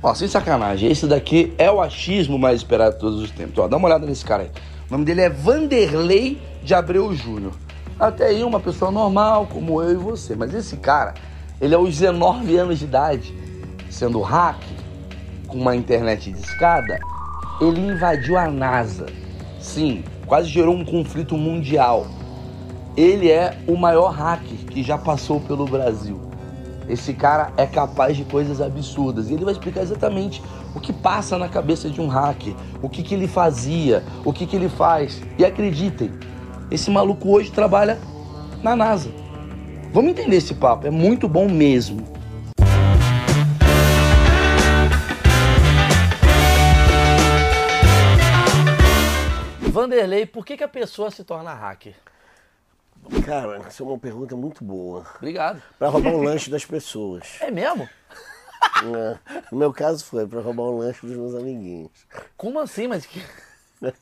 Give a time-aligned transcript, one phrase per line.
[0.00, 3.58] Ó, sem sacanagem, esse daqui é o achismo mais esperado de todos os tempos.
[3.58, 4.50] Ó, dá uma olhada nesse cara aí.
[4.88, 7.52] O nome dele é Vanderlei de Abreu Júnior.
[7.98, 10.36] Até aí, uma pessoa normal, como eu e você.
[10.36, 11.14] Mas esse cara,
[11.60, 13.34] ele aos 19 anos de idade,
[13.90, 14.62] sendo hack,
[15.48, 17.00] com uma internet de escada,
[17.60, 19.06] ele invadiu a NASA.
[19.60, 22.06] Sim, quase gerou um conflito mundial.
[22.96, 26.27] Ele é o maior hacker que já passou pelo Brasil.
[26.88, 29.28] Esse cara é capaz de coisas absurdas.
[29.28, 30.42] E ele vai explicar exatamente
[30.74, 34.46] o que passa na cabeça de um hacker, o que, que ele fazia, o que,
[34.46, 35.20] que ele faz.
[35.38, 36.12] E acreditem,
[36.70, 37.98] esse maluco hoje trabalha
[38.62, 39.10] na NASA.
[39.92, 42.18] Vamos entender esse papo, é muito bom mesmo.
[49.60, 51.94] Vanderlei, por que, que a pessoa se torna hacker?
[53.24, 55.04] Cara, essa é uma pergunta muito boa.
[55.16, 55.62] Obrigado.
[55.78, 57.36] Pra roubar um lanche das pessoas.
[57.40, 57.88] É mesmo?
[58.82, 59.18] É.
[59.50, 61.90] No meu caso foi pra roubar um lanche dos meus amiguinhos.
[62.36, 62.86] Como assim?
[62.86, 63.22] Mas que.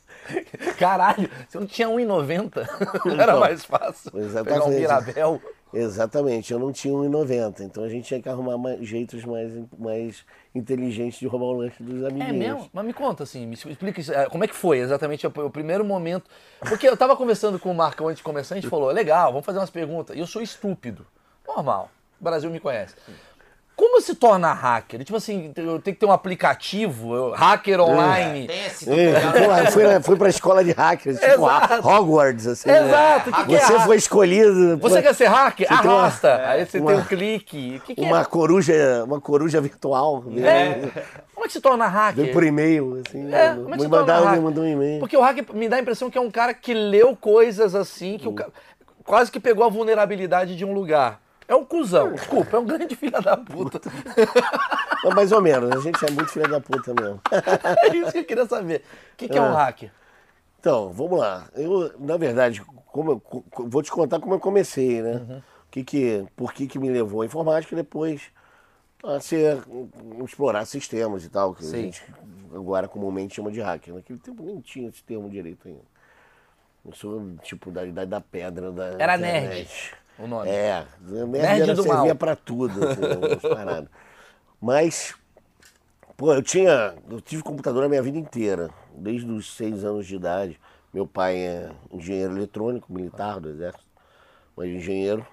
[0.77, 3.05] Caralho, você não tinha 1,90?
[3.05, 4.11] Não era mais fácil.
[4.11, 5.41] Pegar um Mirabel.
[5.73, 7.61] Exatamente, eu não tinha 1,90.
[7.61, 10.25] Então a gente tinha que arrumar mais- jeitos mais, mais
[10.57, 12.35] inteligentes de roubar o lanche dos É amiguinhos.
[12.37, 12.69] mesmo?
[12.73, 15.49] Mas me conta assim, me explica isso, é, como é que foi exatamente o, o
[15.49, 16.29] primeiro momento.
[16.67, 19.45] Porque eu tava conversando com o Marcão antes de começar, a gente falou, legal, vamos
[19.45, 20.15] fazer umas perguntas.
[20.15, 21.05] E eu sou estúpido.
[21.47, 21.89] Normal.
[22.19, 22.95] O Brasil me conhece.
[23.77, 25.03] Como se torna hacker?
[25.03, 28.47] Tipo assim, eu tenho que ter um aplicativo, eu- hacker online.
[28.47, 31.87] Tem esse É, fui, fui pra escola de hackers, tipo Exato.
[31.87, 32.67] Hogwarts, assim.
[32.67, 32.87] né?
[32.87, 33.85] Exato, o que, que é Você hacker?
[33.85, 34.77] foi escolhido.
[34.79, 35.67] Você pra- quer ser hacker?
[35.67, 36.41] Você tem uma- Arrasta.
[36.47, 37.75] Aí você uma- tem um clique.
[37.77, 38.25] O que, que uma é?
[38.25, 40.23] coruja, uma coruja virtual.
[40.35, 40.69] É.
[40.73, 40.91] Veio,
[41.35, 42.23] Como é que se torna hacker?
[42.23, 43.31] veio por e-mail, assim.
[43.31, 44.41] É, me como é que se mandaram, torna me hacker?
[44.41, 44.99] mandou um e-mail.
[45.01, 48.17] Porque o hacker me dá a impressão que é um cara que leu coisas assim,
[48.17, 48.47] que o ca-
[49.05, 51.19] quase que pegou a vulnerabilidade de um lugar.
[51.47, 53.79] É um cuzão, desculpa, é um grande filho da puta.
[55.03, 57.21] Mas Mais ou menos, a gente é muito filha da puta mesmo.
[57.83, 58.83] É isso que eu queria saber.
[59.13, 59.91] O que, que é um hacker?
[60.59, 61.47] Então, vamos lá.
[61.55, 65.13] Eu, na verdade, como eu, vou te contar como eu comecei, né?
[65.13, 65.41] Uhum.
[65.71, 68.31] Que que, por que que me levou a informática e depois
[69.03, 69.61] a ser,
[70.23, 71.73] explorar sistemas e tal, que Sim.
[71.75, 72.03] a gente
[72.53, 73.93] agora comumente chama de hacker.
[73.93, 75.81] Naquele tempo nem tinha esse termo direito ainda.
[76.85, 79.47] Eu sou, tipo, da idade da pedra da Era internet.
[79.49, 80.49] nerd, o nome.
[80.49, 82.15] É, nerd, Nerd do servia mal.
[82.15, 83.87] pra tudo, assim.
[84.61, 85.15] Mas,
[86.15, 86.95] pô, eu tinha.
[87.09, 90.59] Eu tive computador a minha vida inteira, desde os seis anos de idade.
[90.93, 93.85] Meu pai é engenheiro eletrônico, militar do exército,
[94.55, 95.25] mas engenheiro.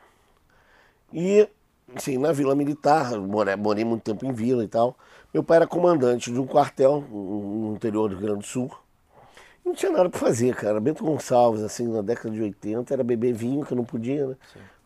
[1.12, 1.48] E,
[1.94, 4.96] assim, na Vila Militar, morei, morei muito tempo em vila e tal.
[5.32, 8.70] Meu pai era comandante de um quartel no interior do Rio Grande do Sul.
[9.64, 10.78] Não tinha nada pra fazer, cara.
[10.78, 14.36] Bento Gonçalves, assim, na década de 80, era beber vinho, que eu não podia, né?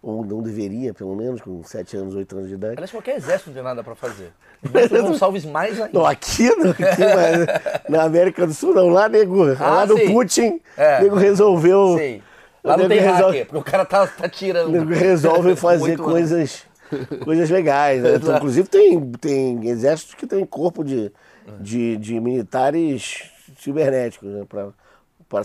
[0.00, 2.74] Ou não deveria, pelo menos, com 7 anos, 8 anos de idade.
[2.74, 4.30] Aliás, qualquer exército não tem nada pra fazer.
[4.62, 5.90] Bento Gonçalves mais ainda.
[5.98, 6.82] Não, aqui, não, aqui
[7.16, 8.88] mas na América do Sul, não.
[8.88, 10.12] Lá, nego, lá do sim.
[10.12, 11.02] Putin, É.
[11.02, 11.96] nego resolveu.
[11.96, 12.22] Sei.
[12.62, 14.70] Lá não tem resolve- hacker, porque o cara tá, tá tirando.
[14.70, 16.64] nego resolve fazer coisas,
[17.24, 18.00] coisas legais.
[18.02, 18.14] né?
[18.16, 21.10] Então, inclusive, tem, tem exércitos que tem corpo de,
[21.60, 23.24] de, de militares
[23.58, 24.44] cibernéticos, né?
[24.48, 24.68] Pra,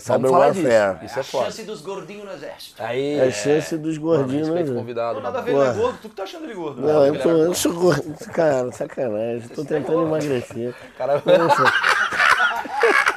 [0.00, 0.66] cyber falar disso.
[0.66, 1.04] warfare.
[1.06, 1.44] Isso é a foda.
[1.44, 2.82] chance dos gordinhos no exército.
[2.82, 3.14] Aí.
[3.18, 4.48] É a chance dos gordinhos.
[4.48, 4.80] Respeito o né?
[4.80, 5.20] convidado.
[5.20, 5.98] Nada a ver, ele é gordo.
[6.00, 6.80] Tu que tá achando ele gordo.
[6.80, 8.14] Não, eu, tô, era eu sou gordo.
[8.32, 9.48] Cara, sacanagem.
[9.48, 10.74] Tô tentando emagrecer.
[10.96, 11.64] Cara, Nossa.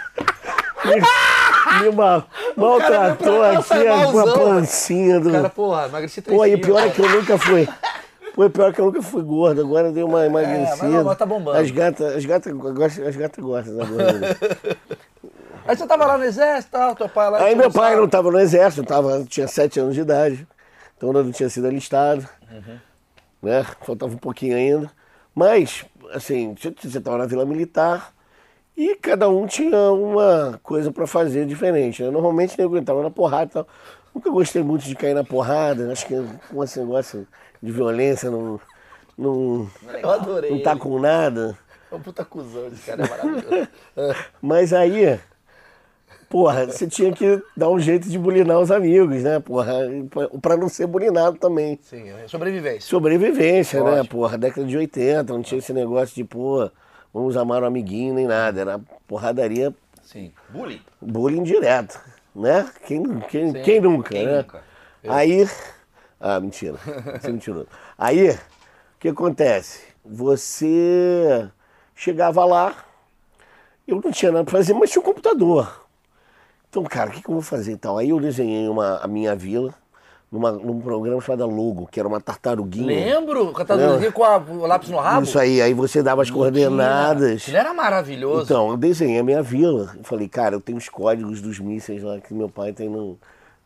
[0.85, 1.01] Me,
[1.89, 2.23] me ma-
[2.55, 5.31] maltratou aqui a, malzão, a pancinha do.
[5.31, 7.67] cara, porra, emagreci 3 Pô, e o pior é que eu nunca fui.
[8.33, 10.77] Pô, e pior é que eu nunca fui gordo, agora deu uma emagrecida.
[10.83, 11.57] mas não, mas tá bombando.
[11.57, 14.37] As gatas, as gatas, gostam- as gatas gostam da gordura.
[15.67, 17.43] Aí você tava lá no exército, tal, teu pai lá.
[17.43, 20.47] Aí meu pai não estava no exército, tava, tinha sete anos de idade,
[20.95, 22.27] então eu não tinha sido alistado,
[23.41, 23.65] né?
[23.81, 24.91] Faltava um pouquinho ainda.
[25.35, 28.13] Mas, assim, você estava na Vila Militar
[28.75, 32.01] e cada um tinha uma coisa para fazer diferente.
[32.01, 32.09] Né?
[32.09, 33.67] Normalmente eu aguentava na porrada e tal.
[34.15, 36.15] Nunca gostei muito de cair na porrada, acho que
[36.49, 37.27] com esse negócio
[37.61, 38.59] de violência não,
[39.17, 39.69] não,
[40.01, 40.51] Eu adorei.
[40.51, 41.57] não tá com nada.
[41.91, 43.67] É um puta cuzão, esse cara é maravilhoso.
[44.41, 45.19] Mas aí,
[46.29, 49.73] porra, você tinha que dar um jeito de bulinar os amigos, né, porra?
[50.41, 51.79] Pra não ser bulinado também.
[51.81, 52.81] Sim, é sobrevivência.
[52.81, 54.37] Sobrevivência, né, porra?
[54.37, 56.69] Década de 80, não tinha esse negócio de, pô,
[57.13, 58.61] vamos amar o amiguinho nem nada.
[58.61, 60.31] Era porradaria, Sim.
[60.49, 60.81] Bullying.
[61.01, 61.99] bullying direto,
[62.35, 62.69] né?
[62.85, 63.61] Quem, quem, Sim.
[63.63, 64.37] quem nunca, Quem né?
[64.37, 64.63] nunca?
[65.07, 65.47] Aí,
[66.19, 66.77] ah, mentira,
[67.19, 67.67] você é mentiroso.
[67.97, 68.37] Aí, o
[68.99, 69.81] que acontece?
[70.03, 71.49] Você
[71.95, 72.75] chegava lá,
[73.87, 75.86] eu não tinha nada pra fazer, mas tinha um computador.
[76.69, 77.97] Então, cara, o que, que eu vou fazer e tal?
[77.97, 79.73] Aí eu desenhei uma, a minha vila,
[80.31, 82.85] numa, num programa chamado Logo, que era uma tartaruguinha.
[82.85, 83.53] Lembro?
[83.53, 85.23] Com a tartaruguinha com a- o lápis no rabo?
[85.23, 87.47] Isso aí, aí você dava as coordenadas.
[87.47, 88.43] Ele era maravilhoso.
[88.43, 89.93] Então, eu desenhei a minha vila.
[89.97, 93.17] Eu falei, cara, eu tenho os códigos dos mísseis lá que meu pai tem no.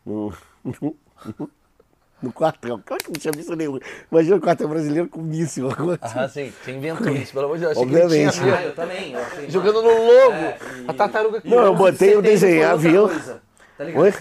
[0.06, 0.32] no,
[0.80, 0.94] no,
[2.22, 2.80] no quartel.
[2.84, 3.78] Claro que não tinha míssil nenhum.
[4.10, 5.74] Imagina o quartel brasileiro com míssil.
[5.74, 5.98] coisa.
[6.02, 6.52] Aham, sim.
[6.64, 7.76] Você inventou isso, pelo amor de Deus.
[7.78, 8.40] Obviamente.
[8.40, 9.12] tinha Ah, eu também.
[9.12, 10.54] Eu achei Jogando no logo.
[10.88, 11.48] A tartaruga aqui.
[11.48, 13.08] Não, eu botei, eu desenhei a vila.
[13.76, 14.02] Tá ligado?
[14.02, 14.14] Oi?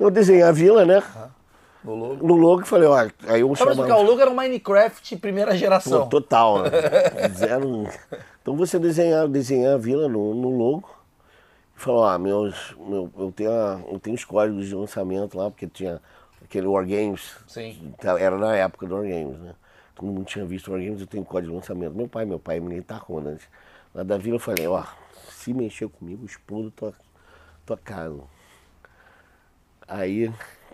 [0.00, 1.02] Eu desenhei a vila, né?
[1.84, 2.26] No logo.
[2.26, 2.96] No logo e falei, ó,
[3.28, 3.74] aí eu chamava...
[3.82, 6.08] explicar, o logo era um Minecraft primeira Pô, geração.
[6.08, 6.70] total, né?
[7.36, 7.86] Zero.
[8.40, 10.88] Então você desenhar, desenhar a vila no, no logo
[11.76, 15.50] e falou, ó, meus, meu, eu, tenho a- eu tenho os códigos de lançamento lá,
[15.50, 16.00] porque tinha
[16.54, 17.36] aquele Wargames.
[17.48, 17.92] Sim.
[18.00, 19.54] tá, Era na época do Wargames, né?
[19.94, 21.94] Todo mundo tinha visto o Wargames, eu tenho código de lançamento.
[21.94, 23.46] Meu pai, meu pai é militar quando antes.
[23.94, 24.84] Lá da vila eu falei, ó,
[25.30, 26.92] se mexer comigo, explodo tua,
[27.66, 28.20] tua casa.
[29.86, 30.32] Aí,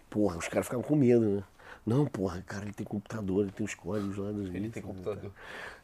[0.08, 1.42] porra, os caras ficavam com medo, né?
[1.84, 5.32] Não, porra, cara, ele tem computador, ele tem os códigos lá dos Ele tem computador.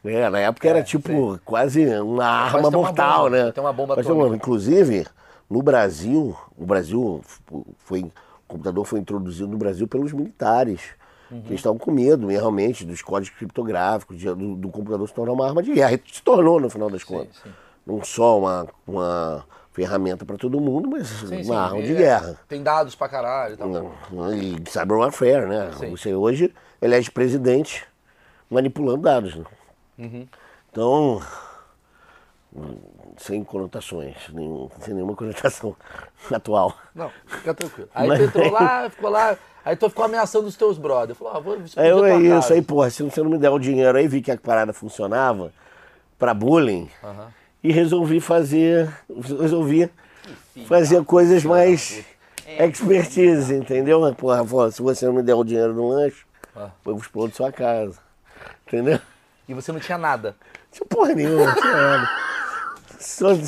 [0.05, 3.53] é, na época era tipo quase uma arma ter uma mortal, bomba, né?
[3.53, 4.37] tem uma bomba uma- atômica.
[4.37, 5.07] Inclusive,
[5.49, 7.23] no Brasil, o Brasil
[7.79, 8.11] foi.
[8.49, 10.81] O computador foi introduzido no Brasil pelos militares.
[11.31, 11.43] Uhum.
[11.43, 15.47] Que estavam com medo, realmente, dos códigos criptográficos, de- do, do computador se tornar uma
[15.49, 15.95] arma de guerra.
[15.95, 17.35] E se tornou, no final das contas.
[17.43, 17.51] sim.
[17.85, 22.39] Não só uma, uma ferramenta para todo mundo, mas Sim, uma arma de É, guerra.
[22.49, 24.35] Tem dados pra caralho e tal.
[24.35, 25.71] E cyber warfare, né?
[25.91, 27.85] Você hoje elege presidente
[28.49, 29.35] manipulando dados.
[29.35, 29.45] Né?
[29.99, 30.27] Uhum.
[30.71, 31.21] Então,
[33.19, 35.75] sem conotações, nenhum, sem nenhuma conotação
[36.33, 36.77] atual.
[36.95, 37.89] Não, fica tranquilo.
[37.95, 41.19] Aí Mas- tu entrou lá, ficou lá, aí tu ficou ameaçando os teus brothers.
[41.19, 43.39] Falou, ah, vou explodir Aí eu, tua é isso, aí, porra, se você não me
[43.39, 45.53] der o dinheiro aí, vi que a parada funcionava
[46.19, 46.89] pra bullying
[47.63, 48.89] e resolvi fazer,
[49.41, 49.91] resolvi
[50.67, 52.05] fazer coisas mais
[52.47, 54.01] expertise, entendeu?
[54.01, 56.25] Mas, Porra, pô, se você não me der o dinheiro do lanche,
[56.55, 56.71] Ah.
[56.87, 57.99] eu explodo sua casa,
[58.67, 58.99] entendeu?
[59.49, 60.35] E você não tinha nada.
[60.73, 62.09] Tinha porra nenhuma, não tinha nada.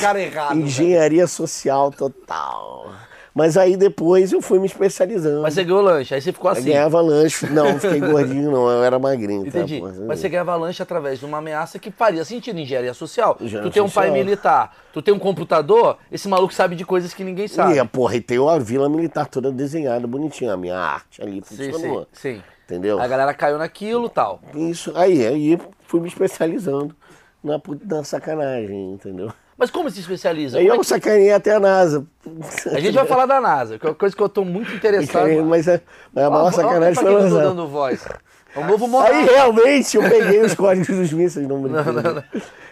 [0.01, 2.91] Cara errado, Engenharia social total.
[3.35, 5.43] Mas aí depois eu fui me especializando.
[5.43, 6.65] Mas você ganhou lanche, aí você ficou Eu assim.
[6.71, 7.47] ganhava lanche.
[7.47, 8.69] Não, não fiquei gordinho, não.
[8.69, 9.43] Eu era magrinho.
[9.45, 9.79] tá, Entendi.
[9.79, 9.95] porra?
[10.09, 13.37] Mas você ganhava lanche através de uma ameaça que faria sentido engenharia social.
[13.41, 17.15] Engenharia tu tem um pai militar, tu tem um computador, esse maluco sabe de coisas
[17.15, 17.75] que ninguém sabe.
[17.75, 20.55] E, a porra, e tem uma vila militar toda desenhada, bonitinha.
[20.55, 22.09] A minha arte ali sim, funcionou.
[22.13, 22.43] sim, sim.
[22.65, 23.01] Entendeu?
[23.01, 24.41] A galera caiu naquilo e tal.
[24.53, 24.93] Isso.
[24.97, 26.93] Aí, aí fui me especializando
[27.43, 29.33] na, na sacanagem, entendeu?
[29.59, 30.59] Mas como se especializa?
[30.59, 32.07] Aí Como é eu que- sacaneei até a NASA.
[32.73, 35.27] A gente vai falar da NASA, que é uma coisa que eu tô muito interessado.
[35.45, 35.81] Mas a,
[36.15, 37.43] mas a maior ó, sacanagem foi a eu NASA.
[37.43, 38.07] dando voz.
[38.55, 39.17] É o novo monarca.
[39.17, 42.25] Aí realmente eu peguei os códigos dos mísseis, não brincando.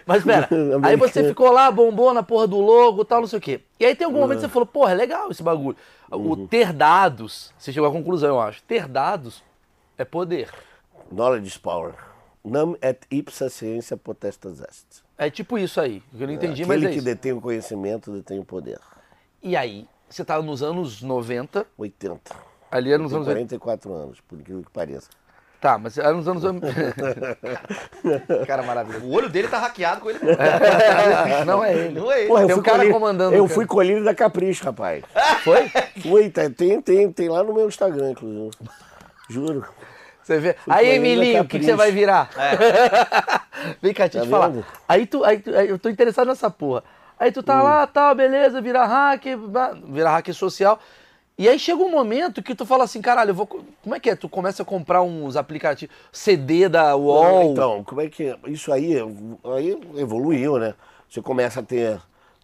[0.05, 0.47] Mas pera,
[0.81, 3.59] aí você ficou lá, bombou na porra do logo tal, não sei o quê.
[3.79, 5.75] E aí tem algum momento que você falou, porra, é legal esse bagulho.
[6.09, 8.63] O ter dados, você chegou à conclusão, eu acho.
[8.63, 9.43] Ter dados
[9.97, 10.49] é poder.
[11.11, 11.93] Knowledge is power.
[12.45, 15.03] Nam et ipsa ciência potestas est.
[15.17, 17.05] É tipo isso aí, que eu não entendi, Aquele mas é que isso.
[17.05, 18.79] detém o conhecimento detém o poder.
[19.41, 22.35] E aí, você tava nos anos 90, 80.
[22.69, 23.57] ali era nos anos 80.
[23.57, 25.09] 44 anos, por incrível que pareça.
[25.59, 26.43] Tá, mas era nos anos...
[28.45, 29.05] cara maravilhoso.
[29.07, 30.19] O olho dele tá hackeado com ele.
[31.47, 31.99] Não é ele.
[31.99, 32.27] Não é ele.
[32.27, 35.03] Porra, eu Tem um fui cara colírio- comandando Eu fui colírio da Capricho, rapaz.
[35.43, 35.67] Foi?
[36.01, 38.51] Fui, tá, tem, tem, tem lá no meu Instagram, inclusive.
[39.29, 39.65] Juro.
[40.27, 40.53] Você vê.
[40.55, 42.29] Fui Aí, Emilinho, o que, que você vai virar?
[43.81, 44.51] Vem cá, deixa eu Tá te falar.
[44.87, 46.83] Aí tu, aí tu- aí eu tô interessado nessa porra.
[47.17, 47.43] Aí tu Hum.
[47.43, 49.37] tá lá, tal, beleza, vira hacker,
[49.85, 50.77] vira hacker social.
[51.37, 53.47] E aí chega um momento que tu fala assim, caralho, eu vou.
[53.47, 54.15] co- Como é que é?
[54.17, 57.43] Tu começa a comprar uns aplicativos, CD da UOL.
[57.53, 58.35] Então, como é que.
[58.47, 58.95] Isso aí,
[59.55, 60.73] aí evoluiu, né?
[61.09, 62.01] Você começa a ter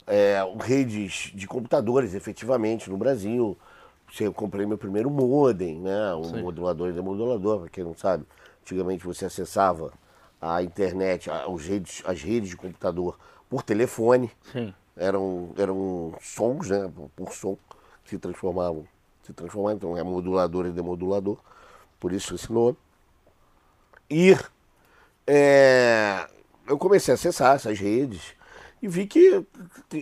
[0.08, 3.58] é, redes de computadores efetivamente no Brasil.
[4.20, 6.14] Eu comprei meu primeiro modem, né?
[6.16, 8.26] Um modulador e demodulador, para quem não sabe.
[8.62, 9.92] Antigamente você acessava
[10.40, 13.18] a internet, a- os redes, as redes de computador
[13.50, 14.32] por telefone.
[14.52, 14.74] Sim.
[14.96, 16.92] Eram, eram sons, né?
[17.16, 17.58] Por, som,
[18.04, 18.86] que se transformavam.
[19.24, 21.38] Se transformavam, então é modulador e demodulador.
[22.00, 22.78] Por isso esse nome.
[24.10, 24.38] E
[25.26, 26.28] é,
[26.68, 28.34] eu comecei a acessar essas redes
[28.82, 29.44] e vi que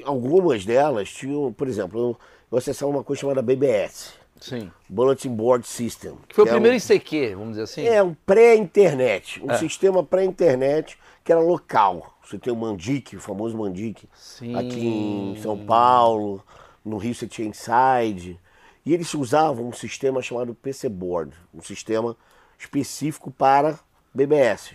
[0.03, 2.17] algumas delas tinham, por exemplo, eu,
[2.51, 4.71] eu acessava uma coisa chamada BBS, Sim.
[4.89, 6.17] Bulletin Board System.
[6.27, 7.85] Que foi o que é primeiro um- ICQ, vamos dizer assim.
[7.87, 12.17] é um pré-internet, um sistema pré-internet que era local.
[12.25, 14.55] Você tem o Mandic, o famoso Mandic, Sim.
[14.55, 16.43] aqui em São Paulo,
[16.83, 18.39] no Rio você tinha Inside.
[18.85, 22.17] E eles usavam um sistema chamado PC Board, um sistema
[22.57, 23.79] específico para
[24.13, 24.71] BBS.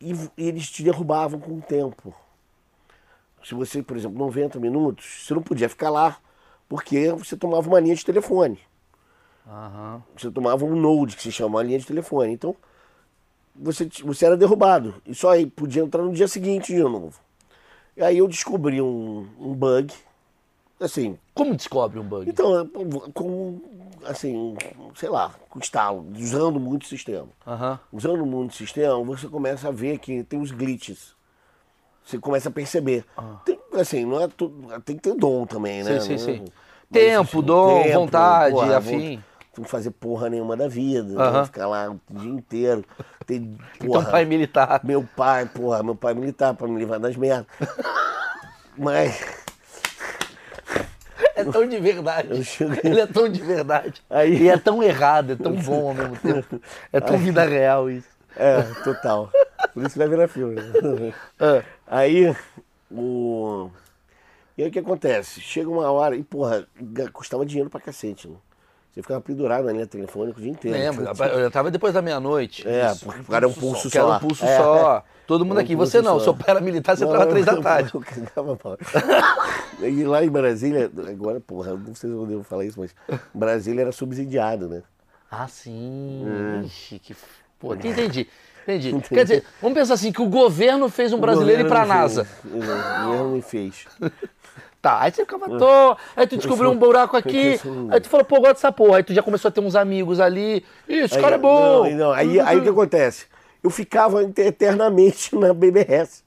[0.00, 2.14] E, e eles te derrubavam com o tempo.
[3.44, 6.16] Se você, por exemplo, 90 minutos, você não podia ficar lá,
[6.68, 8.58] porque você tomava uma linha de telefone.
[9.46, 10.02] Aham.
[10.16, 12.32] Você tomava um node, que se chama uma linha de telefone.
[12.32, 12.54] Então,
[13.54, 14.94] você, você era derrubado.
[15.06, 17.18] E só aí podia entrar no dia seguinte de novo.
[17.96, 19.92] E aí eu descobri um, um bug.
[20.78, 22.30] Assim, Como descobre um bug?
[22.30, 22.68] então,
[23.12, 23.60] com,
[24.04, 24.56] assim,
[24.94, 27.26] sei lá, com estalo, usando muito o sistema.
[27.44, 27.80] Aham.
[27.92, 31.16] Usando muito o sistema, você começa a ver que tem os glitches.
[32.08, 33.04] Você começa a perceber.
[33.44, 35.96] Tem, assim, não é tudo, tem que ter dom também, né?
[35.96, 36.00] Ah.
[36.00, 36.44] Sim, sim, Não é- sim.
[36.90, 39.16] mas, Tempo, dom, vontade, afim.
[39.16, 39.22] Não
[39.54, 41.02] tem que fazer porra nenhuma da vida.
[41.12, 41.22] né?
[41.22, 41.44] Aham.
[41.44, 42.82] Ficar lá o dia inteiro.
[43.26, 44.80] Tem, um porra, pai militar.
[44.84, 47.46] Meu pai, porra, meu pai militar pra me livrar das merdas.
[48.78, 49.20] Mas
[51.34, 52.42] É tão de verdade.
[52.44, 54.02] Chego- Ele é tão de verdade.
[54.08, 56.58] Aí- E é tão errado, é tão bom ao mesmo tempo.
[56.90, 58.08] É tão vida real isso.
[58.36, 59.30] É, total.
[59.74, 60.56] Por isso vai virar filme.
[61.40, 61.62] É.
[61.88, 62.34] Aí,
[62.90, 63.70] o.
[64.56, 65.40] E aí o que acontece?
[65.40, 66.66] Chega uma hora e, porra,
[67.12, 68.36] custava dinheiro pra cacete, né?
[68.92, 70.76] Você ficava pendurado na linha telefônica o dia inteiro.
[70.76, 71.04] Lembro,
[71.38, 72.66] eu tava depois da meia-noite.
[72.66, 74.16] É, porque o cara é um pulso era só.
[74.16, 75.04] um pulso É, só.
[75.26, 75.76] Todo mundo É um aqui.
[75.76, 76.24] pulso Você não, só.
[76.24, 77.90] seu pai era militar, você Não, entrava três da tarde.
[77.94, 78.76] eu cagava pau.
[79.80, 82.92] E lá em Brasília, agora, porra, não sei se eu devo falar isso, mas
[83.32, 84.82] Brasília era subsidiado, né?
[85.30, 86.24] Ah, sim.
[86.62, 86.64] É.
[86.66, 87.14] Ixi, que.
[87.60, 88.26] Pô, entendi.
[88.68, 89.08] Entendi.
[89.08, 92.24] Quer dizer, vamos pensar assim: que o governo fez um brasileiro ir pra NASA.
[92.24, 92.54] fez.
[92.54, 93.86] O governo me fez.
[94.80, 97.58] Tá, aí você ficava à toa, aí tu descobriu um buraco aqui,
[97.90, 98.98] aí tu falou, pô, gosto dessa porra.
[98.98, 100.64] Aí tu já começou a ter uns amigos ali.
[100.88, 101.90] Ih, esse Aí, cara é bom.
[101.90, 103.26] Não, não, aí, aí o que acontece?
[103.60, 106.22] Eu ficava eternamente na BBS.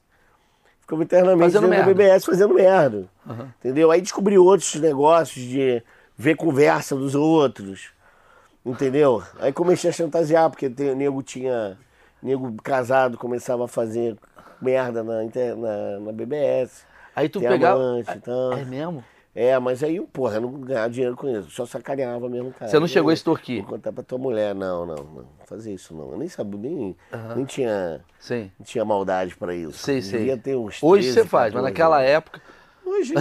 [0.82, 1.86] Ficava eternamente Fazendo merda.
[1.86, 3.06] BBS fazendo merda.
[3.58, 3.90] Entendeu?
[3.90, 5.82] Aí descobri outros negócios de
[6.14, 7.88] ver conversa dos outros.
[8.66, 9.22] Entendeu?
[9.40, 11.78] Aí comecei a chantagear, porque tem, nego tinha.
[12.22, 14.16] Nego casado começava a fazer
[14.60, 16.84] merda na, na, na BBS.
[17.14, 17.80] Aí tu pegava.
[17.80, 18.52] amante e tal.
[18.52, 19.04] É mesmo?
[19.34, 21.50] É, mas aí, porra, eu não ganhava dinheiro com isso.
[21.50, 22.70] Só sacaneava mesmo, cara.
[22.70, 23.62] Você não chegou a extorquir?
[23.62, 24.54] Vou contar pra tua mulher.
[24.54, 25.24] Não, não, não.
[25.46, 26.12] Fazer isso não.
[26.12, 26.96] Eu nem sabia, nem,
[27.34, 28.50] nem tinha, Sim.
[28.58, 29.72] não tinha maldade pra isso.
[29.78, 30.18] Sei, sei.
[30.18, 32.10] Devia ter uns Hoje 13, você faz, mas 14 naquela anos.
[32.10, 32.42] época.
[32.84, 33.14] Hoje,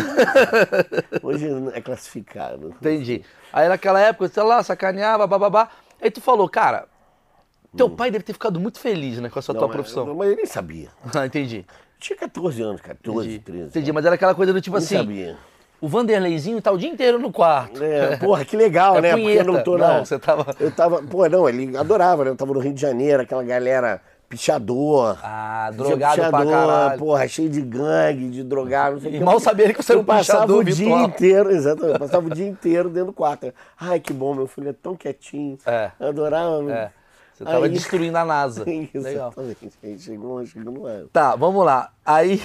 [1.24, 2.70] hoje é classificado.
[2.70, 3.24] Entendi.
[3.54, 5.70] Aí naquela época, você lá, sacaneava, bababá.
[6.02, 6.88] Aí tu falou, cara,
[7.78, 9.56] teu pai deve ter ficado muito feliz, né, com a sua Hum.
[9.56, 10.16] Não, tua mas- profissão.
[10.16, 10.90] Mas eu nem sabia.
[11.16, 11.66] Ah, entendi.
[12.00, 13.40] Tinha 14 anos, 14, Entendi.
[13.40, 13.68] 13.
[13.68, 15.38] Entendi, mas era aquela coisa do tipo Nem assim, sabia.
[15.80, 17.84] o Vanderleizinho tá o dia inteiro no quarto.
[17.84, 19.12] É, porra, que legal, É né?
[19.12, 19.44] punheta.
[19.44, 20.00] Porque eu não tô Não, na...
[20.06, 21.04] você tava- Eu tava...
[21.04, 22.32] Pô, não, ele adorava, né?
[22.32, 25.20] Eu tava no Rio de Janeiro, aquela galera pichador.
[25.22, 27.00] Ah, drogado pra pichador, caralho.
[27.00, 29.24] porra, cheio de gangue, de drogado, não sei o que.
[29.24, 31.04] mal sabia ele que você era um passava o dia virtual.
[31.06, 33.54] inteiro, exatamente, eu passava o dia inteiro dentro do quarto.
[33.80, 35.58] Ai, que bom, meu filho é tão quietinho.
[35.66, 35.92] É.
[36.00, 36.72] Adorava.
[36.72, 36.92] É.
[37.42, 38.64] Você tava Aí- destruindo a NASA.
[38.94, 39.34] Legal.
[39.36, 39.72] Exatamente.
[39.84, 41.08] Aí chegou, chegou no ano.
[41.12, 41.92] Tá, vamos lá.
[42.06, 42.40] Aí.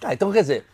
[0.00, 0.64] Tá, então quer dizer.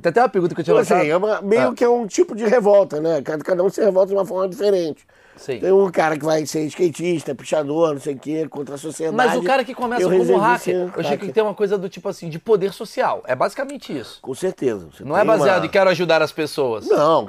[0.00, 1.10] Tem até uma pergunta que eu tinha Então, assim, lançado.
[1.10, 1.74] é uma- meio Ah.
[1.74, 3.20] que é um tipo de revolta, né?
[3.20, 5.04] Cada, cada um se revolta de uma forma diferente.
[5.36, 5.58] Sim.
[5.58, 9.16] Tem um cara que vai ser skatista, pichador, não sei o quê, contra a sociedade.
[9.16, 11.88] Mas o cara que começa Eu como hacker, eu achei que tem uma coisa do
[11.88, 13.22] tipo assim, de poder social.
[13.26, 14.20] É basicamente isso.
[14.22, 14.88] Com certeza.
[15.00, 16.86] Não é baseado uma- em quero ajudar as pessoas.
[16.86, 17.28] Não.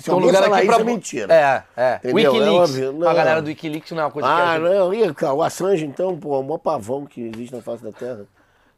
[0.00, 0.82] Se um lugar falar aqui isso pra.
[0.82, 1.34] é mentira.
[1.34, 1.94] É, é.
[2.04, 2.32] Entendeu?
[2.32, 2.78] Wikileaks.
[2.78, 3.08] É óbvio.
[3.08, 4.94] A galera do Wikileaks não é uma coisa que Ah, não.
[4.94, 7.92] E, cara, o Assange, então, pô, é o maior pavão que existe na face da
[7.92, 8.26] Terra.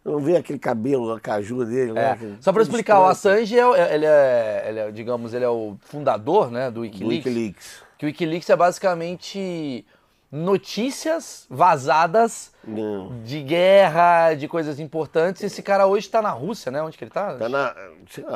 [0.04, 2.00] Eu não vi aquele cabelo, a caju dele lá.
[2.00, 2.16] É.
[2.16, 3.36] que- Só pra tudo explicar, o estranho.
[3.42, 6.74] Assange é, o- é- ele é, ele é, digamos, ele é o fundador, né, do
[6.74, 7.26] Do Wikileaks.
[7.26, 7.82] Wikileaks.
[7.98, 9.84] Que o Wikileaks é basicamente
[10.30, 13.22] notícias vazadas Não.
[13.22, 15.42] de guerra, de coisas importantes.
[15.42, 16.82] Esse cara hoje tá na Rússia, né?
[16.82, 17.34] Onde que ele tá?
[17.34, 17.74] Tá na.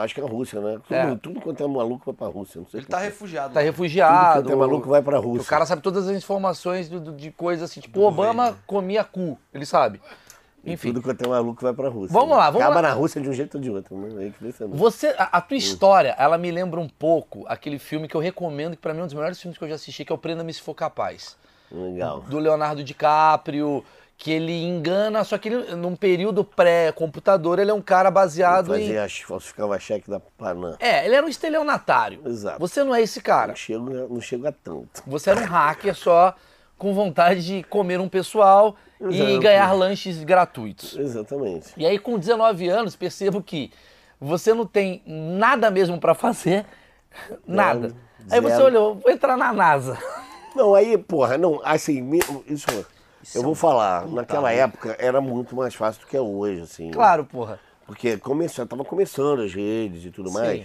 [0.02, 0.78] acho que é a Rússia, né?
[0.86, 1.16] Tudo, É.
[1.16, 2.60] tudo quanto é maluco vai pra Rússia.
[2.60, 3.04] Não sei Ele tá quê.
[3.04, 3.54] refugiado.
[3.54, 3.64] Tá lá.
[3.66, 4.34] refugiado.
[4.42, 5.42] Tudo quanto é maluco vai pra Rússia.
[5.42, 9.02] O cara sabe todas as informações do- do- de coisas assim, tipo, o Obama comia
[9.04, 10.00] cu, ele sabe.
[10.62, 12.12] Enfim, Tudo quanto é maluco vai pra Rússia.
[12.12, 12.88] Vamos lá, vamos Acaba lá.
[12.88, 13.96] na Rússia de um jeito ou de outro.
[13.96, 14.30] Né?
[14.72, 18.72] Você, a, a tua história, ela me lembra um pouco aquele filme que eu recomendo,
[18.76, 20.18] que pra mim é um dos melhores filmes que eu já assisti, que é o
[20.18, 21.34] Prenda-me Se For Capaz.
[21.70, 22.20] Legal.
[22.22, 23.84] do Leonardo DiCaprio,
[24.16, 28.94] que ele engana, só que ele, num período pré-computador, ele é um cara baseado em.
[28.94, 30.76] Fazia, falsificava cheque da Panam.
[30.78, 32.20] É, ele era um estelionatário.
[32.26, 32.58] Exato.
[32.60, 33.48] Você não é esse cara.
[33.48, 35.02] Não chega, não chega a tanto.
[35.06, 36.34] Você era um hacker só
[36.76, 39.40] com vontade de comer um pessoal e Exato.
[39.40, 40.96] ganhar lanches gratuitos.
[40.98, 41.72] Exatamente.
[41.76, 43.70] E aí, com 19 anos, percebo que
[44.20, 46.66] você não tem nada mesmo pra fazer.
[47.46, 47.94] Nada.
[48.30, 48.66] Aí você zero.
[48.66, 49.98] olhou, vou entrar na NASA.
[50.54, 52.08] Não, aí, porra, não, assim,
[52.46, 52.84] isso, é
[53.38, 56.90] eu vou falar, naquela época era muito mais fácil do que é hoje, assim.
[56.90, 57.58] Claro, porra.
[57.86, 60.34] Porque começou, tava começando as redes e tudo Sim.
[60.34, 60.62] mais.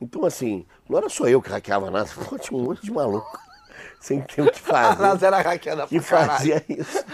[0.00, 3.38] Então, assim, não era só eu que hackeava nada, pô, tinha um monte de maluco
[4.00, 4.62] sem ter o que A
[4.94, 5.02] fazer.
[5.02, 6.30] NASA era hackeada que pra caralho.
[6.38, 7.04] fazia isso.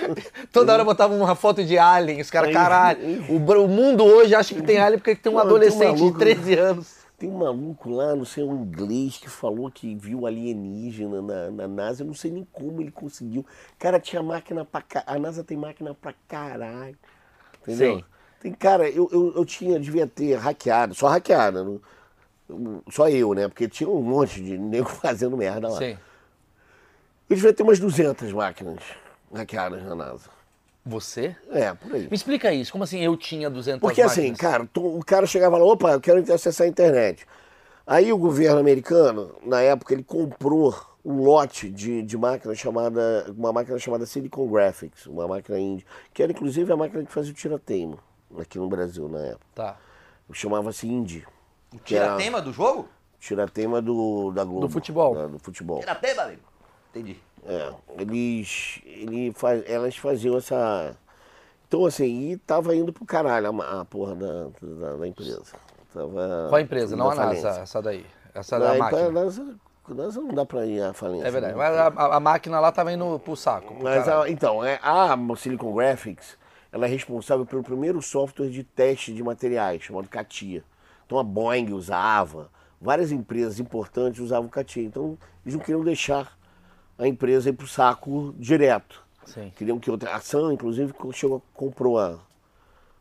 [0.52, 3.00] Toda hora botava uma foto de alien, os caras, caralho.
[3.28, 6.18] O, mundo hoje acha que tem alien porque tem um tem um adolescente maluco- de
[6.18, 6.97] 13 anos.
[7.18, 11.66] Tem um maluco lá, não sei, um inglês que falou que viu alienígena na, na
[11.66, 12.04] NASA.
[12.04, 13.44] Eu não sei nem como ele conseguiu.
[13.76, 15.02] Cara, tinha máquina pra ca...
[15.04, 16.96] A NASA tem máquina pra caralho.
[17.60, 17.98] Entendeu?
[17.98, 18.04] Sim.
[18.40, 21.66] Tem, cara, eu, eu, eu tinha, devia ter hackeado, só hackeada.
[22.88, 23.48] Só eu, né?
[23.48, 25.78] Porque tinha um monte de nego fazendo merda lá.
[25.78, 25.98] Sim.
[27.28, 28.78] Eu devia ter umas 200 máquinas
[29.34, 30.37] hackeadas na NASA.
[30.88, 31.36] Você?
[31.50, 32.08] É, por aí.
[32.08, 32.72] Me explica isso.
[32.72, 34.38] Como assim eu tinha 200 Porque assim, máquinas?
[34.40, 37.26] cara, tu- o cara chegava lá, opa, eu quero acessar a internet.
[37.86, 43.52] Aí o governo americano, na época, ele comprou um lote de, de máquina chamada, uma
[43.52, 47.34] máquina chamada Silicon Graphics, uma máquina índia, que era inclusive a máquina que fazia o
[47.34, 47.96] tirateima
[48.38, 49.46] aqui no Brasil na época.
[49.54, 49.76] Tá.
[50.32, 51.26] Chamava-se Indy.
[51.74, 52.88] O que era tira-tema do jogo?
[53.18, 54.60] Tiratema do, da Globo.
[54.66, 55.14] Do futebol.
[55.14, 55.80] da- do futebol.
[55.80, 56.42] Tira-tema, amigo.
[56.90, 57.16] Entendi.
[57.48, 60.94] É, eles, ele faz, elas faziam essa.
[61.66, 65.42] Então, assim, e tava indo pro caralho a, a porra da, da, da empresa.
[65.92, 66.94] Tava Qual a empresa?
[66.96, 68.04] Não a NASA, essa daí.
[68.34, 69.08] Essa Não, da então, máquina.
[69.08, 69.56] a NASA,
[69.90, 71.26] a NASA não dá pra ir à falência.
[71.26, 71.54] É verdade.
[71.54, 71.58] né?
[71.58, 73.74] Mas a, a- máquina lá tava indo pro saco.
[73.74, 76.36] pro Mas, a- então, é, a Silicon Graphics,
[76.70, 80.62] ela é responsável pelo primeiro software de teste de materiais, chamado CATIA.
[81.06, 84.84] Então a Boeing usava, várias empresas importantes usavam o CATIA.
[84.84, 86.37] Então eles não queriam deixar
[86.98, 89.02] a empresa ir pro saco direto.
[89.24, 89.52] Sim.
[89.56, 92.18] Queriam que outra ação, inclusive, chegou, comprou a.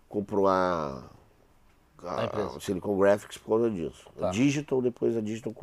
[0.07, 1.03] Comprou a.
[2.03, 2.55] A.
[2.55, 4.07] A Silicon Graphics por causa disso.
[4.17, 4.27] Tá.
[4.27, 5.53] A Digital, depois a Digital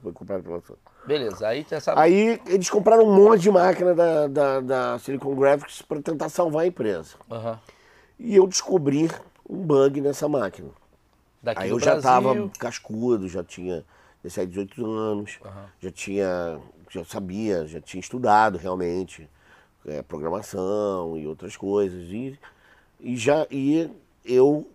[0.00, 0.76] foi comprada pela ação.
[1.06, 1.98] Beleza, aí tem essa.
[1.98, 6.62] Aí eles compraram um monte de máquina da, da, da Silicon Graphics para tentar salvar
[6.64, 7.16] a empresa.
[7.30, 7.60] Aham.
[8.18, 9.10] E eu descobri
[9.48, 10.70] um bug nessa máquina.
[11.42, 11.98] Daqui Aí eu já Brasil.
[11.98, 13.84] estava cascudo, já tinha
[14.22, 15.38] 17, 18 anos,
[15.80, 16.60] já tinha,
[16.92, 19.28] já sabia, já tinha estudado realmente
[19.86, 22.02] é, programação e outras coisas.
[22.10, 22.38] E,
[23.00, 23.90] e já e
[24.24, 24.68] eu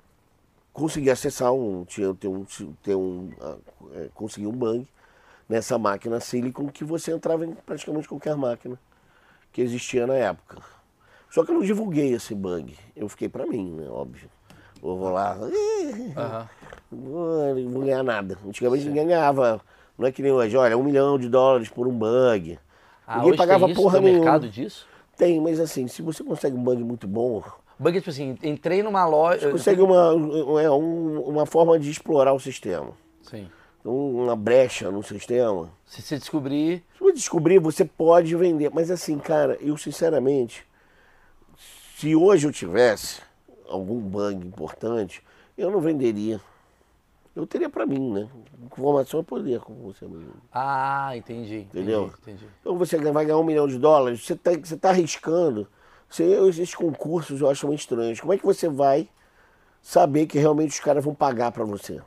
[0.74, 2.45] consegui acessar um, tinha, ter um,
[2.81, 3.57] ter um ah,
[3.93, 4.88] é, consegui um bug
[5.47, 8.79] nessa máquina Silicon que você entrava em praticamente qualquer máquina
[9.53, 10.57] que existia na época.
[11.29, 12.75] Só que eu não divulguei esse bug.
[12.95, 13.88] Eu fiquei pra mim, né?
[13.89, 14.29] Óbvio.
[14.81, 15.38] Eu vou lá.
[16.15, 16.50] Aham.
[16.91, 18.38] Não não vou ganhar nada.
[18.45, 19.62] Antigamente ninguém ganhava.
[19.97, 22.60] Não é que nem hoje, olha, um milhão de dólares por um bug.
[23.05, 23.81] Ah, ninguém pagava tem isso?
[23.81, 24.23] porra tem nenhuma.
[24.23, 24.86] mercado disso?
[25.17, 27.41] Tem, mas assim, se você consegue um bug muito bom,
[27.79, 29.51] Bug, tipo assim, entrei numa loja.
[29.51, 30.12] consegue uma,
[30.62, 32.91] é, um- uma forma de explorar o sistema.
[33.21, 33.47] Sim.
[33.86, 35.69] Um- Uma brecha no sistema.
[35.86, 36.83] Se você descobrir.
[36.97, 38.69] Se você descobrir, você pode vender.
[38.73, 40.65] Mas assim, cara, eu sinceramente,
[41.97, 43.21] se hoje eu tivesse
[43.69, 45.23] algum bug importante,
[45.57, 46.39] eu não venderia.
[47.38, 48.28] Eu teria pra mim, né?
[48.65, 50.34] Informação é poder, como você mesmo.
[50.52, 51.58] Ah, entendi.
[51.58, 52.13] entendi, Entendeu?
[52.19, 52.47] Entendi.
[52.60, 55.67] Então você vai ganhar um milhão de dólares, você está você tá arriscando.
[56.10, 58.19] Você, esses concursos eu acho muito estranhos.
[58.19, 59.08] Como é que você vai
[59.84, 62.02] saber que realmente os caras vão pagar para você?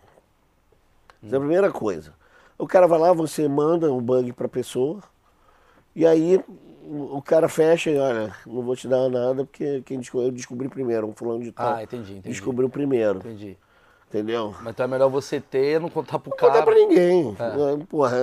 [1.25, 2.13] Essa é a primeira coisa.
[2.59, 5.01] O cara vai lá, você manda um bug para a pessoa,
[5.95, 6.43] e aí
[6.83, 10.69] o cara fecha e olha, não vou te dar nada porque quem desco- eu descobri
[10.69, 11.75] primeiro, um fulano de tal.
[11.77, 12.29] Ah, entendi, entendi.
[12.31, 13.57] Descobriu primeiro, Entendi.
[14.11, 14.55] Entendeu?
[14.61, 16.53] Mas então é melhor você ter, não contar pro Não cara.
[16.53, 17.37] contar pra ninguém.
[17.39, 17.85] É.
[17.87, 18.17] Porra,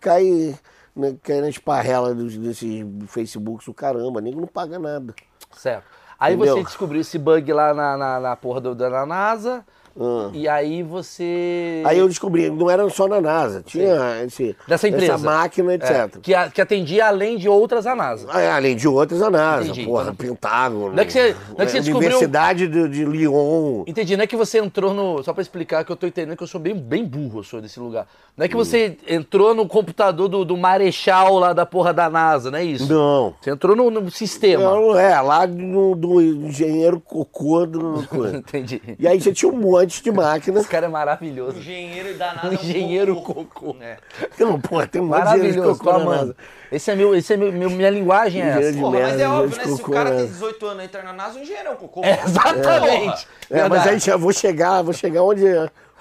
[0.00, 0.58] cai,
[0.96, 5.14] né, cai na esparrela dos, desses Facebooks do caramba, nego não paga nada.
[5.52, 5.84] Certo.
[6.18, 6.56] Aí Entendeu?
[6.56, 9.64] você descobriu esse bug lá na, na, na porra do, da NASA.
[9.98, 10.30] Ah.
[10.32, 11.82] E aí você.
[11.86, 15.14] Aí eu descobri, não era só na NASA, tinha esse, Dessa empresa.
[15.14, 16.18] essa máquina, É, etc.
[16.20, 18.26] que, a- que atendia além de outras a NASA.
[18.30, 19.84] Ah, Além de outras, a NASA, Entendi.
[19.84, 20.92] porra, Então- Pentágono.
[20.92, 23.84] Não é que você- não é que você descobriu- Universidade de, de Lyon.
[23.86, 25.22] Entendi, não é que você entrou no.
[25.22, 27.60] Só pra explicar que eu tô entendendo que eu sou bem, bem burro, eu sou
[27.60, 28.06] desse lugar.
[28.36, 28.46] Não Hum.
[28.46, 32.58] é que você entrou no computador do, do Marechal lá da porra da NASA, não
[32.58, 32.92] é isso?
[32.92, 33.34] Não.
[33.40, 34.62] Você entrou no, no sistema.
[34.64, 38.04] Não, é, lá do, do engenheiro cocô do.
[38.34, 38.80] Entendi.
[38.98, 40.60] E aí você tinha um monte de máquina.
[40.60, 41.58] Esse cara é maravilhoso.
[41.58, 42.48] Engenheiro danado.
[42.48, 43.44] Um é engenheiro cocô.
[43.44, 43.76] cocô.
[43.80, 43.96] É.
[44.38, 46.16] Não, porra, tem um monte de engenheiro de Maravilhoso, cocô na amando.
[46.26, 46.36] NASA.
[46.72, 48.78] Esse é meu, esse é meu, meu- minha linguagem é essa.
[48.78, 49.64] Porra, mas é óbvio, né?
[49.64, 50.16] Se o cara né?
[50.18, 52.00] tem 18 anos e entra na NASA, o engenheiro é um cocô.
[52.04, 53.28] É, exatamente.
[53.50, 53.88] É, mas Verdade.
[53.90, 55.44] aí já vou chegar, vou chegar onde,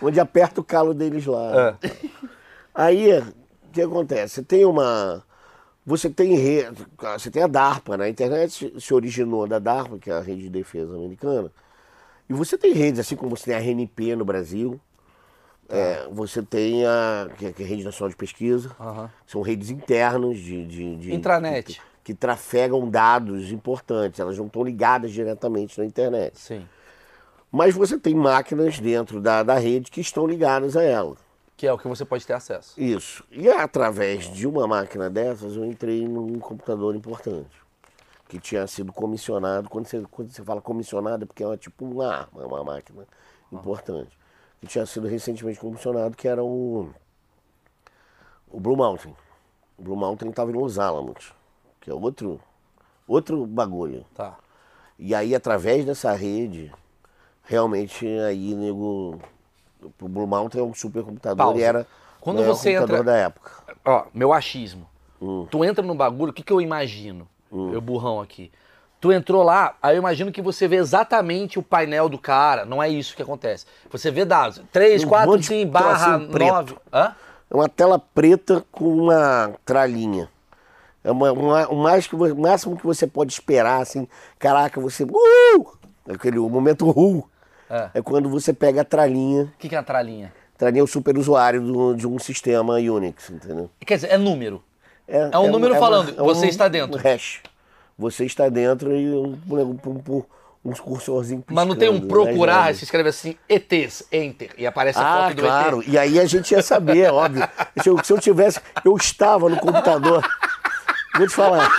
[0.01, 1.77] onde aperta o calo deles lá.
[1.83, 1.89] É.
[2.73, 3.25] Aí, o
[3.71, 4.35] que acontece?
[4.35, 5.23] Você tem uma.
[5.85, 6.71] Você tem rede.
[7.17, 8.05] Você tem a DARPA, né?
[8.05, 11.51] A internet se- se originou da DARPA, que é a rede de defesa americana.
[12.29, 14.79] E você tem redes, assim como você tem a RNP no Brasil.
[15.69, 18.75] é, você tem a, que é que é a Rede Nacional de Pesquisa.
[19.25, 20.65] São redes internas de.
[20.65, 21.73] de, de- Intranet.
[21.73, 24.19] Que, que trafegam dados importantes.
[24.19, 26.37] Elas não estão ligadas diretamente na internet.
[26.39, 26.67] Sim.
[27.51, 31.15] Mas você tem máquinas dentro da, da rede que estão ligadas a ela.
[31.55, 32.73] Que é o que você pode ter acesso.
[32.81, 33.23] Isso.
[33.31, 37.51] E através de uma máquina dessas, eu entrei num computador importante.
[38.33, 39.69] Que tinha sido comissionado.
[39.69, 43.05] Quando você, quando você fala comissionado, é porque é tipo uma arma, é uma máquina
[43.51, 44.17] importante.
[44.59, 46.89] que tinha sido recentemente comissionado, que era o,
[48.49, 49.15] o Blue Mountain.
[49.77, 51.31] O Blue Mountain estava em Los Alamos,
[51.79, 52.41] que é outro,
[53.07, 54.03] outro bagulho.
[54.15, 54.35] Tá.
[54.97, 56.73] E aí, através dessa rede,
[57.43, 59.19] realmente, aí, nego,
[60.01, 61.59] o Blue Mountain é um supercomputador Pausa.
[61.59, 61.87] e era
[62.19, 63.51] Quando o maior você computador entra- da época.
[63.85, 64.89] Ó, meu achismo.
[65.21, 65.45] Hum.
[65.51, 67.27] Tu entra no bagulho, o que, que eu imagino?
[67.53, 68.51] Eu burrão aqui.
[68.99, 72.63] Tu entrou lá, aí eu imagino que você vê exatamente o painel do cara.
[72.65, 73.65] Não é isso que acontece.
[73.91, 74.61] Você vê dados.
[74.71, 76.51] 3, Um 4, monte de 5, barra trocinho preto.
[76.53, 76.75] 9.
[76.93, 77.15] Hã?
[77.51, 80.29] É uma tela preta com uma tralhinha.
[81.03, 84.07] É uma, uma- o, mais que, o máximo que você pode esperar, assim,
[84.39, 85.03] caraca, você.
[85.03, 85.67] Uh!
[86.09, 87.27] Aquele momento uh!
[87.69, 87.89] É.
[87.95, 89.43] É quando você pega a tralhinha.
[89.43, 90.33] O que, que é a tralinha?
[90.57, 93.69] Tralhinha é o super usuário do- de um sistema Unix, entendeu?
[93.85, 94.63] Quer dizer, é número.
[95.07, 96.97] É um número falando, você está dentro.
[96.97, 97.41] Um hash.
[97.97, 100.23] Você está dentro e um, um, um,
[100.65, 102.79] um cursorzinho Mas não tem um piscando, né, procurar, Jorge?
[102.79, 105.81] se escreve assim, ETs, Enter, e aparece a Ah, foto do claro.
[105.81, 105.87] ET.
[105.89, 107.47] E aí a gente ia saber, óbvio.
[107.81, 108.59] Se eu, se eu tivesse.
[108.83, 110.23] Eu estava no computador.
[111.17, 111.69] Vou te falar.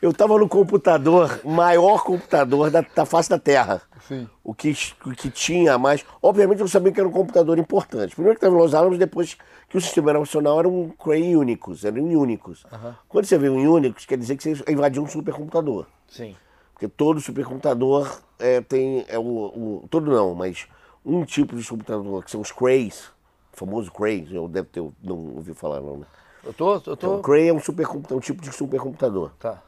[0.00, 3.82] Eu estava no computador, maior computador da, da face da Terra.
[4.06, 4.28] Sim.
[4.44, 4.72] O que,
[5.04, 6.04] o que tinha mais.
[6.22, 8.14] Obviamente eu sabia que era um computador importante.
[8.14, 9.36] Primeiro que estava em Los Alamos, depois
[9.68, 12.64] que o sistema operacional era um Cray Unicus, era um Unicus.
[13.08, 15.84] Quando você vê um Unicus, quer dizer que você invadiu um supercomputador.
[16.06, 16.36] Sim.
[16.72, 19.04] Porque todo supercomputador é, tem.
[19.08, 20.68] É o, o- todo não, mas
[21.04, 23.06] um tipo de computador, que são os Crays,
[23.52, 26.06] o famoso Crays, eu deve ter não ouvi falar não, né?
[26.44, 27.14] Eu tô, eu Então, tô...
[27.16, 29.32] o Cray é um, supercomputador, um tipo de supercomputador.
[29.40, 29.60] Tá.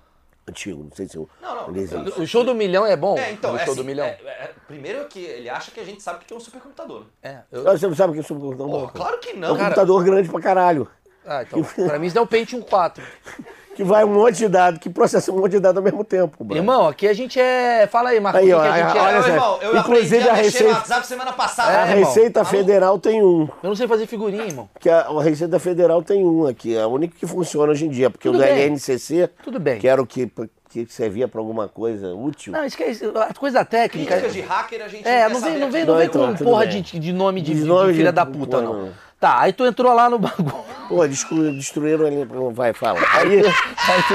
[0.51, 1.29] Antigo, não sei se eu.
[1.41, 2.21] Não, não, existe.
[2.21, 3.17] O show do milhão é bom?
[3.19, 4.05] É, então, o é show do assim, milhão?
[4.07, 7.05] é- é- primeiro que ele acha que a gente sabe o que é um supercomputador.
[7.23, 7.39] É.
[7.51, 8.83] eu- Ah, Você não sabe o que é supercomputador?
[8.83, 9.49] Pô, claro que É um não.
[9.57, 9.65] cara.
[9.69, 10.89] computador grande pra caralho.
[11.25, 13.03] Ah, então, pra mim isso é o Pentium 4.
[13.77, 16.45] Que vai um monte de dados, que processa um monte de dados ao mesmo tempo.
[16.55, 17.87] Irmão, aqui a gente é...
[17.87, 19.13] Fala aí, Marcos, Aí, ó, que a gente olha é?
[19.15, 19.29] Meu só.
[19.29, 21.69] irmão, eu Inclusive, aprendi a, a mexer Receita- no WhatsApp semana passada.
[21.71, 22.05] A É, irmão.
[22.09, 23.49] Receita Federal tem um.
[23.63, 24.69] Eu não sei fazer figurinha, irmão.
[24.79, 27.89] Que a, a Receita Federal tem um aqui, é o único que funciona hoje em
[27.91, 28.65] dia, porque Tudo o da bem.
[28.65, 29.79] LNCC, Tudo bem.
[29.79, 30.27] que era o que,
[30.71, 32.53] que servia para alguma coisa útil.
[32.53, 33.05] Não, esquece.
[33.17, 34.13] A coisa técnica...
[34.17, 36.35] Críticas de hacker a gente É, não, não vem, não vem, não vem então, com
[36.35, 38.73] tudo porra de, de nome de, De de nome filha de- da puta, pô, não.
[38.87, 38.93] não.
[39.19, 40.65] Tá, aí tu entrou lá no bagulho.
[40.89, 42.27] Pô, destru- destruíram ali.
[42.55, 42.99] Vai, fala.
[43.13, 43.43] Aí,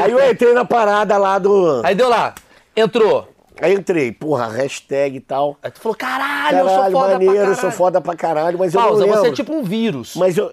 [0.01, 1.81] aí eu entrei na parada lá do.
[1.85, 2.33] Aí deu lá,
[2.75, 3.29] entrou.
[3.61, 5.57] Aí entrei, porra, hashtag e tal.
[5.63, 7.61] Aí tu falou, caralho, eu sou Caralho, foda maneiro, pra eu caralho.
[7.61, 9.21] sou foda pra caralho, mas eu Pausa, não lembro.
[9.21, 10.15] você é tipo um vírus.
[10.15, 10.51] Mas eu.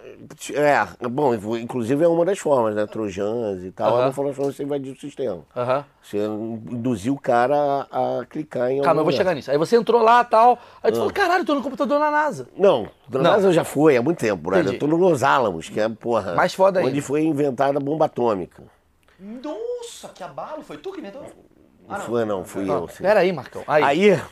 [0.55, 2.87] É, bom, inclusive é uma das formas, né?
[2.87, 3.89] Trojans e tal.
[3.95, 4.03] Aham.
[4.03, 5.41] É uma forma de você invadir o sistema.
[5.57, 5.85] Aham.
[6.03, 9.51] Você induzir o cara a, a clicar em algum Calma, eu vou chegar nisso.
[9.51, 10.59] Aí você entrou lá e tal.
[10.83, 10.99] Aí tu Ah.
[10.99, 12.49] falou, caralho, tô no computador na NASA.
[12.57, 13.23] Não, na Não.
[13.33, 14.61] NASA já foi, há muito tempo, brother.
[14.63, 14.77] Entendi.
[14.77, 16.35] Eu tô no Los Alamos, que é, porra.
[16.35, 17.03] Mais foda Onde ainda.
[17.03, 18.63] foi inventada a bomba atômica.
[19.19, 20.63] Nossa, que abalo.
[20.63, 21.23] Foi tu que inventou?
[21.95, 22.89] Ah, Não foi, não, fui eu.
[22.89, 23.03] sim.
[23.03, 23.63] Pera aí, Marcão.
[23.67, 24.23] Aí, Aí,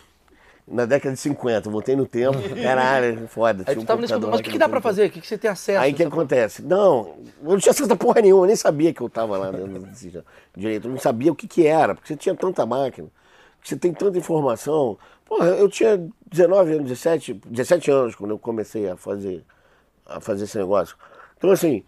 [0.66, 2.38] na década de 50, eu voltei no tempo.
[2.62, 3.64] Caralho, foda.
[3.66, 5.06] aí tinha um tava nesse Mas o que, que dá não pra fazer?
[5.06, 5.80] O que, que você tem acesso?
[5.80, 6.62] Aí o que Essa- acontece?
[6.62, 9.50] Não, eu não tinha acesso a porra nenhuma, eu nem sabia que eu tava lá
[9.50, 9.88] dentro
[10.56, 10.86] direito.
[10.86, 13.08] Eu não sabia o que que era, porque você tinha tanta máquina,
[13.62, 14.96] você tem tanta informação.
[15.26, 15.96] Porra, eu tinha
[16.30, 19.44] 19 anos, 17, 17 anos quando eu comecei a fazer,
[20.06, 20.96] a fazer esse negócio.
[21.36, 21.82] Então, assim,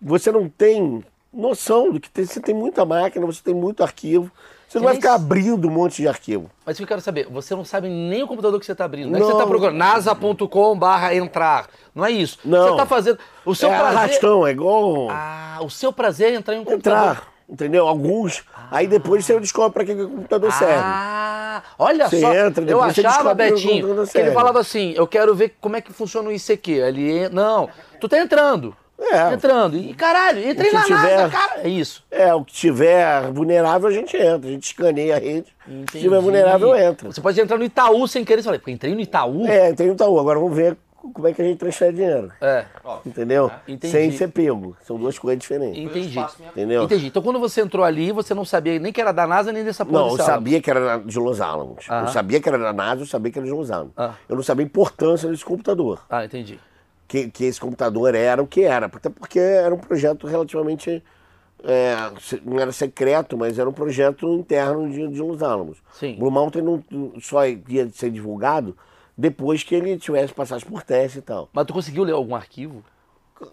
[0.00, 2.24] você não tem noção do que tem.
[2.24, 4.30] Você tem muita máquina, você tem muito arquivo.
[4.74, 6.50] Você não vai ficar abrindo um monte de arquivo.
[6.66, 8.84] Mas o que eu quero saber, você não sabe nem o computador que você tá
[8.84, 9.08] abrindo.
[9.08, 9.38] Não, é que você Não.
[9.38, 11.68] tá procurando nasa.com barra entrar.
[11.94, 12.40] Não é isso.
[12.44, 12.70] Não.
[12.70, 13.18] Você tá fazendo.
[13.44, 13.96] O seu é prazer.
[13.98, 15.08] arrastão, é igual.
[15.12, 17.10] Ah, o seu prazer é entrar em um computador.
[17.10, 17.86] entrar, entendeu?
[17.86, 18.42] Alguns.
[18.68, 20.74] Aí depois você descobre para que, que o computador serve.
[20.84, 22.34] Ah, olha Você só.
[22.34, 26.28] entra, eu achava, Betinho, que ele falava assim: eu quero ver como é que funciona
[26.28, 26.72] o ICQ.
[26.72, 27.68] Ele, não,
[28.00, 28.76] tu tá entrando.
[29.12, 29.34] É.
[29.34, 29.76] Entrando.
[29.76, 31.60] E caralho, entrei na tiver- NASA, cara.
[31.62, 32.04] É isso.
[32.10, 34.48] É, o que tiver vulnerável a gente entra.
[34.48, 35.46] A gente escaneia a rede.
[35.66, 36.00] Se Entendi.
[36.04, 37.12] tiver vulnerável, entra.
[37.12, 38.42] Você pode entrar no Itaú sem querer.
[38.42, 39.46] Você fala, entrei no Itaú?
[39.46, 40.18] É, tem o Itaú.
[40.18, 40.76] Agora vamos ver
[41.12, 42.32] como é que a gente transfere dinheiro.
[42.40, 42.64] É.
[43.04, 43.50] Entendeu?
[43.68, 43.92] Entendi.
[43.92, 44.74] Sem ser pego.
[44.86, 45.78] São duas coisas diferentes.
[45.82, 46.18] Entendi.
[46.50, 46.84] Entendeu?
[46.84, 47.06] Entendi.
[47.08, 49.84] Então quando você entrou ali, você não sabia nem que era da NASA nem dessa
[49.84, 51.84] porra Não, eu sabia que era de Los Alamos.
[51.90, 52.02] Aham.
[52.02, 53.92] Eu sabia que era da NASA, eu sabia que era de Los Alamos.
[53.96, 54.14] Ah.
[54.28, 56.00] Eu não sabia a importância desse computador.
[56.08, 56.58] Ah, entendi.
[57.14, 58.86] Que, que esse computador era o que era.
[58.86, 61.00] Até porque era um projeto relativamente.
[61.62, 61.94] é,
[62.44, 65.78] não era secreto, mas era um projeto interno de, de Los Alamos.
[65.92, 66.16] Sim.
[66.18, 68.76] Blue Mountain não, só ia ser divulgado
[69.16, 71.48] depois que ele tivesse passagem por teste e tal.
[71.52, 72.82] Mas tu conseguiu ler algum arquivo?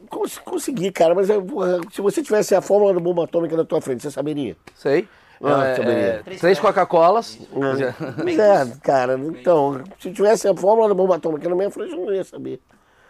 [0.10, 1.46] Cons- consegui, cara, mas eu,
[1.92, 4.56] se você tivesse a fórmula da bomba atômica na tua frente, você saberia?
[4.76, 5.08] Sei.
[5.44, 6.24] Ah, É, saberia.
[6.28, 7.40] é, três Coca-Colas.
[7.52, 12.14] É, cara, então, se tivesse a fórmula da bomba atômica na minha frente, eu não
[12.14, 12.60] ia saber.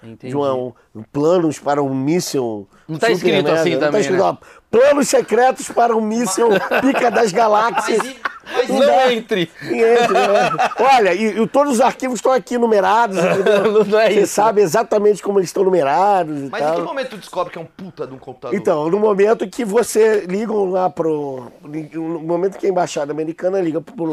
[0.04, 0.30] Entendi.
[0.30, 0.74] de uma- um-
[1.12, 2.68] planos para um míssil.
[2.88, 4.30] Não tá super escrito mega, assim não também, Tá escrito, né?
[4.30, 4.36] ó,
[4.70, 6.48] planos secretos para um míssil
[6.82, 8.00] pica das galáxias.
[8.00, 8.16] Mas
[8.54, 9.50] Mas Não não entre.
[9.62, 10.50] E entre, né?
[10.96, 13.18] Olha, e, e todos os arquivos estão aqui numerados.
[13.18, 13.86] entendeu?
[13.86, 14.34] Não é Você isso.
[14.34, 16.76] sabe exatamente como eles estão numerados e Mas em tal.
[16.76, 18.58] que momento tu descobre que é um puta de um computador?
[18.58, 21.50] Então, no momento que você liga lá pro.
[21.94, 24.12] No momento que a embaixada americana liga pro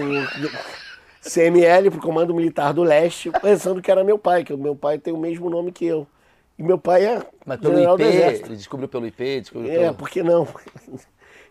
[1.29, 4.99] CML, pro Comando Militar do Leste, pensando que era meu pai, que o meu pai
[4.99, 6.07] tem o mesmo nome que eu.
[6.59, 8.49] E meu pai é Mas pelo general IP, do Exército.
[8.49, 9.95] ele descobriu pelo IP, descobriu É, pelo...
[9.95, 10.47] por que não?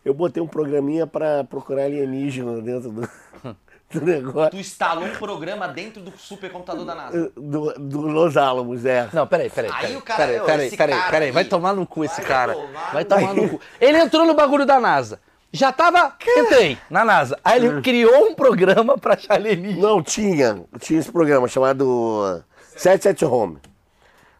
[0.03, 3.09] Eu botei um programinha pra procurar alienígena dentro do,
[3.91, 4.51] do negócio.
[4.51, 7.31] Tu instalou um programa dentro do supercomputador da NASA.
[7.35, 9.09] Do, do Los Alamos, é.
[9.11, 9.69] Não, peraí, peraí.
[9.73, 11.31] Aí peraí, o cara- peraí, ô, peraí, peraí, cara peraí.
[11.31, 12.53] Vai tomar no cu esse Vai cara.
[12.53, 13.61] tomar Vai tomar no cu.
[13.81, 15.19] Ele entrou no bagulho da NASA.
[15.51, 16.15] Já tava.
[16.37, 17.39] Entrei na NASA.
[17.43, 19.81] Aí ele criou um programa pra achar alienígena.
[19.81, 20.63] Não, tinha.
[20.79, 22.43] Tinha esse programa chamado
[22.75, 23.57] Set at Home.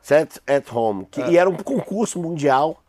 [0.01, 1.05] Set at Home.
[1.09, 2.83] Que, E era um concurso mundial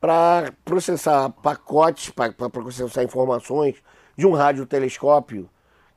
[0.00, 3.76] para processar pacotes, para processar informações
[4.16, 5.48] de um radiotelescópio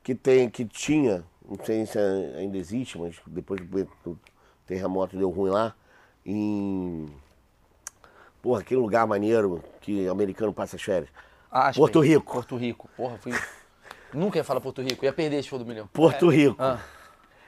[0.02, 3.60] que, tem, que tinha, não sei se ainda existe, mas depois
[4.04, 4.18] do
[4.66, 5.74] terremoto deu ruim lá,
[6.24, 7.06] em.
[8.42, 11.08] Porra, aquele lugar maneiro que americano passa as férias.
[11.56, 12.32] Ah, Porto que- Rico.
[12.32, 12.90] Porto Rico.
[12.96, 13.32] Porra, fui.
[14.12, 15.04] Nunca ia falar Porto Rico.
[15.04, 15.86] Ia perder esse show do milhão.
[15.92, 16.56] Porto Rico.
[16.58, 16.80] Ah.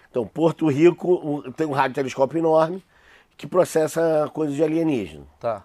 [0.09, 2.83] Então, Porto Rico tem um radiotelescópio enorme
[3.37, 5.27] que processa coisas de alienígena.
[5.41, 5.63] Tá.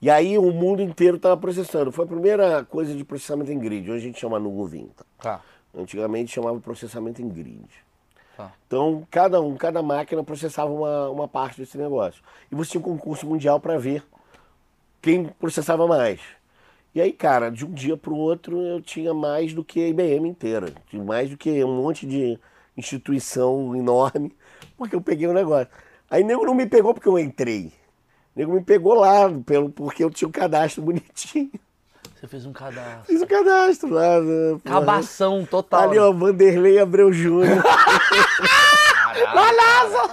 [0.00, 1.90] E aí o mundo inteiro estava processando.
[1.92, 3.90] Foi a primeira coisa de processamento em grid.
[3.90, 4.86] Hoje a gente chama nuvem.
[4.96, 5.04] tá?
[5.20, 5.40] Tá.
[5.76, 7.66] Antigamente chamava processamento em grid.
[8.36, 8.50] Tá.
[8.66, 12.22] Então, cada um, cada máquina processava uma, uma parte desse negócio.
[12.50, 14.04] E você tinha um concurso mundial para ver
[15.00, 16.20] quem processava mais.
[16.94, 19.88] E aí, cara, de um dia para o outro eu tinha mais do que a
[19.88, 20.72] IBM inteira.
[20.88, 22.38] Tinha mais do que um monte de
[22.76, 24.34] instituição enorme,
[24.76, 25.68] porque eu peguei o negócio.
[26.10, 27.72] Aí nego não me pegou porque eu entrei.
[28.36, 31.50] Nego me pegou lá, pelo, porque eu tinha um cadastro bonitinho.
[32.14, 33.04] Você fez um cadastro.
[33.06, 34.20] Fiz o cadastro lá.
[34.20, 34.60] né.
[34.64, 35.88] Cabação total.
[35.88, 37.62] Ali, ó, Vanderlei Abreu Júnior.
[39.34, 40.10] Na NASA!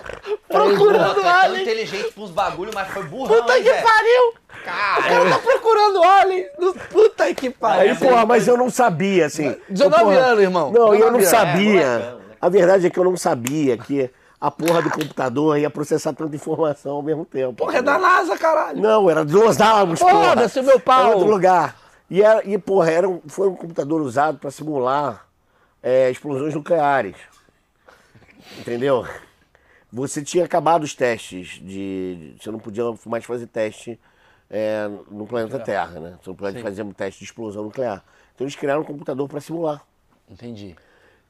[0.48, 1.62] Procurando tu é alien!
[1.64, 3.84] inteligente pros bagulho, mas foi burrão, Puta hein, que velho?
[3.84, 4.34] pariu!
[4.66, 6.46] Cara, O cara tá procurando alien!
[6.60, 7.96] no- Puta que Aí, pariu!
[7.96, 9.56] porra, mas eu não sabia, assim.
[9.70, 10.72] 19 Eu, porra, anos, irmão.
[10.72, 11.82] Não, eu 19 não sabia.
[11.82, 12.14] É, né?
[12.42, 16.36] A verdade é que eu não sabia que a porra do computador ia processar tanta
[16.36, 17.54] informação ao mesmo tempo.
[17.54, 18.82] Porra, é da NASA, caralho!
[18.82, 20.30] Não, era de Los Alamos, porra.
[20.30, 21.02] Foda-se, meu pau.
[21.08, 21.76] Era outro lugar.
[22.10, 25.26] E, era, e porra, era um, foi um computador usado para simular
[25.84, 27.16] é, explosões nucleares.
[28.58, 29.06] Entendeu?
[29.92, 32.36] Você tinha acabado os testes de.
[32.40, 34.00] Você não podia mais fazer teste
[34.50, 36.18] é, no planeta Terra, né?
[36.22, 36.64] Você não podia Sim.
[36.64, 38.04] fazer um teste de explosão nuclear.
[38.34, 39.84] Então eles criaram um computador para simular.
[40.30, 40.76] Entendi.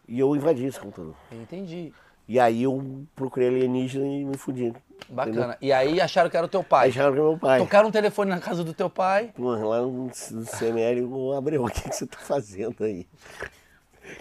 [0.08, 1.16] E eu invadi esse computador.
[1.32, 1.94] Entendi.
[2.28, 4.74] E aí eu procurei alienígena e me fudi.
[5.10, 5.58] Bacana.
[5.60, 6.90] E aí acharam que era o teu pai.
[6.90, 7.60] acharam que era meu pai.
[7.60, 9.32] Tocaram um telefone na casa do teu pai.
[9.36, 13.08] Porra, lá no, no CML, o Abreu, o que, que você tá fazendo aí?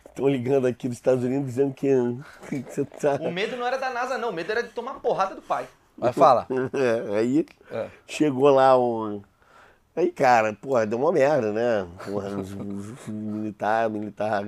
[0.08, 1.88] Estão ligando aqui dos Estados Unidos dizendo que,
[2.48, 3.14] que você tá.
[3.20, 4.30] o medo não era da NASA, não.
[4.30, 5.66] O medo era de tomar porrada do pai.
[5.96, 6.46] Vai, fala.
[6.74, 7.88] É, aí É.
[8.06, 9.22] chegou lá o.
[9.96, 11.86] Aí, cara, porra, deu uma merda, né?
[12.04, 14.44] Porra, os, os- os militar, militar.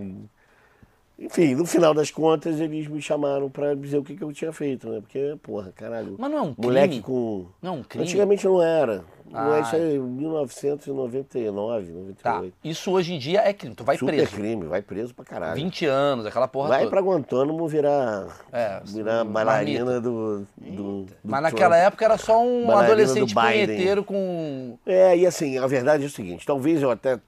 [1.21, 4.53] Enfim, no final das contas, eles me chamaram pra dizer o que, que eu tinha
[4.53, 5.01] feito, né?
[5.01, 6.17] Porque, porra, caralho.
[6.19, 7.03] Mas não é um Moleque crime?
[7.03, 7.47] com.
[7.61, 8.05] Não é um crime?
[8.05, 9.05] Antigamente não era.
[9.31, 9.59] Não Ah.
[9.59, 12.17] é, isso aí, 1999, 98.
[12.23, 12.43] Tá.
[12.65, 13.75] Isso hoje em dia é crime.
[13.75, 14.33] Tu vai Super preso.
[14.35, 15.55] crime, vai preso pra caralho.
[15.55, 16.91] 20 anos, aquela porra vai toda.
[16.91, 21.87] pra Guantánamo virar, É, virar bailarina do, do, do Mas naquela Trump.
[21.87, 24.79] época era só um Bailarina adolescente punheteiro com.
[24.87, 27.19] É, e assim, a verdade é o seguinte, talvez eu até.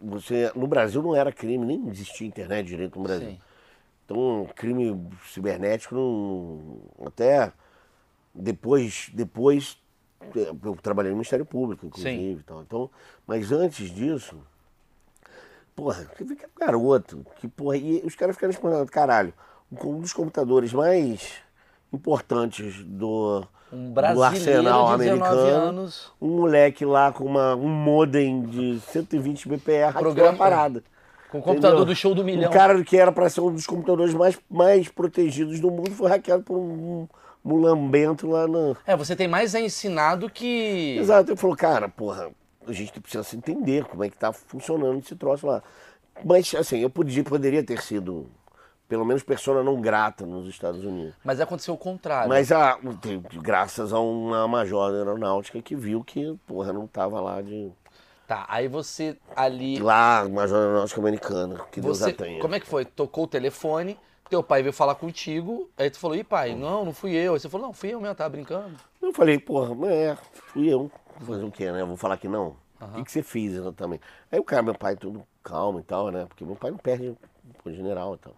[0.00, 3.30] Você, no Brasil não era crime, nem existia internet direito no Brasil.
[3.30, 3.40] Sim.
[4.04, 7.06] Então, crime cibernético não.
[7.06, 7.52] Até
[8.34, 9.10] depois.
[9.12, 9.78] depois
[10.34, 12.40] eu trabalhei no Ministério Público, inclusive.
[12.40, 12.62] E tal.
[12.62, 12.90] Então,
[13.26, 14.36] mas antes disso.
[15.74, 17.24] Porra, você fica garoto.
[17.36, 17.76] Que porra.
[17.76, 19.32] E os caras ficaram respondendo, caralho,
[19.70, 21.42] um dos computadores mais
[21.92, 24.22] importantes do, Um brasileiro
[24.68, 25.68] arsenal de 19 americano.
[25.68, 26.12] anos.
[26.20, 30.84] Um moleque lá com uma, um modem de 120 BPR Programa- parada.
[31.30, 31.94] Com o computador Entendeu?
[31.94, 32.50] do show do milhão.
[32.50, 36.10] O cara que era para ser um dos computadores mais, mais protegidos do mundo foi
[36.10, 37.08] hackeado por um
[37.42, 38.76] mulambento lá no.
[38.86, 40.96] É, você tem mais a ensinar do que.
[40.98, 41.30] Exato.
[41.30, 42.28] Ele falou, cara, porra,
[42.66, 45.62] a gente precisa se entender como é que tá funcionando esse troço lá.
[46.22, 48.26] Mas, assim, eu podia, poderia ter sido,
[48.92, 51.14] pelo menos, persona não grata nos Estados Unidos.
[51.24, 52.28] Mas aconteceu o contrário.
[52.28, 52.78] Mas a,
[53.40, 57.72] graças a uma major aeronáutica que viu que, porra, não tava lá de.
[58.28, 59.78] Tá, aí você ali.
[59.78, 62.38] Lá, major aeronáutica americana, que Deus Você, a tenha.
[62.38, 62.84] como é que foi?
[62.84, 66.92] Tocou o telefone, teu pai veio falar contigo, aí tu falou, ih pai, não, não
[66.92, 67.32] fui eu.
[67.32, 68.76] Aí você falou, não, fui eu mesmo, tava brincando.
[69.00, 70.90] Eu falei, porra, é, fui eu.
[71.18, 71.80] Vou fazer o quê, né?
[71.80, 72.56] Eu vou falar que não.
[72.78, 74.02] O que, que você fez exatamente?
[74.30, 76.26] Aí o cara, meu pai, todo calmo e tal, né?
[76.26, 77.16] Porque meu pai não perde
[77.62, 78.34] pro general e tal.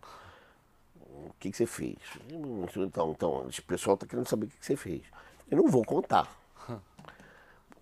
[1.29, 1.97] O que, que você fez?
[2.77, 5.03] Então, então, o pessoal tá querendo saber o que, que você fez.
[5.51, 6.29] Eu não vou contar.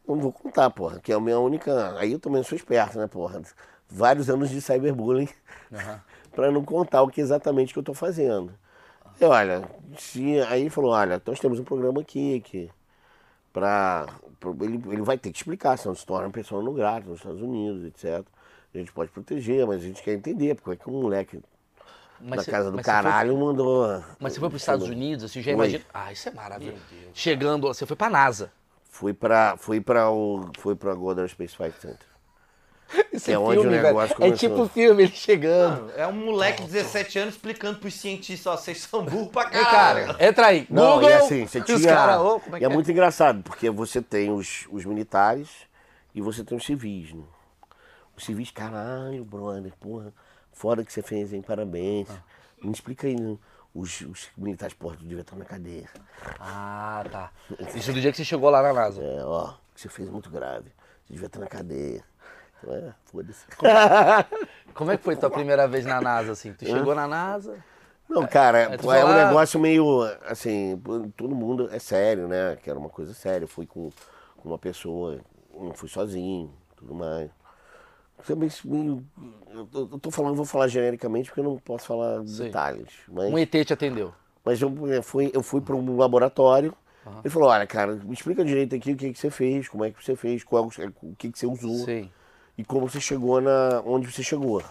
[0.06, 1.96] Não vou contar, porra, que é a minha única.
[1.96, 3.40] Aí eu também sou esperto, né, porra?
[3.88, 5.28] Vários anos de cyberbullying
[5.72, 6.02] Aham.
[6.34, 8.52] para não contar o que exatamente que eu tô fazendo.
[9.20, 9.62] E olha,
[9.96, 12.70] se, aí ele falou, olha, nós temos um programa aqui que
[13.52, 14.06] pra,
[14.62, 17.40] ele, ele vai ter que explicar, senão se torna uma pessoa no grato nos Estados
[17.40, 18.26] Unidos, etc.
[18.74, 21.40] A gente pode proteger, mas a gente quer entender porque é que um moleque
[22.24, 24.02] Mas da casa do mas você foi- caralho mandou.
[24.20, 25.52] Mas você foi para os Estados Unidos, você já Foi.
[25.54, 25.84] imagina.
[25.92, 26.80] Ah, isso é maravilhoso.
[27.12, 28.52] Chegando, você foi para NASA.
[28.90, 30.50] Fui pra, fui pra o.
[30.58, 32.06] Fui pra Goddard Space Flight Center.
[33.10, 35.90] Isso é onde o negócio É tipo filme, ele chegando.
[35.96, 40.06] É um moleque de 17 anos explicando pros cientistas, ó, vocês são burros pra caralho.
[40.08, 40.66] cara, entra aí.
[40.68, 41.08] Não, Google.
[41.08, 41.78] e assim, você tinha.
[41.78, 42.72] Os cara, ô, como é e que é é?
[42.72, 45.48] muito engraçado, porque você tem os, os militares
[46.14, 47.22] e você tem os civis, né?
[48.14, 50.12] Os civis, caralho, brother, porra,
[50.52, 51.42] foda que você fez, hein?
[51.42, 52.08] Parabéns.
[52.10, 52.22] Ah.
[52.62, 53.36] Me explica aí, né?
[53.74, 55.88] Os, os militares, porra, tu devia estar na cadeia.
[56.38, 57.30] Ah, tá.
[57.74, 59.02] Isso do dia que você chegou lá na NASA.
[59.02, 60.70] É, ó, que você fez é muito grave.
[61.06, 62.04] Você devia estar na cadeia.
[62.58, 63.46] Então é, foda-se.
[64.74, 66.52] Como é que foi tua primeira vez na NASA, assim?
[66.52, 67.62] Tu chegou na NASA?
[68.08, 70.80] Não, cara, tu é foi um lá- negócio meio, assim,
[71.16, 72.56] todo mundo é sério, né?
[72.56, 73.44] Que era uma coisa séria.
[73.44, 73.90] Eu fui com,
[74.36, 75.18] com uma pessoa,
[75.54, 77.30] não fui sozinho, tudo mais.
[78.26, 79.04] Também meio,
[79.52, 82.46] eu, tô- falando, vou falar genericamente porque eu não posso falar Sei.
[82.46, 82.88] detalhes.
[83.08, 84.12] Mas, Um ET te atendeu.
[84.44, 86.74] mas eu eu fui, eu fui para um laboratório.
[87.24, 89.90] Ele falou, olha, cara, me explica direito aqui o que, que você fez, como é
[89.90, 90.66] que você fez, qual,
[91.02, 92.08] o que, que você usou Sim.
[92.56, 94.62] e como você chegou na onde você chegou.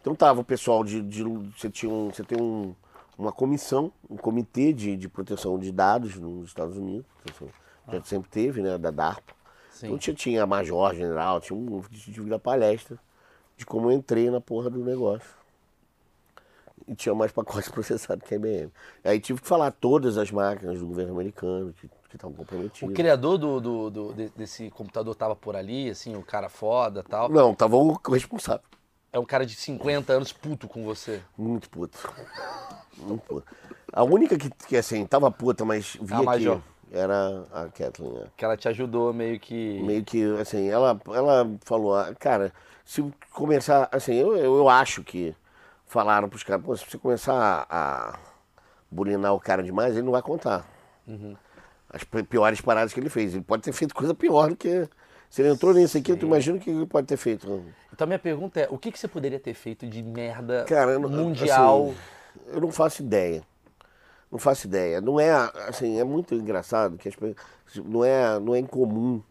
[0.00, 2.74] Então tava o pessoal de, de- você tinha um, você tem um,
[3.18, 7.48] uma comissão, um comitê de, de proteção de dados nos Estados Unidos, proteção-
[7.92, 9.34] já sempre teve, né, da DARPA.
[9.74, 9.86] Sim.
[9.86, 12.96] Então tinha, tinha major, general, tinha um tive da palestra
[13.56, 15.28] de como eu entrei na porra do negócio.
[16.86, 18.70] E tinha mais pacote processado que a IBM.
[19.02, 22.94] Aí tive que falar todas as máquinas do governo americano que estavam O comprometidas.
[22.94, 27.08] criador do, do- do- de- desse computador tava por ali, assim, o cara foda e
[27.10, 27.28] tal.
[27.28, 28.64] Não, tava o responsável.
[29.12, 31.20] É um cara de 50 anos puto com você.
[31.36, 31.98] Muito puto.
[32.96, 33.46] Muito puto.
[33.92, 36.58] A única que, que assim, tava puta, mas via Major.
[36.60, 38.12] que era a Kathleen.
[38.14, 38.26] né?
[38.36, 39.82] Que ela te ajudou meio que.
[39.82, 42.52] Meio que, assim, ela, ela falou, ah, cara,
[42.84, 45.34] se começar, assim, eu, eu, acho que
[45.86, 48.18] falaram pros caras, pô, se você começar a, a
[48.90, 50.66] bulinar o cara demais, ele não vai contar.
[51.06, 51.36] Uhum.
[51.90, 53.34] As pi- piores paradas que ele fez.
[53.34, 54.88] Ele pode ter feito coisa pior do que...
[55.30, 57.64] Se ele entrou nisso aqui, tu imagina o que ele pode ter feito.
[57.92, 61.08] Então minha pergunta é, o que, que você poderia ter feito de merda Cara, não-
[61.08, 61.86] mundial?
[61.88, 61.96] assim,
[62.54, 63.42] eu não faço ideia.
[64.34, 65.00] Não faço ideia.
[65.00, 65.30] Não é
[65.68, 67.36] assim, é muito engraçado que as pessoas
[67.86, 69.22] não é, não é incomum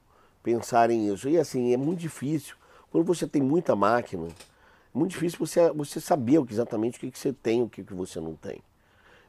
[0.41, 1.27] pensarem isso.
[1.27, 2.55] E assim, é muito difícil.
[2.89, 7.33] Quando você tem muita máquina, é muito difícil você, você saber exatamente o que, você
[7.33, 8.63] tem e o que, que você não tem.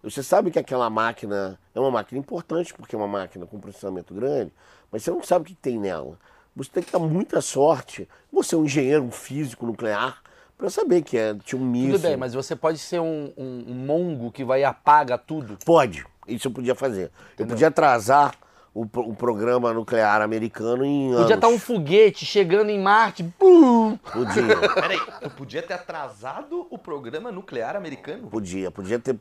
[0.00, 4.14] Você sabe que aquela máquina é uma máquina importante, porque é uma máquina com processamento
[4.14, 4.52] grande,
[4.92, 6.16] mas você não sabe o que tem nela.
[6.54, 8.08] Você tem que dar muita sorte.
[8.32, 10.22] Você é um engenheiro, um físico nuclear,
[10.57, 11.93] para saber que é, tinha um míssil.
[11.95, 15.59] Tudo bem, mas você pode ser um, um- um mongo que vai e apaga tudo.
[15.64, 17.11] Pode, isso eu podia fazer.
[17.38, 18.35] Eu podia atrasar
[18.75, 21.21] o, o programa nuclear americano em anos.
[21.23, 23.23] Podia estar um foguete chegando em Marte.
[23.23, 23.97] bum!
[23.97, 24.43] Podia,
[24.75, 28.27] Peraí, tu podia ter atrasado o programa nuclear americano?
[28.29, 28.71] podia.
[28.71, 29.17] Podia ter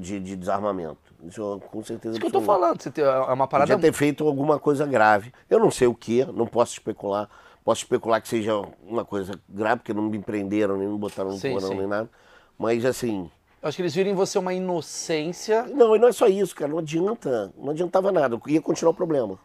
[0.00, 0.98] de, de desarmamento.
[1.24, 2.14] Isso eu, com certeza.
[2.14, 2.80] Isso que eu tô falando.
[2.82, 3.72] Você tem, é uma parada.
[3.74, 5.32] Podia ter feito alguma coisa grave.
[5.48, 7.28] Eu não sei o que, não posso especular.
[7.66, 8.52] Posso especular que seja
[8.86, 11.74] uma coisa grave, porque não me prenderam, nem me botaram no Sim, porão, sim.
[11.74, 12.08] nem nada.
[12.56, 13.28] Mas assim,
[13.60, 15.64] Eu acho que eles viram em você uma inocência.
[15.64, 16.70] não, e não é só isso, cara.
[16.70, 18.36] Não adianta, não adiantava nada.
[18.36, 19.36] Eu ia continuar o problema.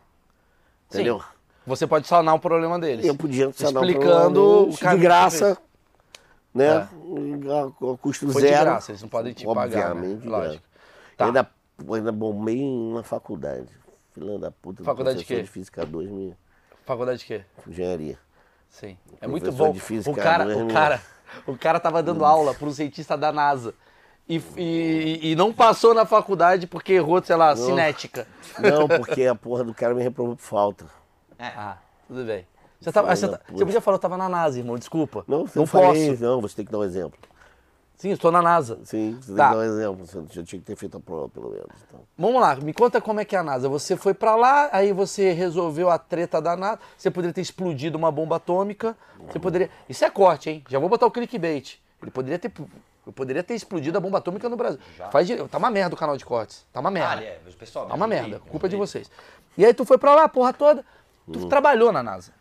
[0.88, 1.18] Entendeu?
[1.20, 1.26] Sim.
[1.66, 3.04] Você pode sanar o problema deles.
[3.08, 5.58] Eu podia sanar o Explicando problema o deles caminho de graça,
[6.54, 6.68] né?
[6.68, 6.78] É.
[6.78, 8.66] A, a custo Foi de zero.
[8.66, 10.02] graça, eles não podem te pagar, né?
[10.02, 10.64] Obviamente, de Lógico.
[11.18, 11.26] Tá.
[11.26, 11.50] Ainda,
[11.92, 13.68] ainda bombei na faculdade.
[14.14, 14.84] Filha da puta.
[14.84, 15.42] Faculdade de quê?
[15.42, 16.38] de Física 2, minha
[16.92, 17.42] Faculdade de quê?
[17.66, 18.20] engenharia.
[18.70, 18.98] Sim.
[19.22, 19.72] É muito bom.
[19.72, 21.02] de física, o cara, né, o cara,
[21.48, 23.74] o cara tava dando aula para um cientista da NASA.
[24.28, 28.28] E, e, e não passou na faculdade porque errou, sei lá, cinética.
[28.60, 30.86] Não, porque a porra do cara me reprovou por falta.
[31.40, 31.78] Ah,
[32.10, 32.46] tudo bem.
[32.82, 35.24] Você, tava, você, tá- você podia falar, eu tava na NASA, irmão, desculpa.
[35.28, 36.22] Não, você não falei, posso.
[36.24, 37.18] Não, você tem que dar um exemplo.
[38.02, 38.80] Sim, eu estou na NASA.
[38.84, 39.50] Sim, você tem Tá.
[39.50, 40.08] que dar um exemplo.
[40.08, 41.68] Você já tinha que ter feito a prova, pelo menos.
[41.88, 42.00] Então.
[42.18, 43.70] Vamos lá, me conta como é que é a NASA.
[43.70, 46.80] Você foi pra lá, aí você resolveu a treta da NASA.
[46.98, 48.98] Você poderia ter explodido uma bomba atômica.
[49.28, 49.70] Você poderia.
[49.88, 50.64] Isso é corte, hein?
[50.68, 51.80] Já vou botar o clickbait.
[52.02, 52.52] Ele poderia ter.
[53.06, 54.80] Eu poderia ter explodido a bomba atômica no Brasil.
[55.12, 56.66] Faz dire- Tá uma merda o canal de cortes.
[56.74, 57.22] Tá uma merda.
[57.22, 58.38] Ah, é, mas pessoal, Tá uma merda.
[58.38, 59.12] aí, me Culpa de vocês.
[59.56, 60.84] E aí tu foi pra lá, a porra toda.
[61.32, 61.48] Tu Hum.
[61.50, 62.32] trabalhou na NASA.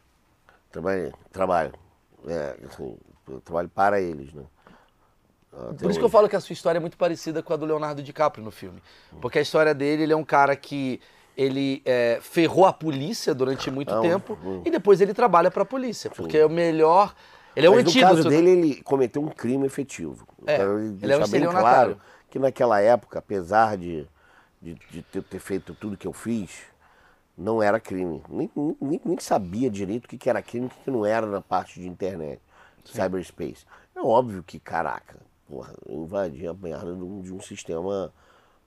[0.73, 1.73] Trabalhei, trabalho.
[2.27, 2.97] É, assim,
[3.29, 4.43] eu trabalho para eles, né?
[5.53, 7.57] Até Por isso que eu falo que a sua história é muito parecida com a
[7.57, 8.81] do Leonardo DiCaprio no filme.
[9.21, 11.01] Porque a história dele, ele é um cara que
[11.37, 14.63] ele é, ferrou a polícia durante muito Ah, tempo hum.
[14.65, 16.11] e depois ele trabalha pra polícia.
[16.11, 17.15] Porque é o melhor.
[17.57, 18.15] Ele é um Mas no antídoto.
[18.17, 20.27] caso dele, ele cometeu um crime efetivo.
[20.47, 24.07] É, quero ele é um bem claro que naquela época, apesar de,
[24.63, 26.51] de, de ter, ter feito tudo que eu fiz,
[27.37, 28.23] não era crime.
[28.29, 31.05] Nem, nem, nem sabia direito o que, que era crime e o que, que não
[31.05, 32.41] era na parte de internet,
[32.85, 33.65] cyberspace.
[33.97, 35.17] É óbvio que, caraca,
[35.51, 38.13] porra, eu invadi a merda de um, de um sistema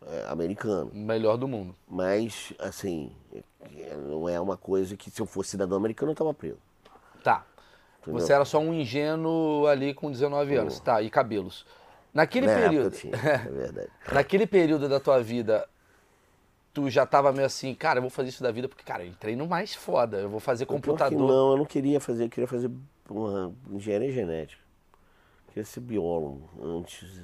[0.06, 0.92] é, americano.
[0.94, 1.74] O melhor do mundo.
[1.88, 6.34] Mas, assim, é- não é uma coisa que se eu fosse cidadão americano eu tava
[6.34, 6.58] preso.
[7.24, 7.46] Tá.
[8.02, 8.20] Entendeu?
[8.20, 10.80] Você era só um ingênuo ali com 19 anos.
[10.82, 11.66] Tá, e cabelos.
[12.14, 12.88] Naquele Na período.
[12.88, 13.90] época tinha, é verdade.
[14.12, 15.68] Naquele período da tua vida,
[16.74, 19.08] tu já tava meio assim, cara, eu vou fazer isso da vida porque, cara, eu
[19.10, 20.18] entrei no mais foda.
[20.18, 21.18] Eu vou fazer que computador.
[21.18, 22.70] não, eu não queria fazer, eu queria fazer
[23.06, 24.62] porra, engenharia genética.
[25.54, 27.22] Queria ser biólogo antes.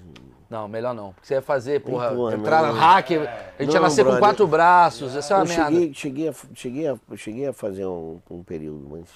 [0.49, 1.13] Não, melhor não.
[1.13, 3.21] Porque você ia fazer, porra, porra, entrar no hacker,
[3.57, 4.19] a gente ia Não, nascer com brother.
[4.19, 5.63] quatro braços, essa é uma eu merda.
[5.71, 9.09] cheguei, cheguei, a, cheguei, a, cheguei a fazer um, um período, mas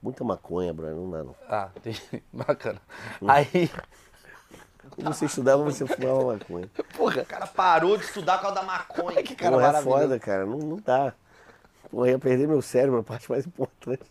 [0.00, 1.34] muita maconha, brother, não dá não.
[1.48, 1.70] Ah,
[2.32, 2.80] bacana.
[3.20, 3.26] Hum.
[3.28, 3.68] Aí,
[4.90, 6.70] Quando você estudava, você fumava maconha.
[6.96, 9.22] porra, O cara parou de estudar por causa da maconha.
[9.24, 11.12] que cara Porra, é foda, cara, não, não dá.
[11.90, 14.04] Porra, ia perder meu cérebro, a parte mais importante.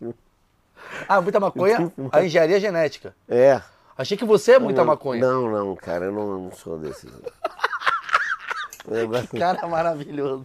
[1.07, 3.15] Ah, muita maconha, a engenharia genética.
[3.29, 3.61] É.
[3.97, 5.21] Achei que você é muita Não, maconha.
[5.21, 7.07] Não, não, cara, eu não, não sou desse.
[8.87, 10.43] O negócio- Cara maravilhoso.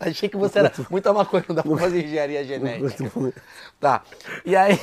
[0.00, 3.10] Achei que você era muita maconha, não dá pra fazer engenharia genética.
[3.80, 4.02] Tá.
[4.44, 4.76] E aí,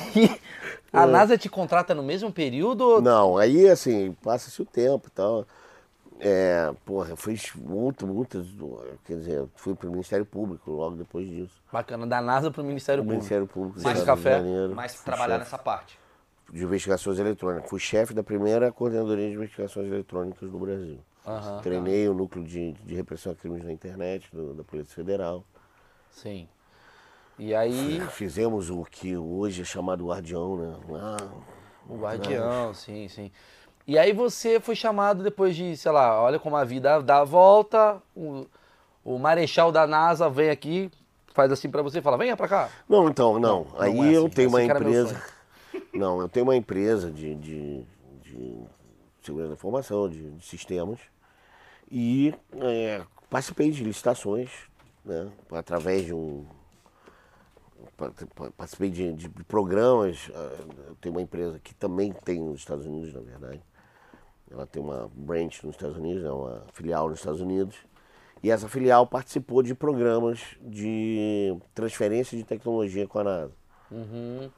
[0.92, 2.98] a NASA te contrata no mesmo período?
[2.98, 3.00] É.
[3.02, 5.46] Não, aí assim, passa-se o tempo e tal.
[6.18, 8.46] É, porra, eu fiz muito, muitas,
[9.04, 11.52] quer dizer, fui pro Ministério Público logo depois disso.
[11.70, 13.18] Bacana, da NASA pro Ministério O Público.
[13.20, 14.40] Ministério Público Estado café?
[14.40, 15.98] fui trabalhar chefe nessa parte.
[16.50, 17.68] De investigações eletrônicas.
[17.68, 20.98] Fui chefe da primeira coordenadoria de investigações eletrônicas do Brasil.
[21.26, 21.60] Aham.
[21.60, 25.44] Treinei o núcleo de, de repressão a crimes na internet do- da Polícia Federal.
[26.10, 26.48] Sim.
[27.38, 30.76] E aí, Fizemos o que hoje é chamado Guardião, né?
[30.88, 31.16] Lá,
[31.88, 33.30] o guardião, sim, sim.
[33.86, 37.24] E aí você foi chamado depois de, sei lá, olha como a vida dá a
[37.24, 38.46] volta, o,
[39.04, 40.90] o marechal da NASA vem aqui,
[41.34, 42.70] faz assim pra você e fala, venha pra cá.
[42.88, 43.66] Não, então, não.
[43.78, 44.30] Aí é eu assim.
[44.30, 45.22] tenho uma Esse cara é meu empresa.
[45.98, 47.84] Não, eu tenho uma empresa de, de,
[48.22, 48.56] de
[49.22, 50.98] segurança da informação, de, de sistemas.
[51.90, 54.50] E é, participei de licitações,
[55.04, 55.30] né?
[55.52, 56.44] Através de um.
[57.96, 60.30] pa- pa- Participei de, de programas.
[60.34, 63.62] ah, Eu tenho uma empresa que também tem nos Estados Unidos, na verdade.
[64.50, 67.76] Ela tem uma branch nos Estados Unidos, é uma filial nos Estados Unidos.
[68.42, 73.52] E essa filial participou de programas de transferência de tecnologia com a NASA.
[73.90, 74.50] Uhum,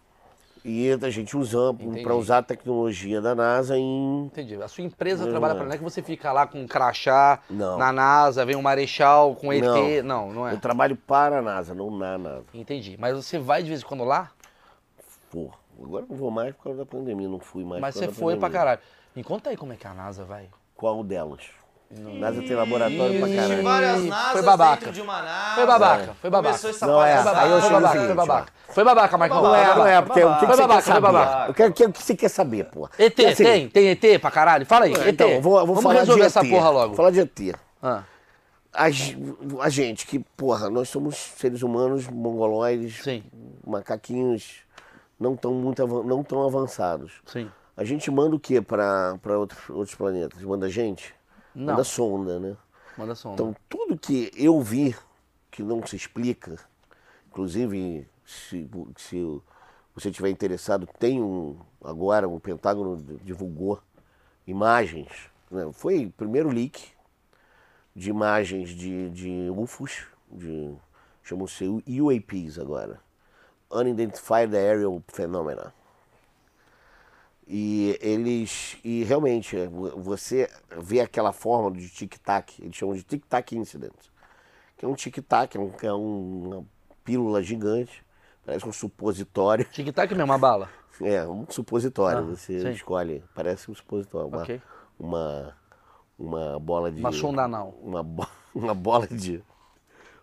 [0.68, 4.26] E a gente usando para usar a tecnologia da NASA em.
[4.26, 4.54] entendi.
[4.62, 7.40] A sua empresa Não trabalha pra não é que você fica lá com um crachá
[7.48, 7.78] Não.
[7.78, 9.62] na NASA, vem um marechal com ET.
[9.62, 10.02] Não.
[10.02, 10.52] Não, não é.
[10.52, 12.44] Eu trabalho para a NASA, não na NASA.
[12.52, 12.96] Entendi.
[12.98, 14.30] Mas você vai de vez em quando lá?
[15.30, 15.50] Pô,
[15.82, 17.80] agora não vou mais por causa da pandemia, não fui mais.
[17.80, 18.50] Mas você foi pra pandemia.
[18.50, 18.80] caralho.
[19.16, 20.50] Me conta aí como é que a NASA vai.
[20.76, 21.40] Qual delas?
[21.90, 23.62] NASA tem laboratório pra Ih, caralho.
[23.62, 24.76] Várias Foi babaca.
[24.76, 25.54] dentro de uma NASA.
[25.54, 26.48] Foi babaca, foi babaca.
[26.58, 27.40] Começou essa Não, é, palhaçada.
[27.40, 28.26] aí eu Foi no babaca, seguinte, foi ó.
[28.26, 28.52] babaca.
[28.68, 29.42] Foi babaca, Marcão.
[29.42, 31.12] Não é, não é, porque o que, que Foi você babaca, quer foi saber?
[31.12, 31.50] babaca.
[31.50, 32.90] Eu quero que o que você quer saber, porra.
[32.98, 33.68] ET, assim, tem?
[33.70, 34.66] Tem ET pra caralho?
[34.66, 35.06] Fala aí, ET.
[35.08, 36.86] Então, vou, vou Vamos falar resolver de essa porra logo.
[36.88, 37.56] Vou falar de ET.
[37.82, 38.02] Ah,
[38.74, 38.84] A,
[39.64, 43.24] a gente, que, porra, nós somos seres humanos mongoloides, sim,
[43.66, 44.58] macaquinhos
[45.18, 47.12] não tão, muito, não tão avançados.
[47.26, 47.50] sim.
[47.76, 50.42] A gente manda o que para outros, outros planetas?
[50.42, 51.14] Manda gente?
[51.58, 51.72] Não.
[51.72, 52.56] Manda sonda, né?
[52.96, 53.34] Manda som.
[53.34, 54.94] Então, tudo que eu vi
[55.50, 56.56] que não se explica,
[57.26, 59.42] inclusive, se, se
[59.92, 63.80] você tiver interessado, tem um, agora, o Pentágono divulgou
[64.46, 65.08] imagens,
[65.50, 65.68] né?
[65.72, 66.92] foi o primeiro leak
[67.92, 70.72] de imagens de, de UFOs, de,
[71.24, 73.00] chamam-se UAPs agora,
[73.68, 75.74] Unidentified Aerial Phenomena.
[77.50, 78.76] E eles.
[78.84, 83.94] E realmente, é, vo- você vê aquela forma de tic-tac, eles chamam de tic-tac incident.
[84.76, 86.64] Que é um tic-tac, é, um, é um- uma
[87.02, 88.04] pílula gigante,
[88.44, 89.64] parece um supositório.
[89.72, 90.68] Tic-tac mesmo, uma bala.
[91.00, 92.70] É, um supositório, Ah, você sim.
[92.70, 94.28] escolhe, parece um supositório.
[94.28, 94.60] Uma, Ok.
[94.98, 95.56] uma,
[96.18, 97.00] uma bola de.
[97.00, 97.74] Uma sonda anal.
[97.82, 99.42] Uma, bo- uma bola de.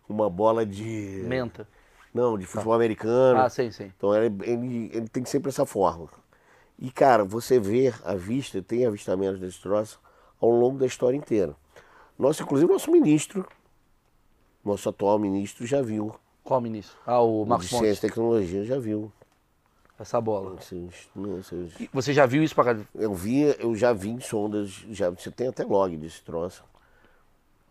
[0.07, 1.23] Uma bola de.
[1.26, 1.67] Menta.
[2.13, 3.39] Não, de futebol americano.
[3.39, 3.91] Ah, sim, sim.
[3.97, 6.07] Então ele, ele, ele tem sempre essa forma.
[6.80, 9.99] E, cara, você vê a vista, tem avistamentos desse troço
[10.41, 11.55] ao longo da história inteira.
[12.19, 13.45] Nosso, inclusive, nosso ministro,
[14.63, 16.13] nosso atual ministro, já viu.
[16.43, 16.95] Qual ministro?
[17.05, 18.09] Ah, o Marcos Ciência e.
[18.09, 19.11] Tecnologia já viu.
[19.97, 20.57] essa bola.
[20.59, 21.09] Esses-
[21.39, 22.82] esses- Você já viu isso pra cá?
[22.93, 26.63] Eu vi, eu já vi em sondas, já, você tem até log desse troço.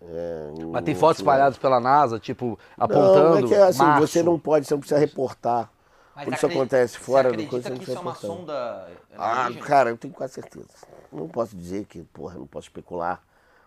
[0.01, 3.41] É, Mas tem fotos espalhadas pela NASA, tipo, apontando.
[3.41, 5.71] Não, é que é assim, você não pode, você não precisa reportar.
[6.15, 8.87] Mas Quando isso acontece fora do coisa, não que isso é uma sonda
[9.19, 9.67] Ah, alienígena?
[9.67, 10.69] cara, eu tenho quase certeza.
[11.13, 13.23] Não posso dizer que, porra, não posso especular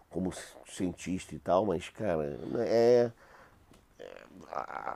[0.09, 0.31] como
[0.65, 3.11] cientista e tal, mas, cara, é.
[3.99, 4.11] é,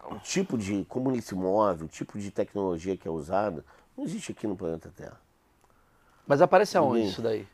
[0.10, 0.86] o tipo de.
[0.86, 3.64] como ele se move, o tipo de tecnologia que é usada,
[3.98, 5.20] não existe aqui no planeta Terra.
[6.26, 7.12] Mas aparece aonde Ninguém.
[7.12, 7.48] isso daí?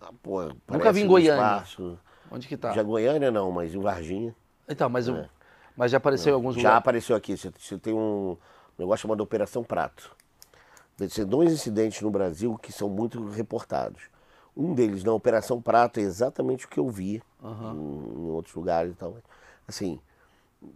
[0.00, 1.42] Ah, pô, Nunca vi em no Goiânia.
[1.42, 1.98] espaço.
[2.30, 2.72] Onde que tá?
[2.74, 4.34] Já Goiânia não, mas em Varginha.
[4.68, 5.26] Então, mas, eu-
[5.76, 6.78] mas já apareceu em alguns Já lugares.
[6.78, 7.36] apareceu aqui.
[7.36, 8.36] Você, você tem um
[8.80, 10.14] negócio chamado Operação Prato.
[11.08, 14.02] Ser dois incidentes no Brasil que são muito reportados.
[14.56, 18.92] Um deles, na Operação Prato, é exatamente o que eu vi em, em outros lugares
[18.92, 19.16] e tal.
[19.66, 19.98] Assim,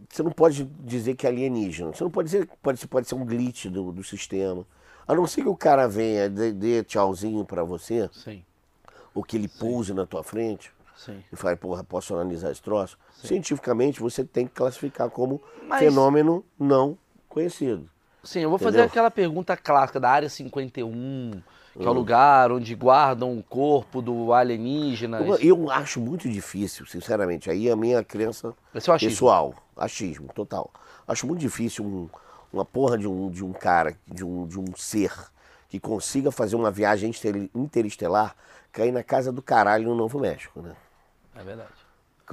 [0.09, 1.93] você não pode dizer que é alienígena.
[1.93, 4.65] Você não pode dizer que pode, ser- pode ser um glitch do, do sistema.
[5.07, 8.43] A não ser que o cara venha, dê, dê tchauzinho pra você, Sim,
[9.15, 11.23] ou que ele pouse na tua frente sim.
[11.31, 12.97] e fala, porra, posso analisar esse troço?
[13.13, 16.97] Cientificamente, você tem que classificar como Mas- fenômeno não
[17.29, 17.91] conhecido.
[18.25, 18.87] Sim, eu vou fazer Entendeu?
[18.91, 21.43] aquela pergunta clássica da área 51,
[21.79, 25.21] que é o lugar onde guardam o corpo do alienígena.
[25.21, 29.11] Eu, eu acho muito difícil, sinceramente, aí é a minha crença Esse é o achismo.
[29.13, 30.71] pessoal, achismo, total.
[31.07, 32.09] Acho muito difícil um-
[32.53, 35.13] uma porra de um, de um cara, de um, de um ser,
[35.69, 38.35] que consiga fazer uma viagem inter- interestelar,
[38.73, 40.73] cair na casa do caralho no Novo México, né?
[41.37, 41.69] É verdade.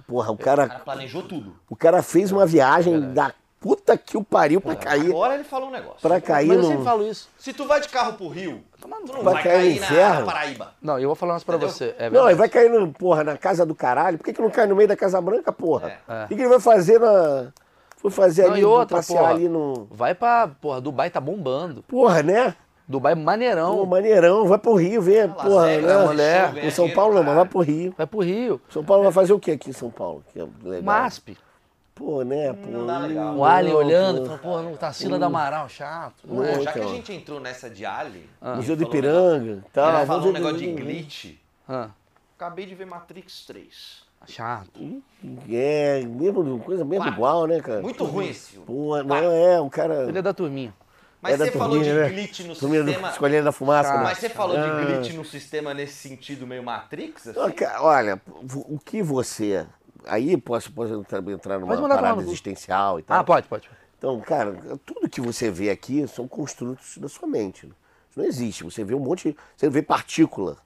[0.07, 1.55] Porra, o O cara cara, planejou tudo.
[1.69, 5.69] o cara fez uma viagem da puta que o pariu pra cair, Agora ele falou
[5.69, 6.01] um negócio.
[6.01, 6.69] pra cair Mas eu no...
[6.69, 7.29] sempre falo isso.
[7.37, 10.25] Se tu vai de carro pro Rio, tu não Vai vai, cair no cair na,
[10.25, 10.73] Paraíba.
[10.81, 11.73] Não, eu vou falar umas pra Entendeu?
[11.73, 11.95] você.
[11.97, 14.17] É Não, ele vai cair, no, porra, na casa do caralho.
[14.17, 15.93] Por que, que não cai no meio da Casa Branca, porra?
[16.09, 16.25] É.
[16.25, 17.53] O que, que ele vai fazer na.
[17.97, 19.33] Foi fazer Não, ali, e outra, passear porra.
[19.35, 19.87] ali no.
[19.91, 20.47] Vai pra.
[20.59, 21.83] Porra, Dubai tá bombando.
[21.83, 22.55] Porra, né?
[22.87, 23.77] Dubai maneirão.
[23.77, 26.05] Pô, maneirão, vai pro Rio ver, Las porra, Vegas, né?
[26.07, 26.65] mulher.
[26.65, 27.93] Em São Paulo não, mas vai pro Rio.
[27.95, 28.59] Vai pro Rio.
[28.69, 30.23] São Paulo vai fazer o que aqui em São Paulo?
[30.33, 30.81] Que é legal.
[30.83, 31.37] MASP.
[31.93, 32.53] Pô, né?
[32.53, 33.35] Pô, Não dá legal.
[33.35, 34.25] O Alien não, olhando, pô.
[34.27, 36.23] fala, porra, não, Tarsila da Amaral, chato.
[36.25, 36.61] Não é?
[36.61, 36.95] Já que a então.
[36.95, 38.25] gente entrou nessa de Alien...
[38.41, 38.55] Ah.
[38.55, 39.81] Museu do falou um Ipiranga, tá?
[39.85, 41.35] negócio- Ele falou um do- negócio de glitch.
[41.67, 41.89] Ah,
[42.37, 44.03] Acabei de ver Matrix 3.
[44.27, 45.01] chato.
[45.49, 47.13] É, mesmo, coisa mesmo Quatro.
[47.19, 47.81] igual, né, cara?
[47.81, 48.65] Muito ruim esse filme.
[48.65, 50.07] Pô, não é, o cara.
[50.07, 50.73] Ele é da turminha.
[51.21, 52.09] Mas é você falou de turminha, né?
[52.09, 53.09] glitch no Turminha do sistema...
[53.11, 53.93] Escolhendo da Fumaça.
[53.95, 54.03] né?
[54.03, 54.79] Mas você falou Ah.
[54.79, 57.27] de glitch no sistema nesse sentido meio Matrix?
[57.27, 57.39] assim?
[57.79, 58.19] Olha,
[58.67, 59.67] o que você.
[60.05, 63.19] Aí posso, posso entrar, numa parada no existencial e tal.
[63.19, 63.69] Ah, pode, pode.
[63.97, 67.67] Então, cara, tudo que você vê aqui são construtos da sua mente.
[67.67, 67.73] né?
[68.09, 68.63] Isso não existe.
[68.63, 69.37] Você vê um monte.
[69.55, 70.57] Você vê partícula.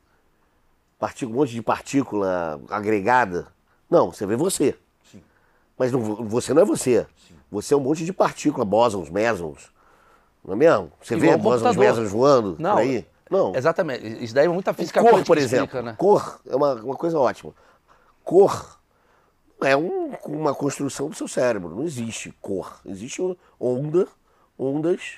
[0.97, 3.47] Partícula um monte de partícula agregada.
[3.89, 4.75] Não, você vê você.
[5.11, 5.21] Sim.
[5.77, 7.05] Mas não, você não é você.
[7.51, 9.69] Você é um monte de partícula, bósons, mesons.
[10.43, 10.91] Não é mesmo?
[11.01, 12.71] Você Igual vê um bósons, mesons voando Não.
[12.75, 13.05] por aí?
[13.29, 13.55] Não.
[13.55, 14.23] Exatamente.
[14.23, 15.65] Isso daí é muita física Cor, por exemplo.
[15.65, 15.95] explica, né?
[15.97, 17.53] Cor é uma, uma coisa ótima.
[18.23, 18.74] Cor
[19.67, 21.75] é um- uma construção do seu cérebro.
[21.75, 22.79] Não existe cor.
[22.85, 23.21] Existe
[23.59, 24.07] onda,
[24.57, 25.15] ondas,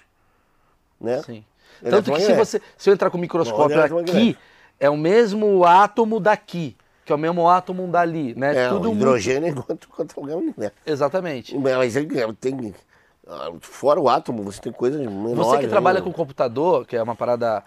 [0.99, 1.21] né?
[1.23, 1.43] Sim.
[1.81, 2.61] Ele Tanto é que se você.
[2.77, 4.37] Se eu entrar com o microscópio Ele é aqui,
[4.79, 6.75] é o mesmo átomo daqui,
[7.05, 8.65] que é o mesmo átomo dali, né?
[8.65, 10.41] É, Tudo o hidrogênio enquanto quanto lugar né?
[10.57, 11.55] muito- Exatamente.
[11.57, 12.73] Mas ele tem.
[13.27, 15.37] ah, Fora o átomo, você tem coisas menores.
[15.37, 16.03] Você que trabalha né?
[16.05, 17.63] com computador, que é uma parada.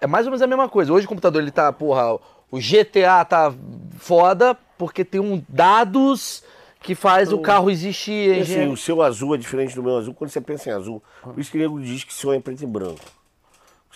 [0.00, 0.92] É mais ou menos a mesma coisa.
[0.92, 2.18] Hoje o computador ele tá, porra,
[2.52, 3.52] o GTA tá
[3.98, 6.44] foda porque tem um dados
[6.80, 8.36] que faz o carro existir.
[8.36, 11.02] E, assim, o seu azul é diferente do meu azul quando você pensa em azul.
[11.22, 13.00] Por isso que o nego diz que sonha em preto e branco.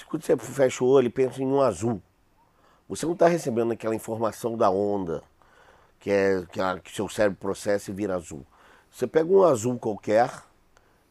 [0.09, 2.01] Quando você fecha o olho e pensa em um azul,
[2.89, 5.23] você não está recebendo aquela informação da onda
[5.99, 8.47] que é que, a- que seu cérebro processa e vira azul.
[8.91, 10.31] Você pega um azul qualquer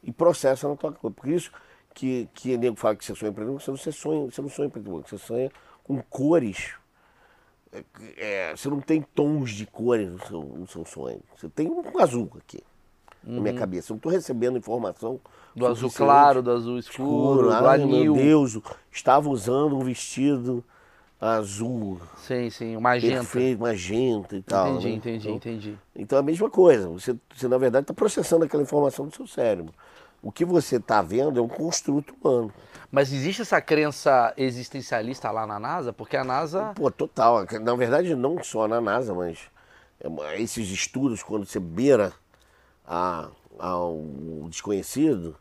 [0.01, 1.13] e processa na tua coisa.
[1.15, 1.51] Por isso
[1.93, 3.91] que, que o nego fala que você sonha em preto e branco, você não, você
[3.91, 5.51] sonha, você não sonha em preto e branco, você sonha
[5.83, 6.73] com cores.
[8.17, 11.21] É, você não tem tons de cores no seu, no seu sonho.
[11.35, 12.61] Você tem um azul aqui
[13.23, 13.91] na minha cabeça.
[13.91, 15.11] Eu não estou recebendo informação
[15.55, 15.59] Uhum.
[15.59, 18.13] Do azul claro, do azul escuro, do Ai, anil.
[18.13, 18.59] meu Deus,
[18.91, 20.61] estava usando um vestido
[21.19, 23.15] azul, Sim, sim, o magenta.
[23.19, 24.71] perfeito, magenta e tal.
[24.71, 24.95] Entendi, né?
[24.95, 25.77] entendi, Então, entendi.
[25.95, 26.89] então é a mesma coisa.
[26.89, 29.73] Você, você na verdade, está processando aquela informação do seu cérebro.
[30.25, 32.51] O que você está vendo é um construto humano.
[32.91, 35.93] Mas existe essa crença existencialista lá na NASA?
[35.93, 36.73] Porque a NASA.
[36.73, 37.45] Pô, total.
[37.61, 39.37] Na verdade, não só na NASA, mas
[40.01, 42.11] é esses estudos, quando você beira
[42.87, 44.01] a, ao
[44.49, 45.37] desconhecido,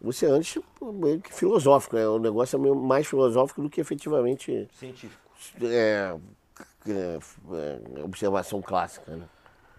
[0.00, 2.08] você antes meio que filosófico, né?
[2.08, 5.20] O negócio é meio mais filosófico do que efetivamente Científico.
[5.62, 6.16] é,
[6.88, 7.18] é,
[7.98, 9.26] é, observação clássica, né?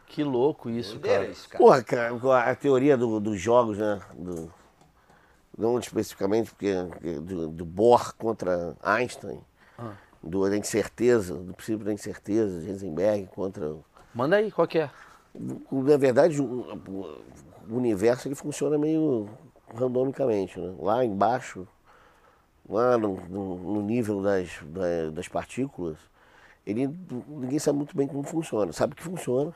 [0.07, 1.31] Que louco isso, Doideira cara.
[1.31, 1.63] isso, cara.
[1.63, 3.99] Porra, cara, a teoria do- dos jogos, né?
[4.17, 4.51] Do,
[5.57, 6.73] não especificamente porque
[7.21, 9.39] do, do Bohr contra Einstein,
[10.21, 13.75] do, da incerteza, do princípio da incerteza, de Heisenberg contra.
[14.13, 14.89] Manda aí, qual que é?
[15.71, 16.45] Na verdade, o,
[17.69, 19.27] o universo ele funciona meio
[19.75, 20.59] randomicamente.
[20.59, 20.75] Né?
[20.79, 21.67] Lá embaixo,
[22.69, 25.97] lá no, no- no nível das, da- das partículas,
[26.65, 26.87] ele,
[27.27, 28.71] ninguém sabe muito bem como funciona.
[28.71, 29.53] Sabe que funciona,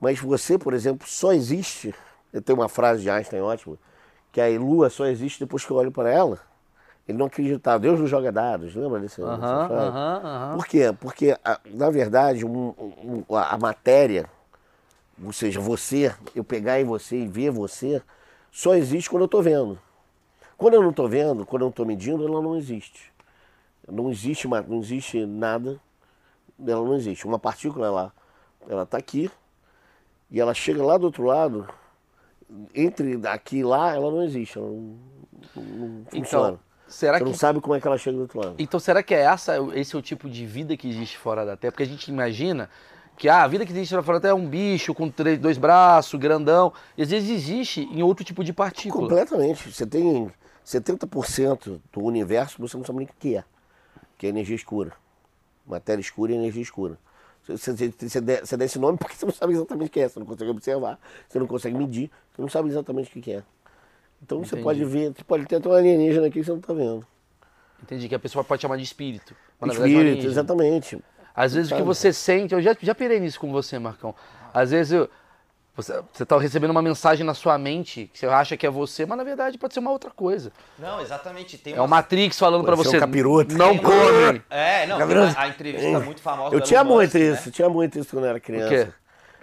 [0.00, 1.94] mas você, por exemplo, só existe.
[2.32, 3.76] Eu tenho uma frase de Einstein ótima,
[4.32, 6.40] que a lua só existe depois que eu olho para ela.
[7.08, 7.78] Ele não acreditava.
[7.80, 9.96] Deus nos joga dados, lembra desse, dessa Aham, frase?
[9.96, 10.58] aham, aham.
[10.58, 10.92] Por quê?
[11.00, 11.36] Porque,
[11.66, 12.74] na verdade, um-
[13.28, 14.28] um- a matéria,
[15.22, 18.02] ou seja, você, eu pegar em você e ver você,
[18.50, 19.78] só existe quando eu estou vendo.
[20.56, 23.12] Quando eu não estou vendo, quando eu não estou medindo, ela não existe.
[23.88, 25.80] Não existe, não existe nada,
[26.66, 27.26] ela não existe.
[27.26, 28.12] Uma partícula,
[28.68, 29.30] ela está aqui,
[30.30, 31.68] e ela chega lá do outro lado,
[32.74, 34.98] entre aqui e lá, ela não existe, ela não,
[35.56, 36.48] não funciona.
[36.48, 38.54] Então, será Você que não sabe como é que ela chega do outro lado.
[38.58, 41.56] Então será que é essa, esse é o tipo de vida que existe fora da
[41.56, 41.72] Terra?
[41.72, 42.68] Porque a gente imagina
[43.16, 45.58] que ah, a vida que existe fora da Terra é um bicho com três, dois
[45.58, 46.72] braços, grandão.
[46.96, 49.08] E às vezes existe em outro tipo de partícula.
[49.08, 49.72] Completamente.
[49.72, 50.30] Você tem
[50.64, 53.44] 70% do universo você não sabe nem o que é.
[54.18, 54.92] Que é energia escura.
[55.66, 56.98] Matéria escura e energia escura.
[57.56, 60.00] Você, você, você, dá- você dá esse nome porque você não sabe exatamente o que
[60.00, 60.08] é.
[60.08, 60.98] Você não consegue observar,
[61.28, 63.42] você não consegue medir, você não sabe exatamente o que é.
[64.22, 64.62] Então você Entendi.
[64.64, 67.06] pode ver, você pode ter até um alienígena aqui que você não está vendo.
[67.82, 69.34] Entendi que a pessoa pode chamar de espírito.
[69.60, 70.30] é Espírito, alienígena.
[70.30, 70.98] exatamente.
[71.34, 74.14] Às vezes o que você sente, eu já, já pirei nisso com você, Marcão.
[74.52, 75.08] Às vezes eu,
[75.82, 79.04] você, você tá recebendo uma mensagem na sua mente que você acha que é você,
[79.06, 80.52] mas na verdade pode ser uma outra coisa.
[80.78, 81.58] Não, exatamente.
[81.58, 82.96] Tem É o Matrix falando ser você.
[82.96, 83.54] um capiroto.
[83.56, 84.42] Não tem uma- come.
[84.50, 84.98] É, não,
[85.32, 87.52] uma- a entrevista muito famosa Eu tinha muito isso, né?
[87.52, 88.68] tinha muito isso quando eu era criança.
[88.86, 88.92] quê?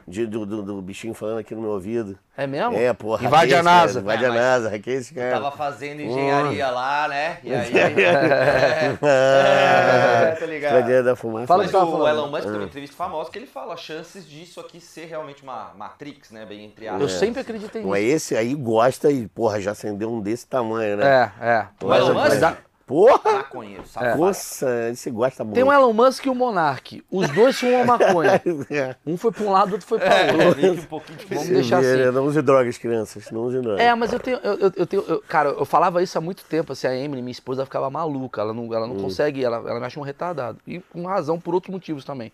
[0.07, 2.17] De- do, do, do bichinho falando aqui no meu ouvido.
[2.37, 2.77] É mesmo?
[2.77, 3.25] É, porra.
[3.25, 3.99] Invade a NASA.
[3.99, 5.31] Invade É, a mas NASA, que esse cara.
[5.31, 7.39] Tava fazendo engenharia lá, né?
[7.43, 7.71] E aí.
[9.03, 11.03] É, é, tá ligado?
[11.03, 11.47] Da fumaça?
[11.47, 12.07] Fala Mas tava o falando.
[12.17, 15.71] Elon Musk tem uma entrevista famosa que ele fala chances disso aqui ser realmente uma
[15.77, 16.45] Matrix, né?
[16.45, 17.11] Bem entre Eu aspas.
[17.13, 18.15] sempre acreditei Não é nisso.
[18.15, 21.31] esse aí gosta e, porra, já acendeu um desse tamanho, né?
[21.41, 21.67] É, é.
[21.83, 22.41] O Elon Mas- Musk?
[22.41, 22.57] mas
[22.87, 23.33] Porra!
[23.33, 24.17] Maconheiro, sabe?
[24.17, 25.55] Nossa, esse gosta muito.
[25.55, 27.03] Tem um Elon Musk e o Monark.
[27.11, 28.41] Os dois fumam maconha.
[29.05, 30.41] Um foi pra um lado, outro foi pra outro.
[30.41, 31.53] É, meio que um pouquinho Vamos diferente.
[31.53, 32.11] deixar assim.
[32.15, 33.29] Não use drogas, crianças.
[33.29, 33.81] Não use drogas.
[33.81, 34.37] É, mas eu tenho.
[34.37, 36.71] Eu, eu- eu tenho eu- cara, eu falava isso há muito tempo.
[36.71, 38.39] Assim, a Emily, minha esposa, ficava maluca.
[38.39, 40.57] Ela não, ela não consegue, ela, ela me acha um retardado.
[40.65, 42.31] E com razão, por outros motivos também.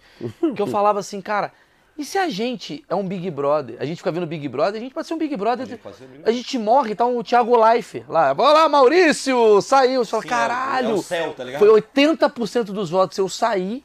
[0.56, 1.52] que eu falava assim, cara.
[1.96, 3.78] E se a gente é um Big Brother?
[3.80, 5.68] A gente fica vendo Big Brother, a gente pode ser um Big Brother.
[5.68, 8.34] gente pode ser um Big A gente morre, tá um Thiago Life lá.
[8.34, 9.62] Vai lá, Maurício!
[9.62, 10.04] Saiu.
[10.04, 10.90] Você fala, Sim, é caralho!
[10.90, 11.60] é o céu, tá ligado?
[11.60, 13.84] Foi 80% dos votos eu saí,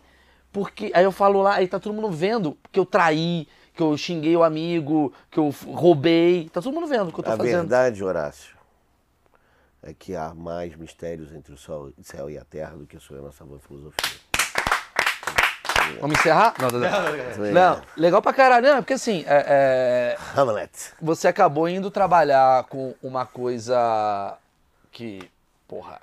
[0.51, 0.91] porque.
[0.95, 4.35] Aí eu falo lá, aí tá todo mundo vendo que eu traí, que eu xinguei
[4.35, 6.49] o amigo, que eu roubei.
[6.51, 7.61] Tá todo mundo vendo o que eu tô A fazendo.
[7.61, 8.57] verdade, Horácio,
[9.83, 13.45] é que há mais mistérios entre o céu e a terra do que sua nossa
[13.45, 14.28] boa filosofia.
[16.01, 16.55] Vamos encerrar?
[16.59, 17.53] Não, não, não.
[17.53, 18.67] Não, legal pra caralho.
[18.67, 20.71] Não, porque assim, é- é, Hamlet.
[21.01, 24.37] você acabou indo trabalhar com uma coisa
[24.93, 25.29] que,
[25.67, 26.01] porra,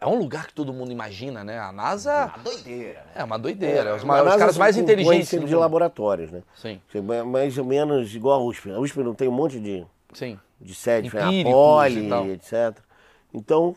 [0.00, 1.58] é um lugar que todo mundo imagina, né?
[1.58, 3.06] A NASA Uma doideira, né?
[3.14, 3.94] é uma doideira.
[3.96, 5.40] os, A maiores, os caras mais inteligentes.
[5.40, 6.42] do de laboratórios, né?
[6.56, 6.80] Sim,
[7.26, 8.70] Mais ou menos igual a USP.
[8.70, 10.38] A USP não tem um monte de, sim.
[10.60, 12.76] de sede, a Poli, etc.
[13.32, 13.74] Então,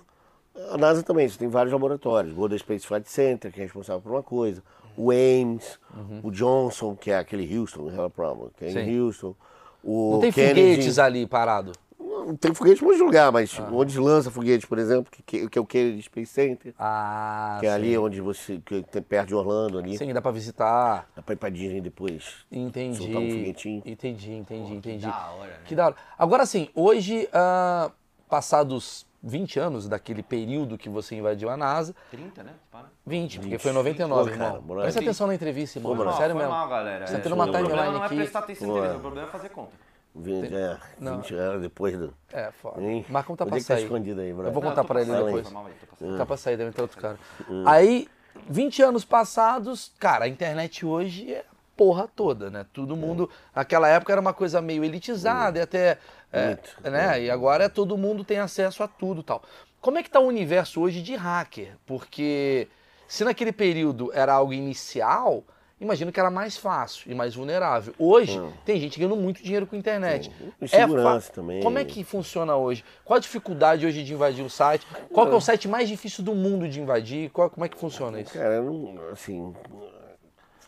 [0.71, 2.33] a NASA também, você tem vários laboratórios.
[2.33, 4.61] O Golden Space Flight Center, que é responsável por uma coisa.
[4.97, 5.79] O Ames,
[6.23, 8.73] o Johnson, que é aquele Houston, Hell Problem, que é Uhum.
[8.73, 8.79] Sim.
[8.79, 9.35] em Houston.
[9.83, 11.71] O Não tem Kennedy, foguetes ali parado.
[11.99, 13.69] Não tem foguete em um lugar, mas Ah.
[13.71, 17.65] onde lança foguete, por exemplo, que, que, que é o Kennedy Space Center, Ah, que
[17.65, 17.75] é sim.
[17.75, 19.97] ali onde você, que tem perto de Orlando ali.
[19.97, 21.07] Sim, dá pra visitar.
[21.15, 22.45] Dá pra ir pra Disney depois.
[22.51, 22.97] Entendi.
[22.97, 23.81] Soltar um foguetinho.
[23.85, 25.05] Entendi, entendi, entendi.
[25.05, 25.59] da hora, né?
[25.63, 25.95] Que da hora.
[26.19, 27.91] Agora sim, hoje, ah,
[28.27, 32.51] passados 20 anos daquele período que você invadiu a NASA, 30, né?
[32.71, 32.85] Para.
[33.05, 34.61] 20, porque foi em 99, Pô, cara, irmão.
[34.61, 34.83] moleque.
[34.85, 35.95] Presta atenção na entrevista, irmão.
[35.95, 36.17] Pô, mano.
[36.17, 36.57] Sério foi mesmo.
[36.57, 37.05] mal, galera.
[37.07, 38.15] Você tá É, tendo uma o problema timeline não é aqui.
[38.15, 39.71] prestar atenção na entrevista, o problema é fazer conta.
[40.15, 42.13] 20, é, 20 anos depois do.
[42.33, 42.81] É, foda.
[42.81, 43.05] Hein?
[43.09, 43.83] Marcão tá pra é tá sair.
[43.83, 44.49] escondido aí, brother?
[44.49, 45.51] Eu vou Não, contar tô pra ele depois.
[45.51, 46.17] mal passando.
[46.17, 47.19] Tá pra sair, deve entrar outro cara.
[47.67, 48.07] Aí,
[48.49, 51.43] 20 anos passados, cara, a internet hoje é a
[51.75, 52.65] porra toda, né?
[52.73, 53.29] Todo mundo.
[53.55, 55.99] Naquela época era uma coisa meio elitizada e até.
[56.31, 56.57] É,
[56.89, 57.21] né?
[57.23, 59.41] E agora é todo mundo tem acesso a tudo e tal.
[59.79, 61.75] Como é que tá o universo hoje de hacker?
[61.85, 62.67] Porque
[63.07, 65.43] se naquele período era algo inicial,
[65.79, 67.93] imagino que era mais fácil e mais vulnerável.
[67.97, 70.29] Hoje, tem gente ganhando muito dinheiro com a internet.
[70.59, 71.61] E É segurança fa- também.
[71.61, 72.83] Como é que funciona hoje?
[73.05, 74.85] Qual a dificuldade hoje de invadir o site?
[75.13, 77.29] Qual que é o site mais difícil do mundo de invadir?
[77.29, 78.33] Qual- como é que funciona isso?
[78.33, 79.53] Cara, não, assim,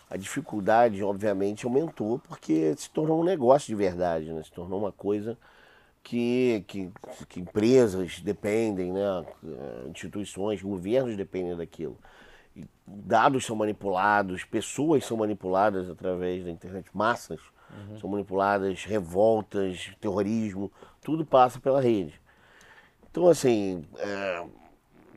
[0.10, 4.41] a dificuldade, obviamente, aumentou porque se tornou um negócio de verdade, né?
[4.43, 5.38] Se tornou uma coisa
[6.04, 6.91] que, que,
[7.28, 9.26] que empresas dependem, né?
[9.89, 11.97] instituições, governos dependem daquilo.
[12.56, 17.39] E dados são manipulados, pessoas são manipuladas através da internet, massas
[17.70, 18.00] uhum.
[18.00, 20.72] são manipuladas, revoltas, terrorismo,
[21.02, 22.20] tudo passa pela rede.
[23.12, 24.45] Então, assim, é,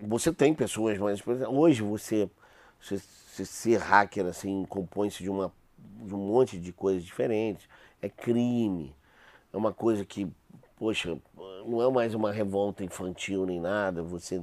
[0.02, 2.28] você tem pessoas, mas hoje você,
[2.80, 7.68] você, você ser hacker assim compõe-se de, uma, de um monte de coisas diferentes.
[8.00, 8.94] É crime,
[9.52, 10.30] é uma coisa que,
[10.82, 11.16] poxa,
[11.64, 14.02] não é mais uma revolta infantil nem nada.
[14.02, 14.42] Você,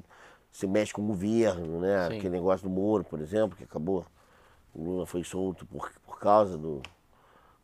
[0.49, 2.07] você mexe com o governo, né?
[2.07, 2.17] Sim.
[2.17, 4.05] Aquele negócio do Moro, por exemplo, que acabou.
[4.73, 6.81] O Lula foi solto por, por causa do,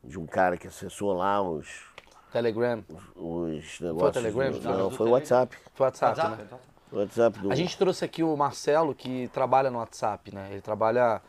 [0.03, 1.85] de um cara que acessou lá os.
[2.33, 2.83] Telegram.
[2.89, 3.99] Os, os negócios.
[3.99, 4.51] Foi o Telegram?
[4.51, 5.55] Do, não, foi o WhatsApp.
[5.73, 6.59] Foi o WhatsApp, WhatsApp né?
[6.91, 7.51] WhatsApp do...
[7.53, 10.49] A gente trouxe aqui o Marcelo, que trabalha no WhatsApp, né?
[10.51, 11.21] Ele trabalha.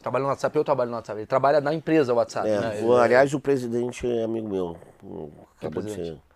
[0.00, 1.20] Trabalha no WhatsApp, eu trabalho no WhatsApp.
[1.20, 2.82] Ele trabalha na empresa WhatsApp, é, né?
[2.82, 4.76] O, aliás, o presidente é amigo meu.
[5.56, 6.27] Acabou de ser.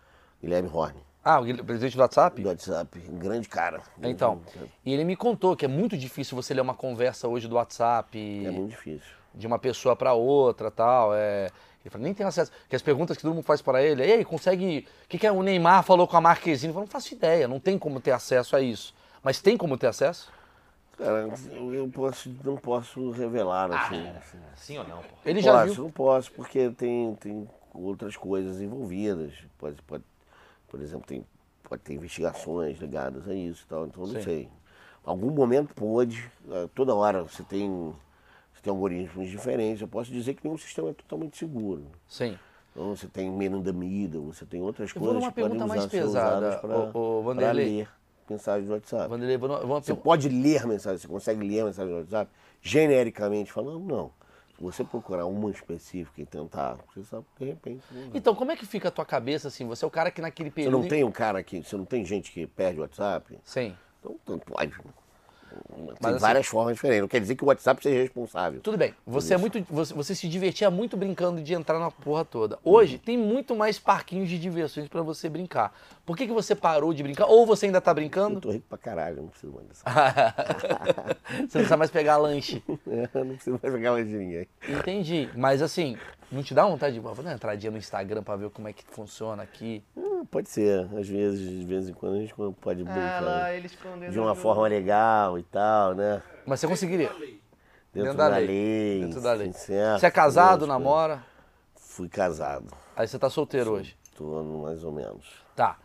[0.42, 1.00] Guilherme Horne.
[1.24, 2.42] Ah, o presidente do WhatsApp?
[2.42, 3.80] Do WhatsApp, grande cara.
[4.02, 4.40] Então,
[4.84, 8.44] e ele me contou que é muito difícil você ler uma conversa hoje do WhatsApp.
[8.44, 9.06] É muito difícil.
[9.32, 11.14] De uma pessoa para outra tal.
[11.14, 11.48] É,
[11.84, 12.50] ele falou, nem tem acesso.
[12.68, 14.86] Que as perguntas que todo mundo faz para ele, ei, consegue.
[15.04, 16.70] O que, que é o Neymar falou com a Marquezine?
[16.70, 18.92] Eu falei, não faço ideia, não tem como ter acesso a isso.
[19.22, 20.28] Mas tem como ter acesso?
[20.98, 21.28] Cara,
[21.72, 24.06] eu posso, não posso revelar assim.
[24.06, 24.38] Ah, assim.
[24.56, 25.16] Sim ou não, pô?
[25.24, 25.84] Ele já posso, viu?
[25.84, 29.32] Não posso, porque tem, tem outras coisas envolvidas.
[29.58, 30.04] Pode, pode,
[30.72, 31.24] por exemplo, tem,
[31.62, 34.22] pode ter investigações ligadas a isso e tal, então não Sim.
[34.22, 34.48] sei.
[35.04, 37.94] Algum momento pode, eh, toda hora você tem
[38.62, 39.82] tem algoritmos diferentes.
[39.82, 41.84] Eu posso dizer que nenhum sistema é totalmente seguro.
[42.06, 42.38] Sim.
[42.70, 46.62] Então você tem menandamida, você tem outras coisas que podem usar, mais pesada,
[47.34, 47.88] para ler
[48.30, 49.08] mensagens do WhatsApp.
[49.10, 52.30] Vanderlei, você pode ler mensagens, você consegue ler mensagens do WhatsApp
[52.62, 53.84] genericamente falando?
[53.84, 54.10] Não.
[54.56, 57.82] Se você procurar uma específica e tentar, você sabe, de repente.
[58.14, 59.66] Então, como é que fica a tua cabeça assim?
[59.66, 60.76] Você é o cara que naquele período.
[60.76, 61.62] Você não tem um cara que.
[61.62, 63.38] Você não tem gente que perde o WhatsApp?
[63.44, 63.76] Sim.
[64.00, 64.72] Então, então pode.
[66.00, 67.02] Tem assim, várias formas diferentes.
[67.02, 68.60] Não quer dizer que o WhatsApp seja responsável.
[68.60, 68.94] Tudo bem.
[69.06, 69.64] Você é muito.
[69.70, 72.58] Você, você, se divertia muito brincando de entrar na porra toda.
[72.64, 73.02] Hoje uhum.
[73.04, 75.74] tem muito mais parquinhos de diversões para você brincar.
[76.04, 77.26] Por que, que você parou de brincar?
[77.26, 78.36] Ou você ainda tá brincando?
[78.36, 79.84] Eu tô rico pra caralho, não preciso mais dessa.
[81.26, 82.62] você não precisa mais pegar lanche.
[82.92, 84.48] É, não preciso mais pegar lanche de ninguém.
[84.68, 85.28] Entendi.
[85.34, 85.96] Mas assim,
[86.32, 87.00] não te dá vontade de.
[87.00, 89.84] Vou dar uma entradinha no Instagram pra ver como é que funciona aqui.
[89.96, 90.88] Hum, pode ser.
[90.98, 93.18] Às vezes, de vez em quando, a gente pode brincar.
[93.18, 93.76] Ah, lá, eles
[94.10, 96.22] de uma forma legal e tal, né?
[96.46, 97.08] Mas você conseguiria?
[97.08, 97.42] Dentro,
[97.92, 98.46] Dentro da, da lei.
[98.46, 99.00] lei.
[99.00, 99.52] Dentro da lei.
[99.52, 101.22] Certo, você é casado, namora?
[101.76, 102.72] Fui casado.
[102.96, 103.96] Aí você tá solteiro Sim, hoje?
[104.16, 105.26] Tô mais ou menos.
[105.54, 105.76] Tá.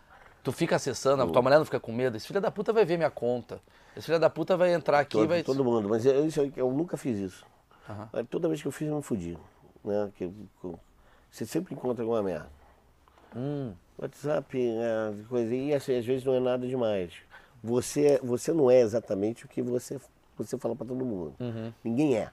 [0.41, 2.15] Tu fica acessando, tua mulher não fica com medo?
[2.15, 3.59] Esse filho da puta vai ver minha conta.
[3.97, 5.43] Esse filho da puta vai entrar aqui e vai.
[5.43, 7.45] Todo mundo, mas eu, eu nunca fiz isso.
[7.89, 8.25] Uhum.
[8.25, 9.37] Toda vez que eu fiz, eu me fudi.
[9.87, 10.11] Né?
[10.15, 10.31] Que,
[11.31, 12.49] você sempre encontra alguma merda.
[13.35, 13.73] Hum.
[13.97, 17.13] WhatsApp, é, coisa, e assim, às vezes não é nada demais.
[17.63, 19.99] Você, você não é exatamente o que você,
[20.37, 21.35] você fala para todo mundo.
[21.39, 21.73] Uhum.
[21.83, 22.25] Ninguém é.
[22.25, 22.31] A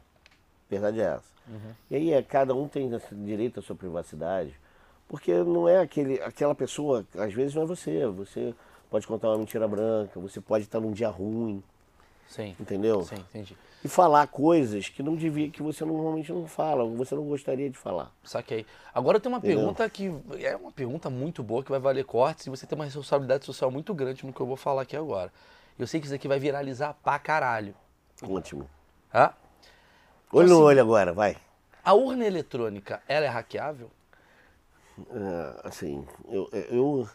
[0.68, 1.32] verdade é essa.
[1.48, 1.72] Uhum.
[1.90, 4.58] E aí é, cada um tem direito à sua privacidade,
[5.08, 8.06] porque não é aquele, aquela pessoa, às vezes não é você.
[8.08, 8.54] Você
[8.90, 11.62] pode contar uma mentira branca, você pode estar num dia ruim.
[12.28, 12.56] Sim.
[12.58, 13.02] Entendeu?
[13.02, 17.14] Sim, entendi e falar coisas que não devia, que você normalmente não fala, ou você
[17.14, 18.10] não gostaria de falar.
[18.24, 18.64] Saquei.
[18.94, 19.58] Agora tem uma Entendeu?
[19.58, 20.10] pergunta que
[20.40, 23.70] é uma pergunta muito boa, que vai valer cortes, e você tem uma responsabilidade social
[23.70, 25.30] muito grande no que eu vou falar aqui agora.
[25.78, 27.74] Eu sei que isso aqui vai viralizar pra caralho.
[28.22, 28.66] Ótimo.
[29.12, 29.34] Hã?
[30.32, 31.36] Olho então, no assim, olho agora, vai.
[31.84, 33.90] A urna eletrônica, ela é hackeável?
[35.10, 37.08] É, assim, eu, eu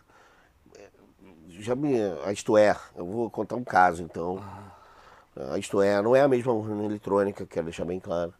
[1.50, 1.96] já me.
[2.32, 4.38] Isto é, eu vou contar um caso então.
[4.40, 4.79] Ah ah,
[5.58, 8.34] isto é, não é a mesma urna eletrônica, quero deixar bem claro.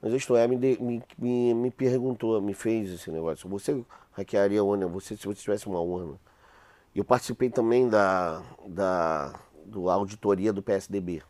[0.00, 3.48] Mas isto é, me, me, me, me perguntou, me fez esse negócio.
[3.48, 6.18] Você hackearia a urna você, se você tivesse uma urna?
[6.94, 9.34] Eu participei também da, da
[9.66, 11.22] do auditoria do PSDB,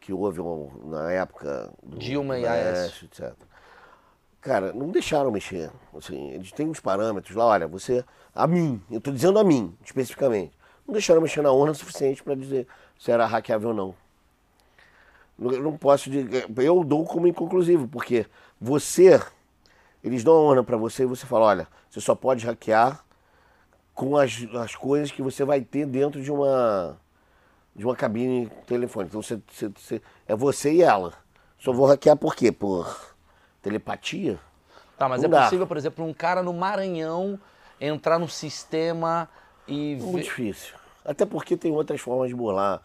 [0.00, 0.40] que houve
[0.84, 3.34] na época do Dilma e Aécio, etc.
[4.40, 5.70] Cara, não deixaram mexer.
[5.96, 8.04] Assim, eles têm uns parâmetros lá, olha, você.
[8.34, 10.56] A mim, eu estou dizendo a mim, especificamente.
[10.86, 12.66] Não deixaram mexer na urna o suficiente para dizer
[12.98, 13.94] se era hackeável ou não.
[15.38, 16.46] Eu não posso dizer.
[16.56, 18.26] Eu dou como inconclusivo, porque
[18.60, 19.20] você.
[20.02, 23.04] Eles dão a urna para você e você fala: olha, você só pode hackear
[23.94, 26.98] com as, as coisas que você vai ter dentro de uma
[27.74, 29.10] de uma cabine telefônica.
[29.10, 31.12] Então você, você, você, é você e ela.
[31.58, 32.52] Só vou hackear por quê?
[32.52, 33.14] Por
[33.60, 34.38] telepatia?
[34.96, 35.42] Tá, mas Não é dá.
[35.44, 37.38] possível, por exemplo, um cara no Maranhão
[37.80, 39.28] entrar no sistema
[39.66, 39.96] e.
[39.96, 40.76] Muito difícil.
[41.04, 42.80] Até porque tem outras formas de burlar,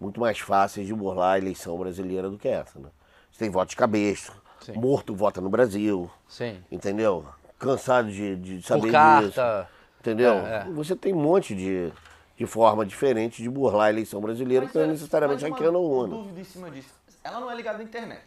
[0.00, 2.78] muito mais fáceis de burlar a eleição brasileira do que essa.
[2.78, 2.88] Né?
[3.32, 4.72] Você tem voto de cabeça, Sim.
[4.74, 6.10] morto vota no Brasil.
[6.28, 6.62] Sim.
[6.70, 7.24] Entendeu?
[7.58, 9.26] Cansado de, de saber Por carta.
[9.28, 9.74] disso.
[10.00, 10.34] Entendeu?
[10.34, 10.64] É, é.
[10.72, 11.90] Você tem um monte de,
[12.36, 15.78] de forma diferente de burlar a eleição brasileira, que não é necessariamente mas uma hackeando
[15.78, 16.16] a urna.
[16.16, 16.90] dúvida em cima disso.
[17.24, 18.22] Ela não é ligada à internet,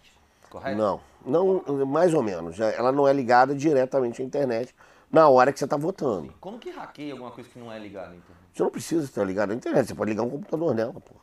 [0.49, 0.75] correto?
[0.75, 2.55] Não, não, mais ou menos.
[2.55, 4.73] Já- Ela não é ligada diretamente à internet
[5.11, 6.33] na hora que você está votando.
[6.39, 8.37] Como que hackeia alguma coisa que não é ligada à internet?
[8.53, 11.13] Você não precisa estar ligado à internet, você pode ligar um computador nela, pô.